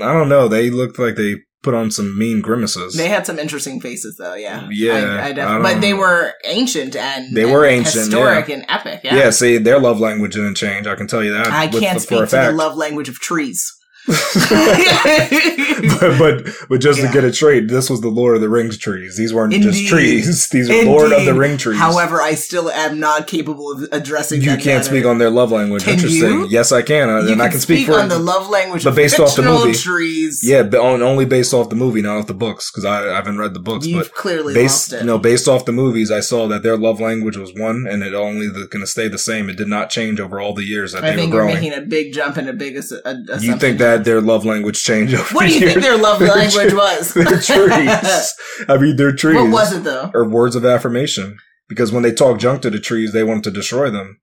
I 0.00 0.12
don't 0.12 0.28
know. 0.28 0.46
They 0.46 0.70
looked 0.70 0.98
like 0.98 1.16
they 1.16 1.42
put 1.62 1.74
on 1.74 1.90
some 1.90 2.16
mean 2.18 2.40
grimaces. 2.40 2.94
They 2.94 3.08
had 3.08 3.26
some 3.26 3.38
interesting 3.38 3.80
faces, 3.80 4.16
though. 4.16 4.34
Yeah, 4.34 4.68
Yeah, 4.70 5.20
I, 5.22 5.28
I 5.28 5.32
def- 5.32 5.48
I 5.48 5.62
but 5.62 5.80
they 5.80 5.94
were 5.94 6.34
ancient 6.44 6.94
and 6.96 7.34
They 7.36 7.44
were 7.44 7.64
ancient, 7.64 7.96
historic 8.06 8.48
yeah. 8.48 8.54
and 8.56 8.64
epic. 8.68 9.00
yeah. 9.04 9.16
Yeah, 9.16 9.30
see, 9.30 9.58
their 9.58 9.78
love 9.80 9.98
language 10.00 10.34
didn't 10.34 10.56
change. 10.56 10.86
I 10.86 10.94
can 10.94 11.06
tell 11.06 11.22
you 11.22 11.32
that. 11.32 11.48
I 11.48 11.66
can't 11.68 11.94
for 11.98 12.00
speak 12.00 12.28
to 12.28 12.36
the 12.36 12.52
love 12.52 12.76
language 12.76 13.08
of 13.08 13.16
trees. 13.18 13.72
but, 16.00 16.18
but 16.18 16.46
but 16.68 16.80
just 16.80 17.00
Yeah. 17.00 17.06
to 17.08 17.12
get 17.12 17.24
a 17.24 17.32
straight, 17.32 17.68
this 17.68 17.90
was 17.90 18.00
the 18.00 18.08
Lord 18.08 18.34
of 18.36 18.40
the 18.40 18.48
Rings 18.48 18.76
trees. 18.76 19.16
These 19.16 19.32
weren't 19.34 19.52
just 19.54 19.86
trees. 19.86 20.48
These 20.52 20.70
are 20.70 20.84
Lord 20.84 21.12
of 21.12 21.24
the 21.24 21.34
Ring 21.34 21.56
trees. 21.56 21.78
However, 21.78 22.20
I 22.20 22.34
still 22.34 22.70
am 22.70 22.98
not 23.00 23.26
capable 23.26 23.70
of 23.72 23.88
addressing. 23.92 24.40
you 24.42 24.48
can't 24.56 24.64
matter. 24.66 24.82
speak 24.84 25.04
on 25.04 25.18
their 25.18 25.30
love 25.30 25.50
language. 25.52 25.84
Can 25.84 25.94
Interesting. 25.94 26.20
you? 26.30 26.46
Yes, 26.48 26.72
I 26.72 26.82
can, 26.82 27.08
You 27.26 27.32
and 27.32 27.42
I 27.42 27.48
can 27.48 27.60
speak, 27.60 27.86
for 27.86 27.94
on 27.98 28.08
the 28.08 28.18
love 28.18 28.48
language, 28.48 28.84
but 28.84 28.94
based 28.94 29.18
off 29.20 29.36
the 29.36 29.42
movie. 29.42 29.72
trees. 29.74 30.40
Yeah, 30.42 30.62
but 30.62 30.80
on, 30.80 31.02
only 31.02 31.24
based 31.24 31.52
off 31.54 31.68
the 31.68 31.76
movie, 31.76 32.02
not 32.02 32.16
off 32.18 32.26
the 32.26 32.34
books, 32.34 32.70
because 32.70 32.84
I, 32.84 33.10
I 33.10 33.14
haven't 33.16 33.38
read 33.38 33.54
the 33.54 33.60
books. 33.60 33.86
you've 33.86 34.04
but 34.08 34.14
clearly 34.14 34.54
based, 34.54 34.92
lost 34.92 35.02
it. 35.02 35.06
no, 35.06 35.18
based 35.18 35.48
off 35.48 35.64
the 35.64 35.72
movies, 35.72 36.10
I 36.10 36.20
saw 36.20 36.46
that 36.48 36.62
their 36.62 36.76
love 36.76 37.00
language 37.00 37.36
was 37.36 37.52
one, 37.54 37.86
and 37.88 38.02
it 38.02 38.14
only 38.14 38.48
going 38.48 38.80
to 38.80 38.86
stay 38.86 39.08
the 39.08 39.18
same. 39.18 39.48
It 39.48 39.56
did 39.56 39.68
not 39.68 39.90
change 39.90 40.20
over 40.20 40.40
all 40.40 40.54
the 40.54 40.64
years 40.64 40.92
that 40.92 41.04
I 41.04 41.10
they 41.10 41.16
think 41.16 41.32
were 41.32 41.40
growing. 41.40 41.54
making 41.54 41.74
a 41.74 41.80
big 41.82 42.12
jump 42.12 42.36
and 42.36 42.48
a 42.48 42.52
big 42.52 42.76
a- 42.76 42.78
assumption. 42.80 43.42
You 43.42 43.56
think 43.56 43.78
that 43.78 43.97
their 44.04 44.20
love 44.20 44.44
language 44.44 44.82
changed 44.82 45.14
over 45.14 45.34
What 45.34 45.46
do 45.46 45.52
you 45.54 45.60
years? 45.60 45.72
think 45.74 45.84
their 45.84 45.96
love 45.98 46.20
language 46.20 46.72
was? 46.74 47.14
They're 47.14 47.24
trees. 47.40 48.34
I 48.68 48.76
mean, 48.78 48.96
they're 48.96 49.12
trees. 49.14 49.36
What 49.36 49.50
was 49.50 49.72
it 49.74 49.84
though? 49.84 50.10
Or 50.14 50.28
words 50.28 50.56
of 50.56 50.64
affirmation. 50.64 51.36
Because 51.68 51.92
when 51.92 52.02
they 52.02 52.12
talk 52.12 52.38
junk 52.38 52.62
to 52.62 52.70
the 52.70 52.80
trees, 52.80 53.12
they 53.12 53.22
wanted 53.22 53.44
to 53.44 53.50
destroy 53.50 53.90
them. 53.90 54.20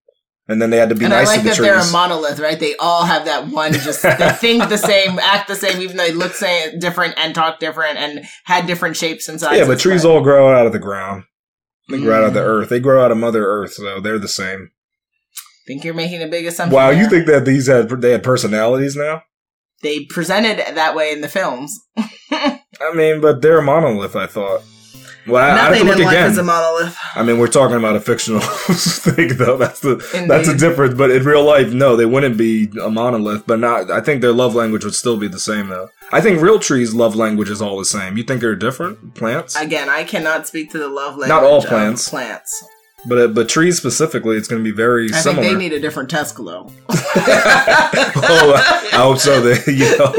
And 0.47 0.61
then 0.61 0.69
they 0.69 0.77
had 0.77 0.89
to 0.89 0.95
be 0.95 1.05
and 1.05 1.11
nice 1.11 1.27
I 1.27 1.31
like 1.31 1.39
to 1.39 1.43
the 1.43 1.49
that 1.49 1.55
trees. 1.57 1.67
they're 1.69 1.79
a 1.89 1.91
monolith, 1.91 2.39
right? 2.39 2.59
They 2.59 2.75
all 2.77 3.03
have 3.05 3.25
that 3.25 3.47
one, 3.47 3.73
just 3.73 4.03
they 4.03 4.15
think 4.39 4.69
the 4.69 4.77
same, 4.77 5.17
act 5.19 5.47
the 5.47 5.55
same, 5.55 5.81
even 5.81 5.97
though 5.97 6.05
they 6.05 6.11
look 6.11 6.33
say, 6.33 6.77
different 6.77 7.15
and 7.17 7.33
talk 7.33 7.59
different 7.59 7.97
and 7.97 8.25
had 8.45 8.67
different 8.67 8.95
shapes 8.95 9.27
and 9.27 9.39
sizes. 9.39 9.59
yeah, 9.59 9.65
but 9.65 9.79
trees 9.79 10.05
all 10.05 10.21
grow 10.21 10.53
out 10.53 10.67
of 10.67 10.71
the 10.71 10.79
ground. 10.79 11.23
They 11.89 11.99
grow 11.99 12.17
out 12.19 12.23
of 12.25 12.33
the 12.35 12.39
Mm. 12.41 12.47
earth. 12.47 12.69
They 12.69 12.79
grow 12.79 13.03
out 13.03 13.11
of 13.11 13.17
Mother 13.17 13.45
Earth, 13.47 13.73
so 13.73 13.99
they're 13.99 14.17
the 14.19 14.27
same. 14.27 14.69
think 15.67 15.83
you're 15.83 15.93
making 15.95 16.21
a 16.21 16.27
big 16.27 16.45
assumption. 16.45 16.75
Wow, 16.75 16.89
you 16.91 17.09
think 17.09 17.25
that 17.27 17.45
these 17.45 17.65
had 17.67 17.89
they 17.89 18.11
had 18.11 18.21
personalities 18.23 18.95
now? 18.95 19.21
They 19.85 20.05
presented 20.05 20.57
that 20.75 20.95
way 20.95 21.11
in 21.13 21.21
the 21.21 21.29
films? 21.29 21.79
I 22.31 22.93
mean, 22.93 23.21
but 23.21 23.41
they're 23.41 23.59
a 23.59 23.63
monolith. 23.63 24.15
I 24.15 24.27
thought. 24.27 24.61
Well, 25.27 25.43
I, 25.43 25.49
I 25.53 25.57
have 25.57 25.73
to 25.73 25.83
Nothing 25.83 25.87
look 25.87 25.97
in 25.97 26.03
life 26.05 26.13
again. 26.13 26.31
is 26.31 26.37
a 26.37 26.43
monolith. 26.43 26.97
I 27.15 27.23
mean, 27.23 27.39
we're 27.39 27.47
talking 27.47 27.77
about 27.77 27.95
a 27.95 27.99
fictional 27.99 28.41
thing, 28.41 29.29
though. 29.37 29.57
That's 29.57 29.79
the 29.79 29.93
Indeed. 30.13 30.29
that's 30.29 30.47
a 30.47 30.55
difference. 30.55 30.93
But 30.93 31.09
in 31.09 31.23
real 31.23 31.43
life, 31.43 31.73
no, 31.73 31.95
they 31.95 32.05
wouldn't 32.05 32.37
be 32.37 32.69
a 32.79 32.91
monolith. 32.91 33.47
But 33.47 33.59
not. 33.59 33.89
I 33.89 34.01
think 34.01 34.21
their 34.21 34.33
love 34.33 34.53
language 34.53 34.83
would 34.85 34.93
still 34.93 35.17
be 35.17 35.27
the 35.27 35.39
same, 35.39 35.69
though. 35.69 35.89
I 36.11 36.21
think 36.21 36.41
real 36.41 36.59
trees' 36.59 36.93
love 36.93 37.15
language 37.15 37.49
is 37.49 37.59
all 37.59 37.79
the 37.79 37.85
same. 37.85 38.17
You 38.17 38.23
think 38.23 38.39
they're 38.41 38.55
different 38.55 39.15
plants? 39.15 39.55
Again, 39.55 39.89
I 39.89 40.03
cannot 40.03 40.45
speak 40.45 40.69
to 40.73 40.77
the 40.77 40.89
love 40.89 41.13
language 41.17 41.29
Not 41.29 41.43
all 41.43 41.61
plants. 41.63 42.07
plants. 42.07 42.63
But 43.07 43.17
uh, 43.17 43.27
but 43.27 43.49
trees 43.49 43.77
specifically, 43.77 44.37
it's 44.37 44.47
going 44.47 44.63
to 44.63 44.69
be 44.69 44.75
very 44.75 45.11
I 45.13 45.17
similar. 45.17 45.43
think 45.43 45.53
they 45.57 45.59
need 45.69 45.73
a 45.73 45.79
different 45.79 46.09
Tescalo. 46.09 46.71
oh, 46.89 48.53
I 48.93 48.97
hope 48.97 49.17
so. 49.19 49.41
They, 49.41 49.71
you 49.73 49.97
know, 49.97 50.13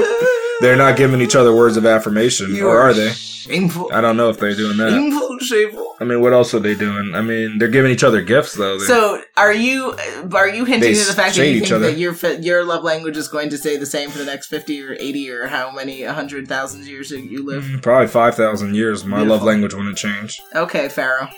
they're 0.60 0.76
not 0.76 0.96
giving 0.96 1.20
each 1.20 1.36
other 1.36 1.54
words 1.54 1.76
of 1.76 1.86
affirmation, 1.86 2.54
You 2.54 2.68
or 2.68 2.78
are 2.80 2.92
they? 2.94 3.12
Shameful. 3.12 3.90
I 3.92 4.00
don't 4.00 4.16
know 4.16 4.28
if 4.28 4.38
they're 4.40 4.56
doing 4.56 4.76
that. 4.78 4.90
Shameful, 4.90 5.38
shameful. 5.38 5.94
I 6.00 6.04
mean, 6.04 6.20
what 6.20 6.32
else 6.32 6.52
are 6.52 6.58
they 6.58 6.74
doing? 6.74 7.14
I 7.14 7.20
mean, 7.22 7.58
they're 7.58 7.68
giving 7.68 7.92
each 7.92 8.02
other 8.02 8.20
gifts, 8.20 8.54
though. 8.54 8.76
They- 8.78 8.86
So, 8.86 9.22
are 9.36 9.52
you 9.52 9.94
are 10.34 10.48
you 10.48 10.64
hinting 10.64 10.92
They 10.92 10.94
to 10.94 11.06
the 11.06 11.12
fact 11.12 11.36
that 11.36 11.42
shade 11.42 11.50
you 11.52 11.56
each 11.58 11.62
think 11.68 11.72
other. 11.74 11.86
that 11.92 11.96
your 11.98 12.12
fi- 12.12 12.38
your 12.38 12.64
love 12.64 12.82
language 12.82 13.16
is 13.16 13.28
going 13.28 13.50
to 13.50 13.58
stay 13.58 13.76
the 13.76 13.86
same 13.86 14.10
for 14.10 14.18
the 14.18 14.24
next 14.24 14.48
fifty 14.48 14.82
or 14.82 14.96
eighty 14.98 15.30
or 15.30 15.46
how 15.46 15.70
many 15.70 16.02
hundred 16.02 16.48
thousand 16.48 16.86
years 16.86 17.10
that 17.10 17.20
you 17.20 17.44
live? 17.46 17.62
Mm, 17.62 17.82
probably 17.82 18.08
five 18.08 18.34
thousand 18.34 18.74
years. 18.74 19.04
My 19.04 19.18
love 19.18 19.26
Beautiful. 19.26 19.46
language 19.46 19.74
wouldn't 19.74 19.96
change. 19.98 20.40
Okay, 20.54 20.88
Pharaoh. 20.88 21.28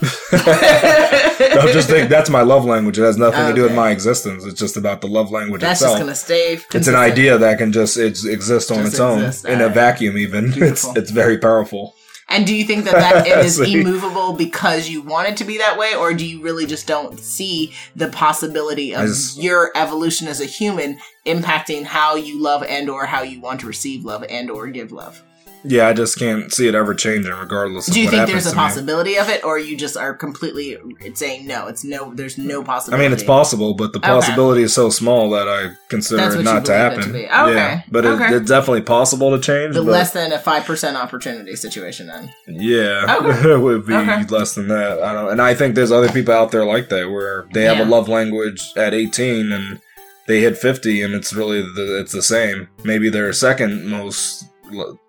Don't 0.00 1.72
just 1.72 1.88
think 1.88 2.08
that's 2.08 2.30
my 2.30 2.42
love 2.42 2.64
language. 2.64 2.98
It 2.98 3.02
has 3.02 3.16
nothing 3.18 3.46
to 3.48 3.54
do 3.54 3.62
with 3.62 3.74
my 3.74 3.90
existence. 3.90 4.44
It's 4.44 4.58
just 4.58 4.76
about 4.76 5.00
the 5.00 5.08
love 5.08 5.30
language 5.30 5.60
That's 5.60 5.80
itself. 5.80 5.98
just 5.98 6.02
gonna 6.02 6.14
stay. 6.14 6.58
it's 6.74 6.86
an 6.86 6.94
idea 6.94 7.38
that 7.38 7.58
can 7.58 7.72
just 7.72 7.96
it's, 7.96 8.24
exist 8.24 8.70
on 8.70 8.78
Just 8.78 8.92
its 8.92 9.44
own 9.44 9.52
in 9.52 9.60
a 9.60 9.68
vacuum. 9.68 10.16
Even 10.18 10.46
it's 10.46 10.54
Beautiful. 10.56 10.98
it's 10.98 11.10
very 11.10 11.38
powerful. 11.38 11.94
And 12.30 12.46
do 12.46 12.54
you 12.54 12.64
think 12.64 12.84
that 12.84 12.92
that 12.94 13.26
it 13.38 13.38
is 13.44 13.58
immovable 13.58 14.34
because 14.34 14.88
you 14.88 15.00
want 15.00 15.28
it 15.28 15.36
to 15.38 15.44
be 15.44 15.56
that 15.58 15.78
way, 15.78 15.94
or 15.94 16.12
do 16.12 16.26
you 16.26 16.42
really 16.42 16.66
just 16.66 16.86
don't 16.86 17.18
see 17.18 17.72
the 17.96 18.08
possibility 18.08 18.94
of 18.94 19.06
just- 19.06 19.42
your 19.42 19.70
evolution 19.74 20.28
as 20.28 20.40
a 20.40 20.44
human 20.46 20.98
impacting 21.26 21.84
how 21.84 22.16
you 22.16 22.40
love 22.40 22.62
and 22.62 22.90
or 22.90 23.06
how 23.06 23.22
you 23.22 23.40
want 23.40 23.60
to 23.60 23.66
receive 23.66 24.04
love 24.04 24.24
and 24.28 24.50
or 24.50 24.66
give 24.68 24.92
love? 24.92 25.22
Yeah, 25.64 25.88
I 25.88 25.92
just 25.92 26.18
can't 26.18 26.52
see 26.52 26.68
it 26.68 26.74
ever 26.74 26.94
changing, 26.94 27.32
regardless. 27.32 27.88
Of 27.88 27.94
Do 27.94 28.00
you 28.00 28.08
think 28.08 28.26
there's 28.28 28.46
a 28.46 28.50
to 28.50 28.56
me. 28.56 28.60
possibility 28.62 29.16
of 29.16 29.28
it, 29.28 29.44
or 29.44 29.58
you 29.58 29.76
just 29.76 29.96
are 29.96 30.14
completely 30.14 30.76
saying 31.14 31.46
no? 31.46 31.66
It's 31.66 31.84
no. 31.84 32.14
There's 32.14 32.38
no 32.38 32.62
possibility. 32.62 33.04
I 33.04 33.08
mean, 33.08 33.12
it's 33.12 33.24
possible, 33.24 33.74
but 33.74 33.92
the 33.92 33.98
Okay. 33.98 34.08
possibility 34.08 34.62
is 34.62 34.72
so 34.74 34.90
small 34.90 35.30
that 35.30 35.48
I 35.48 35.70
consider 35.88 36.22
it 36.38 36.42
not 36.44 36.64
to 36.66 36.72
happen. 36.74 37.02
to 37.02 37.12
be. 37.12 37.26
Oh, 37.30 37.46
okay. 37.46 37.54
Yeah, 37.54 37.82
but 37.90 38.04
it, 38.04 38.20
it's 38.32 38.48
definitely 38.48 38.82
possible 38.82 39.30
to 39.36 39.40
change. 39.40 39.74
The 39.74 39.82
but 39.82 39.90
less 39.90 40.12
than 40.12 40.32
a 40.32 40.38
five 40.38 40.64
percent 40.64 40.96
opportunity 40.96 41.56
situation. 41.56 42.06
Then 42.06 42.30
yeah, 42.46 43.16
Okay. 43.20 43.50
it 43.54 43.60
would 43.60 43.86
be 43.86 43.94
Okay. 43.94 44.24
less 44.26 44.54
than 44.54 44.68
that. 44.68 45.02
I 45.02 45.12
don't, 45.12 45.30
and 45.32 45.42
I 45.42 45.54
think 45.54 45.74
there's 45.74 45.92
other 45.92 46.08
people 46.10 46.34
out 46.34 46.50
there 46.52 46.64
like 46.64 46.88
that 46.90 47.10
where 47.10 47.46
they 47.52 47.64
have 47.64 47.78
Yeah. 47.78 47.84
a 47.84 47.88
love 47.88 48.08
language 48.08 48.62
at 48.76 48.94
18 48.94 49.52
and 49.52 49.80
they 50.26 50.40
hit 50.40 50.58
50, 50.58 51.00
and 51.02 51.14
it's 51.14 51.32
really 51.32 51.62
the, 51.62 51.98
it's 52.00 52.12
the 52.12 52.22
same. 52.22 52.68
Maybe 52.84 53.08
their 53.08 53.32
second 53.32 53.86
most 53.86 54.44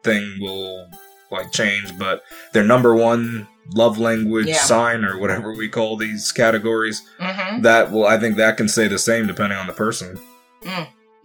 thing 0.04 0.38
will 0.40 0.90
like 1.32 1.52
change, 1.52 1.98
but 1.98 2.24
their 2.54 2.64
number 2.64 2.96
one 2.96 3.48
love 3.76 4.00
language 4.00 4.48
Yeah. 4.48 4.58
sign 4.58 5.06
or 5.06 5.20
whatever 5.20 5.54
we 5.54 5.70
call 5.70 5.96
these 5.96 6.32
categories 6.32 7.04
mm-hmm. 7.20 7.62
that 7.62 7.92
will 7.92 8.06
I 8.06 8.18
think 8.20 8.38
that 8.38 8.58
can 8.58 8.68
stay 8.68 8.88
the 8.88 8.98
same 9.00 9.28
depending 9.28 9.58
on 9.60 9.68
the 9.68 9.74
person. 9.74 10.20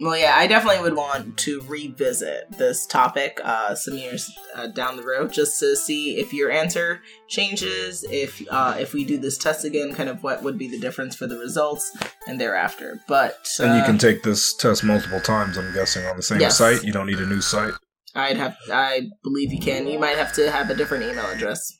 Well, 0.01 0.17
yeah, 0.17 0.33
I 0.35 0.45
definitely 0.47 0.81
would 0.81 0.95
want 0.97 1.37
to 1.37 1.61
revisit 1.67 2.51
this 2.57 2.85
topic 2.85 3.39
uh, 3.41 3.75
some 3.75 3.97
years 3.97 4.29
uh, 4.53 4.67
down 4.67 4.97
the 4.97 5.03
road, 5.03 5.31
just 5.31 5.57
to 5.61 5.75
see 5.77 6.17
if 6.17 6.33
your 6.33 6.51
answer 6.51 7.01
changes. 7.29 8.03
If 8.11 8.43
uh, 8.51 8.75
if 8.77 8.93
we 8.93 9.05
do 9.05 9.17
this 9.17 9.37
test 9.37 9.63
again, 9.63 9.95
kind 9.95 10.09
of 10.09 10.21
what 10.21 10.43
would 10.43 10.57
be 10.57 10.67
the 10.67 10.79
difference 10.79 11.15
for 11.15 11.27
the 11.27 11.37
results 11.37 11.95
and 12.27 12.39
thereafter. 12.41 12.99
But 13.07 13.47
uh, 13.57 13.63
And 13.63 13.77
you 13.77 13.85
can 13.85 13.97
take 13.97 14.23
this 14.23 14.53
test 14.53 14.83
multiple 14.83 15.21
times, 15.21 15.57
I'm 15.57 15.73
guessing, 15.73 16.05
on 16.05 16.17
the 16.17 16.23
same 16.23 16.41
Yes. 16.41 16.57
site. 16.57 16.83
You 16.83 16.91
don't 16.91 17.07
need 17.07 17.19
a 17.19 17.25
new 17.25 17.41
site. 17.41 17.73
I'd 18.15 18.37
have, 18.37 18.55
I 18.71 19.09
believe 19.23 19.51
you 19.51 19.59
can. 19.59 19.87
You 19.87 19.99
might 19.99 20.17
have 20.17 20.33
to 20.33 20.49
have 20.49 20.69
a 20.69 20.75
different 20.75 21.03
email 21.03 21.25
address. 21.25 21.73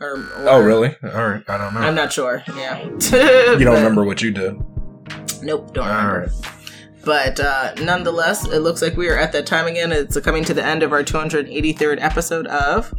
Or, 0.00 0.14
or 0.16 0.48
Oh, 0.48 0.60
really? 0.62 0.96
All 1.04 1.28
right. 1.28 1.42
I 1.46 1.58
don't 1.58 1.74
know. 1.74 1.80
I'm 1.80 1.94
not 1.94 2.12
sure. 2.12 2.42
Yeah, 2.56 2.82
you 3.58 3.64
don't 3.64 3.74
remember 3.76 4.04
what 4.04 4.22
you 4.22 4.30
did. 4.30 4.56
Nope, 5.42 5.74
don't 5.74 5.86
All 5.86 5.94
remember. 5.96 6.20
right. 6.32 6.50
But 7.04 7.38
uh, 7.38 7.74
nonetheless, 7.82 8.46
it 8.46 8.60
looks 8.60 8.80
like 8.80 8.96
we 8.96 9.10
are 9.10 9.18
at 9.18 9.32
that 9.32 9.44
time 9.46 9.66
again. 9.66 9.92
It's 9.92 10.18
coming 10.20 10.42
to 10.44 10.54
the 10.54 10.64
end 10.64 10.82
of 10.82 10.90
our 10.92 11.04
283rd 11.04 11.98
episode 12.00 12.46
of 12.46 12.94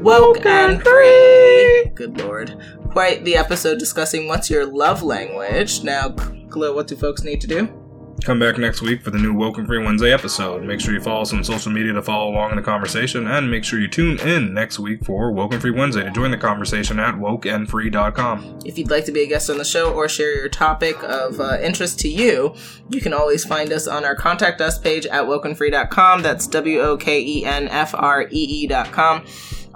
Woken 0.00 0.80
Free. 0.80 1.84
Good 1.94 2.18
lord. 2.18 2.60
Quite 2.90 3.24
the 3.24 3.36
episode 3.36 3.78
discussing 3.78 4.26
what's 4.26 4.50
your 4.50 4.66
love 4.66 5.02
language. 5.04 5.84
Now, 5.84 6.08
Chloe, 6.50 6.74
what 6.74 6.88
do 6.88 6.96
folks 6.96 7.22
need 7.22 7.40
to 7.42 7.46
do? 7.46 7.85
Come 8.24 8.40
back 8.40 8.58
next 8.58 8.82
week 8.82 9.02
for 9.02 9.10
the 9.10 9.18
new 9.18 9.32
Woken 9.32 9.66
Free 9.66 9.78
Wednesday 9.84 10.12
episode. 10.12 10.64
Make 10.64 10.80
sure 10.80 10.92
you 10.92 11.00
follow 11.00 11.22
us 11.22 11.32
on 11.32 11.44
social 11.44 11.70
media 11.70 11.92
to 11.92 12.02
follow 12.02 12.30
along 12.32 12.50
in 12.50 12.56
the 12.56 12.62
conversation, 12.62 13.26
and 13.28 13.48
make 13.48 13.62
sure 13.62 13.78
you 13.78 13.86
tune 13.86 14.18
in 14.20 14.52
next 14.52 14.80
week 14.80 15.04
for 15.04 15.30
Woken 15.30 15.60
Free 15.60 15.70
Wednesday 15.70 16.02
to 16.02 16.10
join 16.10 16.32
the 16.32 16.36
conversation 16.36 16.98
at 16.98 17.14
wokenfree.com. 17.14 18.60
If 18.64 18.78
you'd 18.78 18.90
like 18.90 19.04
to 19.04 19.12
be 19.12 19.22
a 19.22 19.26
guest 19.26 19.48
on 19.48 19.58
the 19.58 19.64
show 19.64 19.92
or 19.92 20.08
share 20.08 20.34
your 20.34 20.48
topic 20.48 21.00
of 21.04 21.40
uh, 21.40 21.58
interest 21.62 22.00
to 22.00 22.08
you, 22.08 22.54
you 22.90 23.00
can 23.00 23.12
always 23.12 23.44
find 23.44 23.72
us 23.72 23.86
on 23.86 24.04
our 24.04 24.16
contact 24.16 24.60
us 24.60 24.78
page 24.78 25.06
at 25.06 25.24
wokenfree.com. 25.24 26.22
That's 26.22 26.46
W 26.48 26.80
O 26.80 26.96
K 26.96 27.20
E 27.20 27.44
N 27.44 27.68
F 27.68 27.94
R 27.94 28.22
E 28.22 28.28
E.com. 28.64 29.24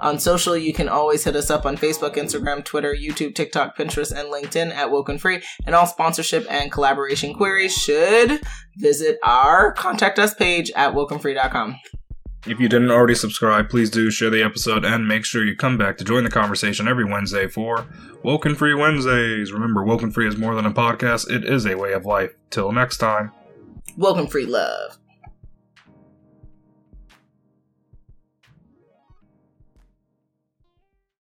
On 0.01 0.19
social, 0.19 0.57
you 0.57 0.73
can 0.73 0.89
always 0.89 1.23
hit 1.23 1.35
us 1.35 1.51
up 1.51 1.65
on 1.65 1.77
Facebook, 1.77 2.15
Instagram, 2.15 2.65
Twitter, 2.65 2.93
YouTube, 2.93 3.35
TikTok, 3.35 3.77
Pinterest, 3.77 4.11
and 4.11 4.33
LinkedIn 4.33 4.73
at 4.73 4.89
Woken 4.89 5.19
Free. 5.19 5.41
And 5.65 5.75
all 5.75 5.85
sponsorship 5.85 6.45
and 6.49 6.71
collaboration 6.71 7.35
queries 7.35 7.77
should 7.77 8.41
visit 8.77 9.19
our 9.23 9.73
contact 9.73 10.17
us 10.17 10.33
page 10.33 10.71
at 10.75 10.93
wokenfree.com. 10.93 11.77
If 12.47 12.59
you 12.59 12.67
didn't 12.67 12.89
already 12.89 13.13
subscribe, 13.13 13.69
please 13.69 13.91
do 13.91 14.09
share 14.09 14.31
the 14.31 14.41
episode 14.41 14.83
and 14.83 15.07
make 15.07 15.25
sure 15.25 15.45
you 15.45 15.55
come 15.55 15.77
back 15.77 15.99
to 15.99 16.03
join 16.03 16.23
the 16.23 16.31
conversation 16.31 16.87
every 16.87 17.05
Wednesday 17.05 17.47
for 17.47 17.85
Woken 18.23 18.55
Free 18.55 18.73
Wednesdays. 18.73 19.51
Remember, 19.51 19.83
Woken 19.83 20.09
Free 20.09 20.27
is 20.27 20.37
more 20.37 20.55
than 20.55 20.65
a 20.65 20.73
podcast, 20.73 21.29
it 21.29 21.45
is 21.45 21.67
a 21.67 21.77
way 21.77 21.93
of 21.93 22.07
life. 22.07 22.31
Till 22.49 22.71
next 22.71 22.97
time. 22.97 23.31
Woken 23.95 24.25
Free 24.25 24.47
Love. 24.47 24.97